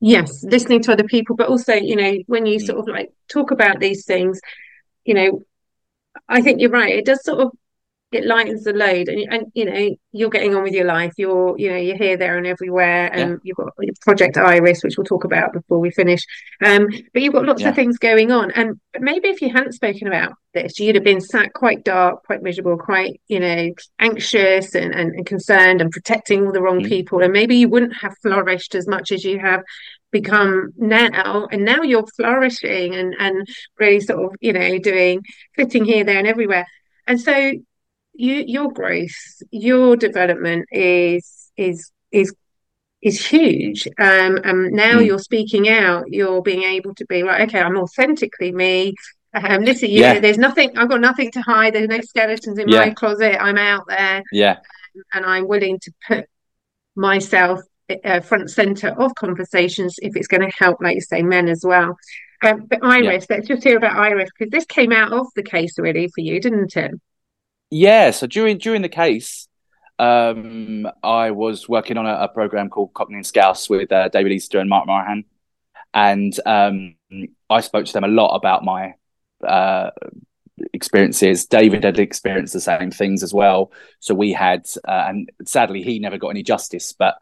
Yes, 0.00 0.42
listening 0.42 0.82
to 0.84 0.92
other 0.92 1.04
people, 1.04 1.36
but 1.36 1.48
also, 1.48 1.74
you 1.74 1.96
know, 1.96 2.14
when 2.26 2.46
you 2.46 2.58
Mm. 2.58 2.66
sort 2.66 2.78
of 2.78 2.88
like 2.88 3.12
talk 3.28 3.50
about 3.50 3.78
these 3.78 4.06
things, 4.06 4.40
you 5.04 5.14
know, 5.14 5.42
I 6.28 6.40
think 6.40 6.60
you're 6.60 6.70
right. 6.70 6.94
It 6.94 7.04
does 7.04 7.22
sort 7.24 7.40
of 7.40 7.52
it 8.12 8.26
lightens 8.26 8.64
the 8.64 8.72
load 8.74 9.08
and, 9.08 9.32
and 9.32 9.52
you 9.54 9.64
know 9.64 9.96
you're 10.12 10.30
getting 10.30 10.54
on 10.54 10.62
with 10.62 10.74
your 10.74 10.84
life. 10.84 11.12
You're 11.16 11.58
you 11.58 11.70
know 11.70 11.76
you're 11.76 11.96
here 11.96 12.16
there 12.16 12.36
and 12.36 12.46
everywhere. 12.46 13.10
And 13.12 13.30
yeah. 13.30 13.36
you've 13.42 13.56
got 13.56 13.72
project 14.02 14.36
iris 14.36 14.84
which 14.84 14.98
we'll 14.98 15.04
talk 15.04 15.24
about 15.24 15.52
before 15.52 15.78
we 15.78 15.90
finish. 15.90 16.24
Um 16.64 16.88
but 17.12 17.22
you've 17.22 17.32
got 17.32 17.46
lots 17.46 17.62
yeah. 17.62 17.70
of 17.70 17.74
things 17.74 17.98
going 17.98 18.30
on. 18.30 18.50
And 18.52 18.78
maybe 19.00 19.28
if 19.28 19.40
you 19.40 19.50
hadn't 19.50 19.72
spoken 19.72 20.06
about 20.06 20.34
this 20.52 20.78
you'd 20.78 20.94
have 20.94 21.04
been 21.04 21.20
sat 21.20 21.52
quite 21.54 21.82
dark 21.82 22.22
quite 22.24 22.42
miserable 22.42 22.76
quite 22.76 23.20
you 23.28 23.40
know 23.40 23.70
anxious 23.98 24.74
and, 24.74 24.94
and, 24.94 25.14
and 25.14 25.24
concerned 25.24 25.80
and 25.80 25.90
protecting 25.90 26.46
all 26.46 26.52
the 26.52 26.62
wrong 26.62 26.82
mm. 26.82 26.88
people. 26.88 27.22
And 27.22 27.32
maybe 27.32 27.56
you 27.56 27.68
wouldn't 27.68 27.96
have 27.96 28.14
flourished 28.22 28.74
as 28.74 28.86
much 28.86 29.10
as 29.10 29.24
you 29.24 29.38
have 29.38 29.62
become 30.10 30.72
now. 30.76 31.48
And 31.50 31.64
now 31.64 31.80
you're 31.80 32.06
flourishing 32.16 32.94
and 32.94 33.14
and 33.18 33.48
really 33.78 34.00
sort 34.00 34.22
of 34.22 34.36
you 34.40 34.52
know 34.52 34.78
doing 34.78 35.22
fitting 35.56 35.86
here 35.86 36.04
there 36.04 36.18
and 36.18 36.28
everywhere. 36.28 36.66
And 37.06 37.20
so 37.20 37.52
you, 38.14 38.44
your 38.46 38.70
growth, 38.72 39.42
your 39.50 39.96
development 39.96 40.66
is 40.70 41.50
is 41.56 41.90
is 42.10 42.34
is 43.02 43.26
huge. 43.26 43.86
Um, 43.98 44.38
and 44.44 44.72
now 44.72 44.98
mm. 44.98 45.06
you're 45.06 45.18
speaking 45.18 45.68
out. 45.68 46.04
You're 46.08 46.42
being 46.42 46.62
able 46.62 46.94
to 46.94 47.06
be 47.06 47.22
like, 47.22 47.48
okay, 47.48 47.60
I'm 47.60 47.76
authentically 47.76 48.52
me. 48.52 48.94
Um, 49.34 49.64
listen, 49.64 49.90
you 49.90 50.00
yeah. 50.00 50.14
know, 50.14 50.20
there's 50.20 50.38
nothing. 50.38 50.76
I've 50.76 50.90
got 50.90 51.00
nothing 51.00 51.30
to 51.32 51.40
hide. 51.42 51.74
There's 51.74 51.88
no 51.88 52.00
skeletons 52.00 52.58
in 52.58 52.68
yeah. 52.68 52.80
my 52.80 52.90
closet. 52.90 53.42
I'm 53.42 53.58
out 53.58 53.84
there. 53.88 54.22
Yeah, 54.30 54.58
um, 54.96 55.02
and 55.14 55.26
I'm 55.26 55.48
willing 55.48 55.78
to 55.80 55.92
put 56.06 56.26
myself 56.94 57.60
uh, 58.04 58.20
front 58.20 58.50
center 58.50 58.88
of 58.88 59.14
conversations 59.14 59.96
if 60.02 60.16
it's 60.16 60.28
going 60.28 60.42
to 60.42 60.54
help, 60.56 60.80
like 60.80 60.96
you 60.96 61.00
say, 61.00 61.22
men 61.22 61.48
as 61.48 61.64
well. 61.64 61.96
Um, 62.42 62.66
but 62.66 62.80
Iris, 62.82 63.26
yeah. 63.28 63.36
let's 63.36 63.48
just 63.48 63.62
hear 63.62 63.76
about 63.76 63.96
Iris 63.96 64.30
because 64.36 64.50
this 64.50 64.66
came 64.66 64.92
out 64.92 65.12
of 65.12 65.26
the 65.34 65.42
case 65.42 65.78
really 65.78 66.08
for 66.08 66.20
you, 66.20 66.40
didn't 66.40 66.76
it? 66.76 67.00
Yeah. 67.74 68.10
So 68.10 68.26
during 68.26 68.58
during 68.58 68.82
the 68.82 68.90
case, 68.90 69.48
um, 69.98 70.86
I 71.02 71.30
was 71.30 71.70
working 71.70 71.96
on 71.96 72.04
a, 72.04 72.24
a, 72.24 72.28
program 72.28 72.68
called 72.68 72.92
Cockney 72.92 73.16
and 73.16 73.26
Scouse 73.26 73.70
with 73.70 73.90
uh, 73.90 74.10
David 74.10 74.32
Easter 74.32 74.58
and 74.58 74.68
Mark 74.68 74.86
Moraghan, 74.86 75.24
and 75.94 76.38
um, 76.44 76.96
I 77.48 77.62
spoke 77.62 77.86
to 77.86 77.92
them 77.94 78.04
a 78.04 78.08
lot 78.08 78.36
about 78.36 78.62
my 78.62 78.92
uh, 79.42 79.88
experiences. 80.74 81.46
David 81.46 81.84
had 81.84 81.98
experienced 81.98 82.52
the 82.52 82.60
same 82.60 82.90
things 82.90 83.22
as 83.22 83.32
well, 83.32 83.72
so 84.00 84.14
we 84.14 84.34
had, 84.34 84.66
uh, 84.86 85.04
and 85.08 85.32
sadly, 85.46 85.82
he 85.82 85.98
never 85.98 86.18
got 86.18 86.28
any 86.28 86.42
justice, 86.42 86.92
but 86.92 87.16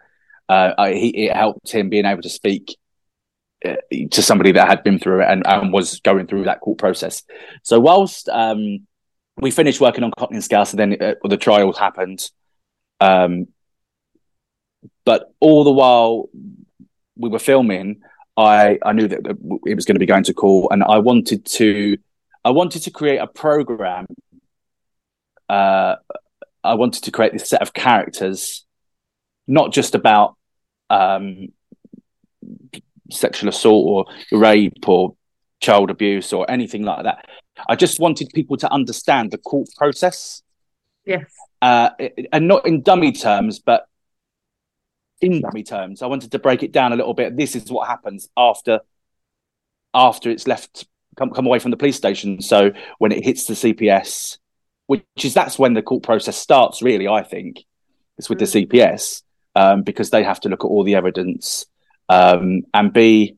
uh, 0.49 0.73
I, 0.77 0.95
he, 0.95 1.27
it 1.27 1.37
helped 1.37 1.71
him 1.71 1.91
being 1.91 2.07
able 2.07 2.23
to 2.23 2.29
speak 2.29 2.77
uh, 3.65 3.77
to 4.11 4.21
somebody 4.21 4.51
that 4.51 4.67
had 4.67 4.83
been 4.83 4.99
through 4.99 5.21
it 5.21 5.29
and, 5.31 5.47
and, 5.47 5.73
was 5.73 6.01
going 6.01 6.27
through 6.27 6.45
that 6.45 6.61
court 6.61 6.79
process. 6.79 7.23
So 7.63 7.79
whilst 7.79 8.29
um, 8.29 8.89
we 9.37 9.51
finished 9.51 9.81
working 9.81 10.05
on 10.05 10.12
Cockney 10.19 10.37
and 10.37 10.45
Scouse, 10.45 10.73
and 10.73 10.79
then 10.79 11.03
uh, 11.03 11.14
the 11.29 11.37
trials 11.37 11.79
happened. 11.79 12.31
Um, 13.01 13.49
but 15.05 15.33
all 15.40 15.64
the 15.64 15.73
while 15.73 16.29
we 17.16 17.29
were 17.29 17.38
filming, 17.38 18.03
I 18.37 18.79
I 18.85 18.93
knew 18.93 19.09
that 19.09 19.21
it 19.66 19.75
was 19.75 19.85
going 19.85 19.97
to 19.97 20.01
be 20.01 20.07
going 20.07 20.25
to 20.25 20.35
court, 20.35 20.73
and 20.73 20.83
I 20.83 20.99
wanted 20.99 21.45
to 21.47 21.97
I 22.45 22.51
wanted 22.51 22.83
to 22.83 22.90
create 22.90 23.19
a 23.19 23.27
program. 23.27 24.07
Uh, 25.49 25.97
I 26.62 26.75
wanted 26.75 27.05
to 27.05 27.11
create 27.11 27.33
this 27.33 27.49
set 27.49 27.62
of 27.62 27.73
characters, 27.73 28.64
not 29.47 29.73
just 29.73 29.95
about 29.95 30.37
um, 30.90 31.49
sexual 33.11 33.49
assault 33.49 34.09
or 34.33 34.38
rape 34.38 34.88
or 34.88 35.16
child 35.61 35.90
abuse 35.90 36.33
or 36.33 36.51
anything 36.51 36.83
like 36.83 37.05
that, 37.05 37.27
I 37.68 37.77
just 37.77 38.01
wanted 38.01 38.31
people 38.35 38.57
to 38.59 38.73
understand 38.73 39.31
the 39.31 39.38
court 39.38 39.68
process. 39.77 40.42
Yes. 41.05 41.27
Uh, 41.62 41.90
and 42.33 42.49
not 42.49 42.66
in 42.66 42.83
dummy 42.83 43.12
terms, 43.12 43.59
but 43.59 43.87
in 45.20 45.40
dummy 45.40 45.62
terms. 45.62 46.03
I 46.03 46.07
wanted 46.07 46.33
to 46.33 46.38
break 46.38 46.62
it 46.62 46.73
down 46.73 46.92
a 46.92 46.96
little 46.96 47.14
bit. 47.14 47.37
This 47.37 47.55
is 47.55 47.70
what 47.70 47.88
happens 47.88 48.29
after 48.37 48.81
after 49.92 50.31
it's 50.31 50.46
left 50.46 50.87
come 51.16 51.31
come 51.31 51.46
away 51.46 51.59
from 51.59 51.70
the 51.70 51.77
police 51.77 51.96
station. 51.96 52.40
So 52.40 52.73
when 52.99 53.12
it 53.12 53.25
hits 53.25 53.44
the 53.44 53.55
CPS, 53.55 54.38
which 54.87 55.05
is 55.23 55.35
that's 55.35 55.59
when 55.59 55.75
the 55.75 55.83
court 55.83 56.03
process 56.03 56.37
starts. 56.37 56.83
Really, 56.83 57.07
I 57.07 57.23
think 57.23 57.64
it's 58.18 58.29
with 58.29 58.38
mm. 58.38 58.53
the 58.53 58.66
CPS 58.66 59.23
um, 59.55 59.83
because 59.83 60.11
they 60.11 60.25
have 60.25 60.40
to 60.40 60.49
look 60.49 60.64
at 60.64 60.68
all 60.68 60.85
the 60.85 60.96
evidence 60.96 61.66
um, 62.09 62.62
and 62.75 62.92
be 62.92 63.37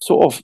sort 0.00 0.24
of 0.24 0.42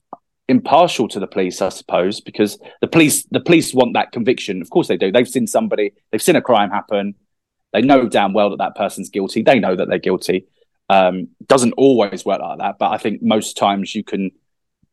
impartial 0.48 1.08
to 1.08 1.20
the 1.20 1.26
police, 1.26 1.62
I 1.62 1.70
suppose, 1.70 2.20
because 2.20 2.58
the 2.80 2.86
police 2.86 3.24
the 3.30 3.40
police 3.40 3.74
want 3.74 3.94
that 3.94 4.12
conviction. 4.12 4.60
Of 4.62 4.70
course 4.70 4.88
they 4.88 4.96
do. 4.96 5.10
They've 5.10 5.28
seen 5.28 5.46
somebody, 5.46 5.92
they've 6.10 6.22
seen 6.22 6.36
a 6.36 6.42
crime 6.42 6.70
happen. 6.70 7.14
They 7.72 7.82
know 7.82 8.08
damn 8.08 8.32
well 8.32 8.50
that 8.50 8.58
that 8.58 8.76
person's 8.76 9.08
guilty. 9.08 9.42
They 9.42 9.58
know 9.58 9.74
that 9.74 9.88
they're 9.88 9.98
guilty. 9.98 10.46
Um, 10.88 11.28
doesn't 11.46 11.72
always 11.72 12.24
work 12.24 12.40
like 12.40 12.58
that, 12.58 12.78
but 12.78 12.90
I 12.92 12.98
think 12.98 13.22
most 13.22 13.56
times 13.56 13.94
you 13.94 14.04
can 14.04 14.30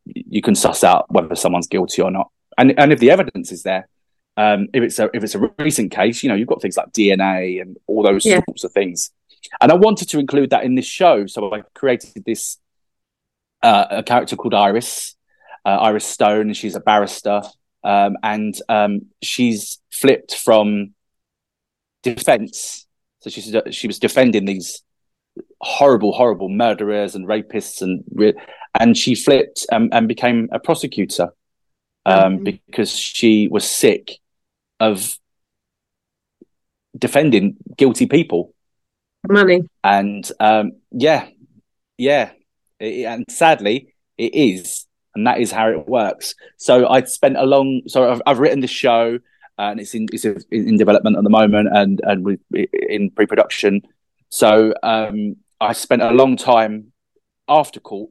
you 0.04 0.42
can 0.42 0.54
suss 0.54 0.82
out 0.82 1.12
whether 1.12 1.34
someone's 1.36 1.68
guilty 1.68 2.02
or 2.02 2.10
not. 2.10 2.30
And 2.58 2.78
and 2.78 2.92
if 2.92 2.98
the 2.98 3.10
evidence 3.10 3.52
is 3.52 3.62
there, 3.62 3.88
um, 4.36 4.68
if 4.72 4.82
it's 4.82 4.98
a 4.98 5.10
if 5.14 5.22
it's 5.22 5.34
a 5.34 5.50
recent 5.58 5.92
case, 5.92 6.22
you 6.22 6.28
know 6.28 6.34
you've 6.34 6.48
got 6.48 6.62
things 6.62 6.76
like 6.76 6.92
DNA 6.92 7.60
and 7.60 7.76
all 7.86 8.02
those 8.02 8.24
yeah. 8.24 8.40
sorts 8.46 8.64
of 8.64 8.72
things. 8.72 9.10
And 9.60 9.70
I 9.70 9.74
wanted 9.74 10.08
to 10.10 10.18
include 10.18 10.50
that 10.50 10.64
in 10.64 10.76
this 10.76 10.86
show, 10.86 11.26
so 11.26 11.54
I 11.54 11.62
created 11.74 12.24
this 12.24 12.58
uh, 13.62 13.86
a 13.90 14.02
character 14.02 14.36
called 14.36 14.54
Iris, 14.54 15.14
uh, 15.64 15.78
Iris 15.80 16.06
Stone, 16.06 16.52
she's 16.54 16.74
a 16.74 16.80
barrister, 16.80 17.42
um, 17.84 18.16
and 18.22 18.54
um, 18.68 19.02
she's 19.22 19.80
flipped 19.90 20.34
from 20.34 20.94
defence. 22.02 22.86
So 23.20 23.30
she's 23.30 23.54
she 23.70 23.86
was 23.86 23.98
defending 23.98 24.44
these 24.44 24.82
horrible, 25.60 26.12
horrible 26.12 26.48
murderers 26.48 27.14
and 27.14 27.26
rapists, 27.26 27.82
and 27.82 28.04
and 28.78 28.96
she 28.96 29.14
flipped 29.14 29.66
and, 29.70 29.92
and 29.94 30.08
became 30.08 30.48
a 30.52 30.58
prosecutor 30.58 31.28
um, 32.06 32.38
mm-hmm. 32.38 32.44
because 32.44 32.90
she 32.90 33.48
was 33.48 33.68
sick 33.68 34.18
of 34.80 35.16
defending 36.96 37.56
guilty 37.76 38.06
people. 38.06 38.54
Money 39.28 39.62
and 39.84 40.28
um, 40.40 40.72
yeah, 40.90 41.28
yeah, 41.96 42.30
it, 42.80 43.04
and 43.04 43.24
sadly, 43.30 43.94
it 44.18 44.34
is, 44.34 44.81
and 45.14 45.26
that 45.26 45.40
is 45.40 45.50
how 45.50 45.68
it 45.68 45.88
works. 45.88 46.34
So 46.56 46.88
I 46.88 47.02
spent 47.02 47.36
a 47.36 47.44
long. 47.44 47.82
So 47.86 48.10
I've, 48.10 48.22
I've 48.26 48.38
written 48.38 48.60
the 48.60 48.66
show, 48.66 49.18
and 49.58 49.80
it's 49.80 49.94
in 49.94 50.06
it's 50.12 50.24
in 50.50 50.76
development 50.76 51.16
at 51.16 51.24
the 51.24 51.30
moment, 51.30 51.68
and 51.72 52.00
and 52.04 52.24
we 52.24 52.38
in 52.88 53.10
pre 53.10 53.26
production. 53.26 53.82
So 54.28 54.74
um, 54.82 55.36
I 55.60 55.72
spent 55.72 56.02
a 56.02 56.10
long 56.10 56.36
time 56.36 56.92
after 57.48 57.80
court, 57.80 58.10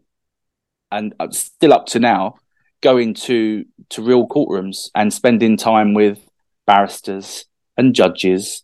and 0.92 1.14
still 1.32 1.74
up 1.74 1.88
to 1.88 2.00
now, 2.00 2.36
going 2.82 3.14
to 3.14 3.66
to 3.90 4.02
real 4.02 4.28
courtrooms 4.28 4.90
and 4.96 5.14
spending 5.14 5.58
time 5.58 5.94
with 5.94 6.20
barristers 6.66 7.46
and 7.78 7.96
judges 7.96 8.64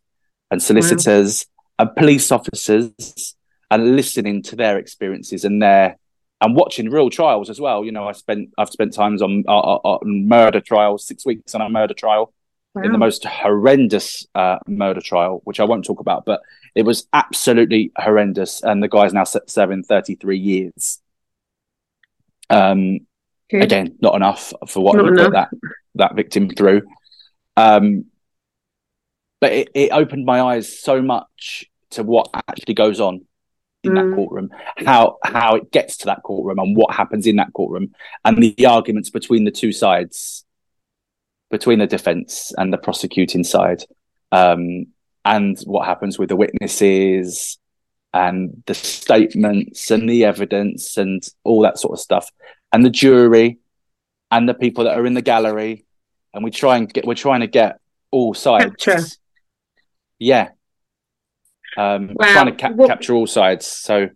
and 0.52 0.62
solicitors 0.62 1.46
wow. 1.80 1.86
and 1.86 1.96
police 1.96 2.32
officers 2.32 3.36
and 3.70 3.96
listening 3.96 4.42
to 4.44 4.56
their 4.56 4.78
experiences 4.78 5.44
and 5.44 5.62
their 5.62 5.98
and 6.42 6.56
watching 6.56 6.90
real 6.90 7.10
trials 7.10 7.50
as 7.50 7.60
well. 7.60 7.84
You 7.84 7.92
know, 7.92 8.08
I 8.08 8.12
spent 8.12 8.54
I've 8.58 8.70
spent 8.70 8.94
times 8.94 9.22
on, 9.22 9.44
uh, 9.48 9.58
uh 9.58 9.80
on 9.84 10.28
murder 10.28 10.62
trials, 10.62 11.06
six 11.06 11.26
weeks 11.26 11.56
on 11.56 11.62
a 11.62 11.70
murder 11.70 11.94
trial, 11.94 12.34
wow. 12.76 12.84
in 12.84 12.92
the 12.92 12.98
most 12.98 13.26
horrendous 13.26 14.26
uh, 14.36 14.60
murder 14.68 15.02
trial, 15.02 15.42
which 15.44 15.60
I 15.60 15.64
won't 15.64 15.86
talk 15.86 16.00
about, 16.00 16.26
but 16.26 16.42
it 16.76 16.84
was 16.84 17.08
absolutely 17.14 17.92
horrendous. 17.98 18.62
And 18.64 18.82
the 18.82 18.88
guy's 18.88 19.14
now 19.14 19.24
serving 19.24 19.84
33 19.84 20.38
years. 20.38 21.00
Um, 22.50 23.00
again, 23.52 23.98
not 24.02 24.16
enough 24.16 24.54
for 24.68 24.84
what 24.84 24.98
put 24.98 25.34
that 25.34 25.50
that 25.96 26.16
victim 26.16 26.50
through. 26.50 26.84
Um, 27.56 28.06
but 29.40 29.52
it, 29.52 29.70
it 29.74 29.92
opened 29.92 30.26
my 30.26 30.42
eyes 30.42 30.80
so 30.80 31.02
much 31.02 31.66
to 31.92 32.04
what 32.04 32.30
actually 32.34 32.74
goes 32.74 33.00
on 33.00 33.27
in 33.88 33.94
mm. 33.94 34.10
that 34.10 34.16
courtroom, 34.16 34.50
how 34.78 35.18
how 35.24 35.56
it 35.56 35.72
gets 35.72 35.98
to 35.98 36.06
that 36.06 36.24
courtroom, 36.24 36.60
and 36.60 36.76
what 36.76 36.94
happens 36.94 37.26
in 37.26 37.38
that 37.38 37.54
courtroom, 37.54 37.94
and 38.24 38.42
the, 38.42 38.66
arguments 38.66 39.10
between 39.10 39.44
the 39.44 39.52
two 39.52 39.72
sides, 39.72 40.46
between 41.50 41.80
the 41.80 41.88
defence 41.88 42.54
and 42.58 42.72
the 42.72 42.78
prosecuting 42.78 43.44
side, 43.44 43.84
um, 44.32 44.88
and 45.26 45.60
what 45.66 45.86
happens 45.86 46.20
with 46.20 46.30
the 46.30 46.36
witnesses 46.36 47.58
and 48.14 48.64
the 48.66 48.74
statements 48.74 49.92
and 49.92 50.10
the 50.10 50.24
evidence 50.26 50.98
and 50.98 51.28
all 51.44 51.62
that 51.62 51.78
sort 51.78 51.94
of 51.94 52.00
stuff, 52.00 52.30
and 52.72 52.86
the 52.86 52.90
jury 52.90 53.58
and 54.32 54.48
the 54.48 54.54
people 54.54 54.84
that 54.84 54.98
are 54.98 55.06
in 55.06 55.14
the 55.14 55.22
gallery, 55.22 55.86
and 56.34 56.44
we 56.44 56.52
try 56.52 56.78
and 56.78 56.94
get 56.94 57.06
we're 57.06 57.16
trying 57.16 57.42
to 57.42 57.48
get 57.48 57.80
all 58.12 58.34
sides. 58.34 58.76
Capture. 58.78 59.06
Yeah, 60.20 60.50
um, 61.78 62.12
wow. 62.16 62.34
trying 62.34 62.56
to 62.56 62.68
ca- 62.68 62.88
capture 62.88 63.14
all 63.14 63.28
sides. 63.28 63.66
So 63.66 64.10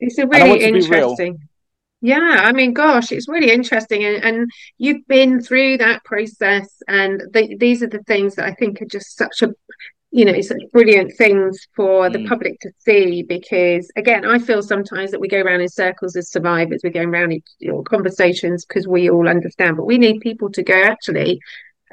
it's 0.00 0.18
a 0.18 0.26
really 0.26 0.62
interesting. 0.64 1.38
Yeah, 2.00 2.42
I 2.42 2.52
mean, 2.52 2.74
gosh, 2.74 3.12
it's 3.12 3.28
really 3.28 3.50
interesting, 3.50 4.04
and, 4.04 4.22
and 4.22 4.50
you've 4.76 5.06
been 5.08 5.40
through 5.40 5.78
that 5.78 6.04
process, 6.04 6.82
and 6.86 7.22
the, 7.32 7.56
these 7.56 7.82
are 7.82 7.86
the 7.86 8.02
things 8.02 8.34
that 8.34 8.44
I 8.44 8.52
think 8.52 8.82
are 8.82 8.86
just 8.86 9.16
such 9.16 9.40
a, 9.40 9.54
you 10.10 10.26
know, 10.26 10.38
such 10.42 10.60
brilliant 10.70 11.12
things 11.16 11.66
for 11.74 12.10
the 12.10 12.18
Mm. 12.18 12.28
public 12.28 12.60
to 12.60 12.70
see. 12.78 13.22
Because 13.22 13.90
again, 13.96 14.26
I 14.26 14.38
feel 14.38 14.62
sometimes 14.62 15.12
that 15.12 15.20
we 15.20 15.28
go 15.28 15.40
around 15.40 15.62
in 15.62 15.68
circles 15.70 16.14
as 16.14 16.30
survivors, 16.30 16.82
we 16.84 16.90
go 16.90 17.00
around 17.04 17.32
in 17.32 17.42
you 17.58 17.72
know, 17.72 17.82
conversations 17.82 18.66
because 18.66 18.86
we 18.86 19.08
all 19.08 19.26
understand, 19.26 19.78
but 19.78 19.86
we 19.86 19.96
need 19.96 20.20
people 20.20 20.50
to 20.50 20.62
go 20.62 20.82
actually. 20.82 21.40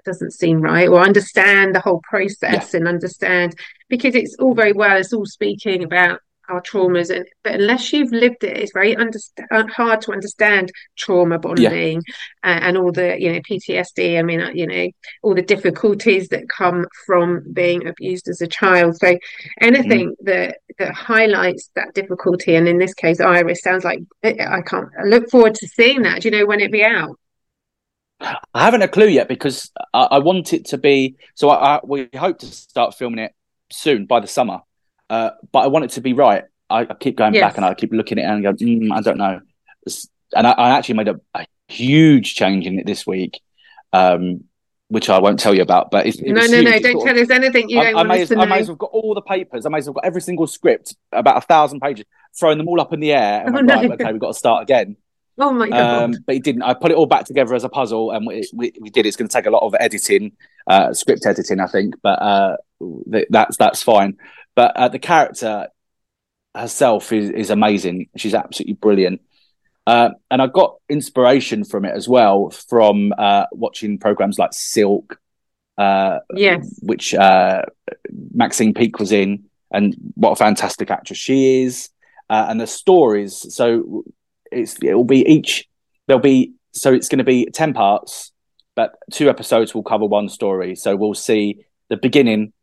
Doesn't 0.05 0.31
seem 0.31 0.61
right, 0.61 0.87
or 0.87 1.01
understand 1.01 1.75
the 1.75 1.79
whole 1.79 2.01
process 2.03 2.73
and 2.73 2.87
understand 2.87 3.55
because 3.89 4.15
it's 4.15 4.35
all 4.39 4.53
very 4.53 4.73
well, 4.73 4.97
it's 4.97 5.13
all 5.13 5.25
speaking 5.25 5.83
about 5.83 6.19
our 6.51 6.61
traumas 6.61 7.09
and 7.15 7.25
but 7.43 7.53
unless 7.53 7.93
you've 7.93 8.11
lived 8.11 8.43
it 8.43 8.57
it's 8.57 8.73
very 8.73 8.95
understand, 8.95 9.47
hard 9.71 10.01
to 10.01 10.11
understand 10.11 10.71
trauma 10.97 11.39
bonding 11.39 11.99
uh, 12.43 12.59
and 12.61 12.77
all 12.77 12.91
the 12.91 13.15
you 13.19 13.31
know 13.31 13.39
PTSD 13.39 14.19
I 14.19 14.21
mean 14.21 14.41
uh, 14.41 14.51
you 14.53 14.67
know 14.67 14.87
all 15.23 15.33
the 15.33 15.41
difficulties 15.41 16.27
that 16.29 16.49
come 16.49 16.85
from 17.05 17.43
being 17.53 17.87
abused 17.87 18.27
as 18.27 18.41
a 18.41 18.47
child. 18.47 18.97
So 18.97 19.17
anything 19.61 20.15
that 20.23 20.57
that 20.77 20.93
highlights 20.93 21.69
that 21.75 21.93
difficulty 21.93 22.55
and 22.55 22.67
in 22.67 22.77
this 22.77 22.93
case 22.93 23.19
Iris 23.19 23.61
sounds 23.61 23.83
like 23.83 23.99
I 24.23 24.61
can't 24.65 24.89
I 24.99 25.03
look 25.03 25.29
forward 25.29 25.55
to 25.55 25.67
seeing 25.67 26.01
that. 26.03 26.21
Do 26.21 26.29
you 26.29 26.37
know 26.37 26.45
when 26.45 26.59
it 26.59 26.71
be 26.71 26.83
out 26.83 27.17
I 28.21 28.63
haven't 28.65 28.81
a 28.83 28.87
clue 28.87 29.07
yet 29.07 29.27
because 29.27 29.71
I, 29.93 30.03
I 30.03 30.19
want 30.19 30.53
it 30.53 30.65
to 30.65 30.77
be. 30.77 31.15
So 31.35 31.49
I, 31.49 31.75
I, 31.77 31.79
we 31.83 32.09
hope 32.15 32.39
to 32.39 32.45
start 32.45 32.95
filming 32.95 33.19
it 33.19 33.33
soon 33.71 34.05
by 34.05 34.19
the 34.19 34.27
summer, 34.27 34.59
uh, 35.09 35.31
but 35.51 35.59
I 35.59 35.67
want 35.67 35.85
it 35.85 35.91
to 35.91 36.01
be 36.01 36.13
right. 36.13 36.43
I, 36.69 36.81
I 36.81 36.93
keep 36.93 37.17
going 37.17 37.33
Yes. 37.33 37.41
back 37.41 37.57
and 37.57 37.65
I 37.65 37.73
keep 37.73 37.91
looking 37.91 38.19
at 38.19 38.25
it 38.25 38.33
and 38.33 38.43
go, 38.43 38.53
mm, 38.53 38.91
I 38.91 39.01
don't 39.01 39.17
know. 39.17 39.41
And 40.35 40.47
I, 40.47 40.51
I 40.51 40.69
actually 40.77 40.95
made 40.95 41.07
a, 41.09 41.19
a 41.33 41.45
huge 41.67 42.35
change 42.35 42.65
in 42.65 42.79
it 42.79 42.85
this 42.85 43.05
week, 43.05 43.41
um, 43.91 44.45
which 44.87 45.09
I 45.09 45.19
won't 45.19 45.39
tell 45.39 45.53
you 45.53 45.61
about. 45.61 45.91
But 45.91 46.05
it's, 46.05 46.19
it 46.19 46.27
no 46.27 46.41
no 46.41 46.47
huge. 46.47 46.63
no 46.65 46.79
don't 46.79 47.05
tell 47.05 47.15
of- 47.17 47.21
us 47.23 47.29
anything 47.29 47.69
you 47.69 47.77
don't 47.81 47.87
I 47.87 47.93
want 47.93 48.07
may, 48.09 48.15
us 48.15 48.21
as, 48.23 48.29
to 48.29 48.39
I 48.39 48.45
may 48.45 48.59
as 48.59 48.67
well 48.67 48.77
got 48.77 48.91
all 48.93 49.13
the 49.13 49.21
papers. 49.21 49.65
I 49.65 49.69
may 49.69 49.79
as 49.79 49.85
well 49.87 49.95
have 49.95 50.03
got 50.03 50.05
every 50.07 50.21
single 50.21 50.47
script, 50.47 50.95
about 51.11 51.37
a 51.37 51.41
thousand 51.41 51.79
pages, 51.81 52.05
throwing 52.39 52.57
them 52.57 52.67
all 52.69 52.79
up 52.79 52.93
in 52.93 52.99
the 52.99 53.11
air. 53.13 53.41
And 53.41 53.49
Oh, 53.49 53.53
went, 53.55 53.67
no. 53.67 53.75
right, 53.75 53.91
okay, 53.91 54.11
we've 54.11 54.21
got 54.21 54.27
to 54.29 54.33
start 54.33 54.63
again. 54.63 54.95
Oh 55.37 55.51
my 55.51 55.69
god 55.69 56.03
Um, 56.03 56.15
but 56.25 56.33
he 56.35 56.39
didn't. 56.39 56.63
I 56.63 56.73
put 56.73 56.91
it 56.91 56.97
all 56.97 57.05
back 57.05 57.25
together 57.25 57.55
as 57.55 57.63
a 57.63 57.69
puzzle, 57.69 58.11
and 58.11 58.25
we, 58.25 58.47
we, 58.53 58.73
we 58.79 58.89
did. 58.89 59.05
It's 59.05 59.15
going 59.17 59.27
to 59.29 59.33
take 59.33 59.45
a 59.45 59.51
lot 59.51 59.63
of 59.63 59.73
editing, 59.79 60.33
uh, 60.67 60.93
script 60.93 61.25
editing, 61.25 61.59
I 61.59 61.67
think, 61.67 61.95
but 62.01 62.21
uh, 62.21 62.57
th- 63.11 63.27
that's 63.29 63.57
that's 63.57 63.83
fine. 63.83 64.17
But 64.55 64.75
uh, 64.75 64.89
the 64.89 64.99
character 64.99 65.67
herself 66.53 67.11
is 67.13 67.29
is 67.29 67.49
amazing. 67.49 68.09
She's 68.17 68.33
absolutely 68.33 68.73
brilliant, 68.73 69.21
uh, 69.87 70.09
and 70.29 70.41
I 70.41 70.47
got 70.47 70.75
inspiration 70.89 71.63
from 71.63 71.85
it 71.85 71.95
as 71.95 72.07
well 72.07 72.49
from 72.49 73.13
uh, 73.17 73.45
watching 73.51 73.97
programs 73.97 74.37
like 74.37 74.53
Silk, 74.53 75.19
uh, 75.77 76.19
yes 76.35 76.79
which 76.81 77.13
uh, 77.13 77.63
Maxine 78.33 78.73
Peake 78.73 78.99
was 78.99 79.11
in, 79.11 79.45
and 79.71 79.95
what 80.15 80.31
a 80.31 80.35
fantastic 80.35 80.91
actress 80.91 81.17
she 81.17 81.63
is, 81.63 81.89
uh, 82.29 82.45
and 82.49 82.59
the 82.59 82.67
stories. 82.67 83.53
So 83.55 84.03
it's 84.51 84.77
it 84.81 84.93
will 84.93 85.03
be 85.03 85.27
each 85.27 85.67
there'll 86.07 86.21
be 86.21 86.53
so 86.73 86.93
it's 86.93 87.09
going 87.09 87.19
to 87.19 87.23
be 87.23 87.45
ten 87.53 87.73
parts, 87.73 88.31
but 88.75 88.95
two 89.11 89.29
episodes 89.29 89.73
will 89.73 89.83
cover 89.83 90.05
one 90.05 90.29
story. 90.29 90.75
So 90.75 90.95
we'll 90.95 91.13
see 91.13 91.65
the 91.89 91.97
beginning, 91.97 92.53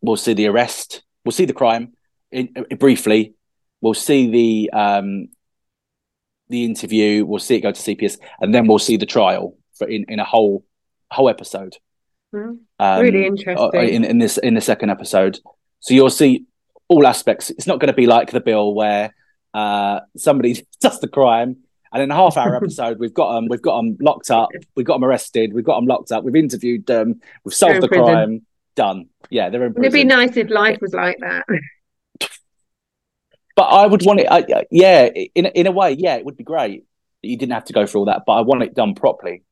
we'll 0.00 0.16
see 0.16 0.34
the 0.34 0.46
arrest, 0.46 1.02
we'll 1.24 1.32
see 1.32 1.44
the 1.44 1.52
crime 1.52 1.92
in, 2.30 2.52
briefly, 2.78 3.34
we'll 3.80 3.94
see 3.94 4.30
the 4.30 4.78
um, 4.78 5.28
the 6.48 6.64
interview, 6.64 7.24
we'll 7.24 7.40
see 7.40 7.56
it 7.56 7.60
go 7.60 7.72
to 7.72 7.80
CPS, 7.80 8.18
and 8.40 8.54
then 8.54 8.66
we'll 8.66 8.78
see 8.78 8.96
the 8.96 9.06
trial 9.06 9.56
for 9.76 9.88
in, 9.88 10.04
in 10.08 10.20
a 10.20 10.24
whole 10.24 10.64
whole 11.10 11.28
episode 11.28 11.76
Mm, 12.34 12.58
um, 12.80 13.00
really 13.00 13.24
uh, 13.24 13.28
interesting 13.28 13.88
in, 13.88 14.04
in 14.04 14.18
this 14.18 14.36
in 14.38 14.54
the 14.54 14.60
second 14.60 14.90
episode. 14.90 15.38
So 15.80 15.94
you'll 15.94 16.10
see 16.10 16.44
all 16.88 17.06
aspects. 17.06 17.50
It's 17.50 17.66
not 17.66 17.80
going 17.80 17.88
to 17.88 17.96
be 17.96 18.06
like 18.06 18.30
the 18.30 18.40
bill 18.40 18.74
where 18.74 19.14
uh, 19.54 20.00
somebody 20.16 20.66
does 20.80 21.00
the 21.00 21.08
crime 21.08 21.56
and 21.92 22.02
in 22.02 22.10
a 22.10 22.14
half 22.14 22.36
hour 22.36 22.56
episode 22.56 22.98
we've 22.98 23.14
got 23.14 23.34
them 23.34 23.46
we've 23.48 23.62
got 23.62 23.76
them 23.76 23.96
locked 24.00 24.30
up, 24.30 24.50
we've 24.74 24.86
got 24.86 24.94
them 24.94 25.04
arrested, 25.04 25.52
we've 25.52 25.64
got 25.64 25.76
them 25.76 25.86
locked 25.86 26.12
up, 26.12 26.24
we've 26.24 26.36
interviewed 26.36 26.86
them, 26.86 27.20
we've 27.44 27.54
solved 27.54 27.82
the 27.82 27.88
prison. 27.88 28.04
crime, 28.04 28.46
done. 28.74 29.08
Yeah, 29.30 29.48
they're 29.48 29.64
in 29.64 29.72
Wouldn't 29.72 29.86
it 29.86 29.92
be 29.92 30.04
nice 30.04 30.36
if 30.36 30.50
life 30.50 30.78
was 30.80 30.94
like 30.94 31.18
that? 31.20 31.44
But 33.56 33.68
I 33.68 33.86
would 33.86 34.04
want 34.04 34.20
it. 34.20 34.26
I, 34.30 34.66
yeah, 34.70 35.06
in 35.06 35.46
in 35.46 35.66
a 35.66 35.72
way, 35.72 35.92
yeah, 35.92 36.16
it 36.16 36.26
would 36.26 36.36
be 36.36 36.44
great 36.44 36.84
that 37.22 37.28
you 37.28 37.38
didn't 37.38 37.54
have 37.54 37.64
to 37.64 37.72
go 37.72 37.86
through 37.86 38.00
all 38.00 38.04
that. 38.04 38.24
But 38.26 38.34
I 38.34 38.40
want 38.42 38.62
it 38.62 38.74
done 38.74 38.94
properly. 38.94 39.44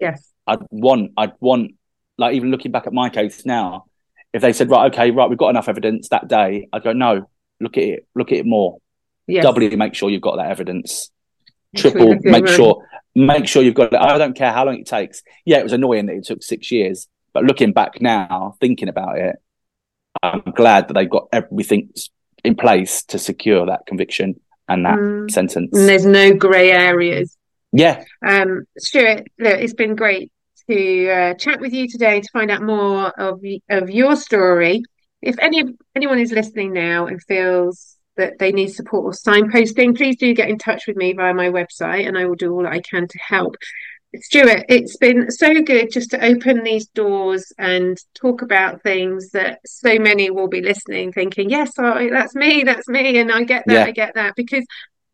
Yes. 0.00 0.32
I'd 0.48 0.58
want, 0.70 1.12
I'd 1.16 1.34
want, 1.38 1.76
like 2.18 2.34
even 2.34 2.50
looking 2.50 2.72
back 2.72 2.88
at 2.88 2.92
my 2.92 3.08
case 3.08 3.46
now, 3.46 3.84
if 4.32 4.42
they 4.42 4.52
said, 4.52 4.68
right, 4.68 4.92
okay, 4.92 5.12
right, 5.12 5.30
we've 5.30 5.38
got 5.38 5.50
enough 5.50 5.68
evidence 5.68 6.08
that 6.08 6.26
day, 6.26 6.68
I'd 6.72 6.82
go, 6.82 6.92
no, 6.92 7.30
look 7.60 7.76
at 7.76 7.84
it, 7.84 8.06
look 8.16 8.32
at 8.32 8.38
it 8.38 8.46
more, 8.46 8.78
Yes. 9.26 9.42
doubly 9.44 9.74
make 9.76 9.94
sure 9.94 10.10
you've 10.10 10.20
got 10.20 10.36
that 10.36 10.50
evidence, 10.50 11.10
triple, 11.76 12.00
you 12.00 12.08
look 12.14 12.26
at 12.26 12.32
make 12.32 12.46
sure, 12.48 12.86
make 13.14 13.46
sure 13.46 13.62
you've 13.62 13.74
got 13.74 13.92
it. 13.92 14.00
I 14.00 14.18
don't 14.18 14.36
care 14.36 14.52
how 14.52 14.64
long 14.64 14.78
it 14.78 14.86
takes. 14.86 15.22
Yeah, 15.44 15.58
it 15.58 15.62
was 15.62 15.72
annoying 15.72 16.06
that 16.06 16.16
it 16.16 16.24
took 16.24 16.42
six 16.42 16.70
years, 16.72 17.08
but 17.32 17.44
looking 17.44 17.72
back 17.72 18.00
now, 18.00 18.56
thinking 18.60 18.88
about 18.88 19.18
it, 19.18 19.36
I'm 20.22 20.40
glad 20.54 20.88
that 20.88 20.94
they've 20.94 21.08
got 21.08 21.28
everything 21.32 21.90
in 22.44 22.56
place 22.56 23.04
to 23.04 23.18
secure 23.18 23.66
that 23.66 23.86
conviction 23.86 24.40
and 24.68 24.84
that 24.84 24.98
Mm. 24.98 25.30
sentence. 25.30 25.76
And 25.78 25.88
there's 25.88 26.06
no 26.06 26.34
grey 26.34 26.70
areas. 26.72 27.36
Yeah, 27.72 28.04
Um, 28.26 28.64
Stuart, 28.78 29.26
look, 29.38 29.58
it's 29.60 29.72
been 29.74 29.94
great 29.96 30.30
to 30.68 31.10
uh, 31.10 31.34
chat 31.34 31.60
with 31.60 31.72
you 31.72 31.88
today 31.88 32.20
to 32.20 32.28
find 32.32 32.50
out 32.50 32.62
more 32.62 33.08
of 33.18 33.40
of 33.70 33.90
your 33.90 34.14
story. 34.16 34.82
If 35.22 35.38
any 35.38 35.64
anyone 35.96 36.18
is 36.18 36.32
listening 36.32 36.72
now 36.72 37.06
and 37.06 37.22
feels 37.22 37.91
that 38.16 38.38
they 38.38 38.52
need 38.52 38.68
support 38.68 39.04
or 39.04 39.12
signposting, 39.12 39.96
please 39.96 40.16
do 40.16 40.34
get 40.34 40.50
in 40.50 40.58
touch 40.58 40.86
with 40.86 40.96
me 40.96 41.12
via 41.12 41.34
my 41.34 41.48
website, 41.48 42.06
and 42.06 42.16
I 42.18 42.26
will 42.26 42.34
do 42.34 42.52
all 42.52 42.62
that 42.62 42.72
I 42.72 42.80
can 42.80 43.08
to 43.08 43.18
help. 43.18 43.56
Stuart, 44.14 44.66
it's 44.68 44.98
been 44.98 45.30
so 45.30 45.62
good 45.62 45.90
just 45.90 46.10
to 46.10 46.22
open 46.22 46.62
these 46.62 46.86
doors 46.88 47.50
and 47.56 47.96
talk 48.14 48.42
about 48.42 48.82
things 48.82 49.30
that 49.30 49.60
so 49.64 49.98
many 49.98 50.30
will 50.30 50.48
be 50.48 50.60
listening, 50.60 51.12
thinking, 51.12 51.48
"Yes, 51.48 51.78
I, 51.78 52.10
that's 52.10 52.34
me, 52.34 52.62
that's 52.62 52.88
me," 52.88 53.18
and 53.18 53.32
I 53.32 53.44
get 53.44 53.64
that, 53.66 53.72
Yeah. 53.72 53.84
I 53.84 53.90
get 53.92 54.14
that, 54.14 54.34
because 54.36 54.66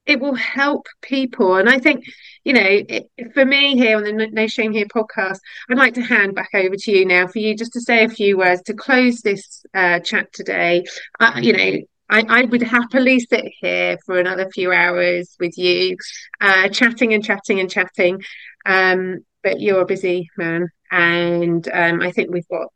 it 0.05 0.18
will 0.18 0.34
help 0.34 0.86
people. 1.03 1.57
And 1.57 1.68
I 1.68 1.78
think, 1.78 2.03
you 2.42 2.55
know, 2.55 2.64
it, 2.64 3.09
for 3.34 3.44
me 3.44 3.76
here 3.76 3.99
on 3.99 4.05
the 4.05 4.12
No- 4.12 4.26
No 4.32 4.46
Shame 4.46 4.72
Here 4.72 4.86
podcast, 4.86 5.38
I'd 5.70 5.76
like 5.76 5.94
to 5.94 6.03
hand 6.03 6.34
back 6.34 6.49
over 6.55 6.74
to 6.74 6.90
you 6.90 7.05
now 7.05 7.28
for 7.28 7.38
you 7.38 7.55
just 7.55 7.74
to 7.74 7.80
say 7.80 8.03
a 8.05 8.09
few 8.09 8.38
words 8.38 8.62
to 8.62 8.74
close 8.74 9.20
this 9.20 9.64
uh, 9.74 10.01
chat 10.01 10.32
today. 10.32 10.84
Uh, 11.20 11.34
you 11.40 11.53
know, 11.53 11.78
I, 12.11 12.24
I 12.28 12.42
would 12.42 12.62
happily 12.62 13.20
sit 13.20 13.52
here 13.61 13.98
for 14.04 14.18
another 14.18 14.50
few 14.50 14.72
hours 14.72 15.36
with 15.38 15.56
you, 15.59 15.96
uh, 16.40 16.68
chatting 16.68 17.14
and 17.14 17.24
chatting 17.24 17.61
and 17.61 17.70
chatting. 17.70 18.22
Um, 18.66 19.24
but 19.42 19.61
you're 19.61 19.82
a 19.82 19.86
busy 19.86 20.28
man, 20.36 20.68
and 20.90 21.68
um, 21.72 22.00
I 22.02 22.11
think 22.11 22.30
we've 22.30 22.48
got 22.48 22.68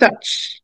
such, 0.00 0.60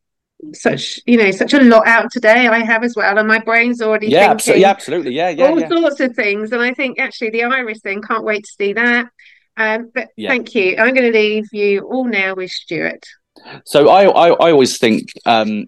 such, 0.52 0.98
you 1.06 1.16
know, 1.16 1.30
such 1.30 1.54
a 1.54 1.62
lot 1.62 1.86
out 1.86 2.10
today. 2.10 2.48
I 2.48 2.58
have 2.60 2.82
as 2.82 2.94
well, 2.96 3.18
and 3.18 3.28
my 3.28 3.38
brain's 3.38 3.80
already 3.80 4.08
yeah, 4.08 4.20
thinking 4.20 4.32
absolutely, 4.32 4.62
yeah, 4.62 4.70
absolutely, 4.70 5.12
yeah, 5.14 5.28
yeah, 5.28 5.44
all 5.46 5.60
yeah. 5.60 5.68
sorts 5.68 6.00
of 6.00 6.16
things. 6.16 6.52
And 6.52 6.60
I 6.60 6.74
think 6.74 6.98
actually 6.98 7.30
the 7.30 7.44
Iris 7.44 7.80
thing, 7.80 8.02
can't 8.02 8.24
wait 8.24 8.44
to 8.44 8.52
see 8.58 8.72
that. 8.72 9.06
Um, 9.56 9.90
but 9.94 10.08
Yeah. 10.16 10.30
thank 10.30 10.54
you. 10.54 10.76
I'm 10.78 10.94
going 10.94 11.12
to 11.12 11.18
leave 11.18 11.44
you 11.52 11.82
all 11.82 12.04
now 12.04 12.34
with 12.34 12.50
Stuart. 12.50 13.04
So 13.66 13.88
I, 13.88 14.04
I, 14.04 14.28
I 14.28 14.50
always 14.50 14.78
think 14.78 15.10
um, 15.26 15.66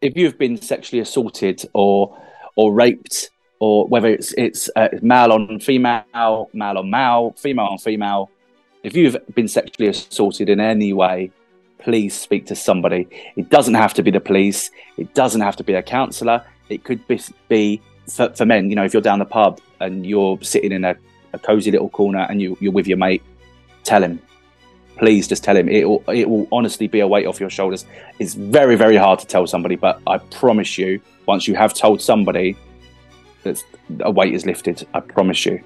if 0.00 0.16
you've 0.16 0.38
been 0.38 0.60
sexually 0.60 1.00
assaulted 1.00 1.64
or 1.72 2.18
or 2.56 2.72
raped, 2.72 3.30
or 3.60 3.86
whether 3.86 4.08
it's 4.08 4.32
it's 4.32 4.70
uh, 4.76 4.88
male 5.02 5.32
on 5.32 5.60
female, 5.60 6.50
male 6.52 6.78
on 6.78 6.90
male, 6.90 7.34
female 7.36 7.66
on 7.66 7.78
female, 7.78 8.30
if 8.82 8.96
you've 8.96 9.16
been 9.34 9.48
sexually 9.48 9.88
assaulted 9.88 10.48
in 10.48 10.60
any 10.60 10.92
way, 10.92 11.30
please 11.78 12.18
speak 12.18 12.46
to 12.46 12.54
somebody. 12.54 13.08
It 13.36 13.50
doesn't 13.50 13.74
have 13.74 13.94
to 13.94 14.02
be 14.02 14.10
the 14.10 14.20
police. 14.20 14.70
It 14.96 15.14
doesn't 15.14 15.40
have 15.40 15.56
to 15.56 15.64
be 15.64 15.74
a 15.74 15.82
counsellor. 15.82 16.44
It 16.68 16.84
could 16.84 17.06
be, 17.06 17.20
be 17.48 17.82
for, 18.08 18.30
for 18.30 18.46
men. 18.46 18.70
You 18.70 18.76
know, 18.76 18.84
if 18.84 18.92
you're 18.92 19.02
down 19.02 19.18
the 19.18 19.24
pub 19.24 19.60
and 19.80 20.06
you're 20.06 20.38
sitting 20.42 20.72
in 20.72 20.84
a, 20.84 20.96
a 21.32 21.38
cozy 21.38 21.70
little 21.70 21.88
corner 21.88 22.26
and 22.28 22.40
you, 22.40 22.56
you're 22.60 22.72
with 22.72 22.86
your 22.86 22.96
mate, 22.96 23.22
tell 23.84 24.02
him 24.02 24.20
please 24.96 25.28
just 25.28 25.44
tell 25.44 25.56
him. 25.56 25.68
It 25.68 25.88
will 25.88 26.02
it 26.08 26.28
will 26.28 26.48
honestly 26.52 26.88
be 26.88 27.00
a 27.00 27.06
weight 27.06 27.26
off 27.26 27.40
your 27.40 27.50
shoulders. 27.50 27.86
It's 28.18 28.34
very 28.34 28.76
very 28.76 28.96
hard 28.96 29.18
to 29.20 29.26
tell 29.26 29.46
somebody 29.46 29.76
but 29.76 30.00
i 30.06 30.18
promise 30.18 30.78
you 30.78 31.00
once 31.26 31.48
you 31.48 31.54
have 31.54 31.74
told 31.74 32.00
somebody 32.00 32.56
that 33.42 33.62
a 34.00 34.10
weight 34.10 34.34
is 34.34 34.46
lifted. 34.46 34.86
I 34.94 35.00
promise 35.00 35.46
you 35.46 35.62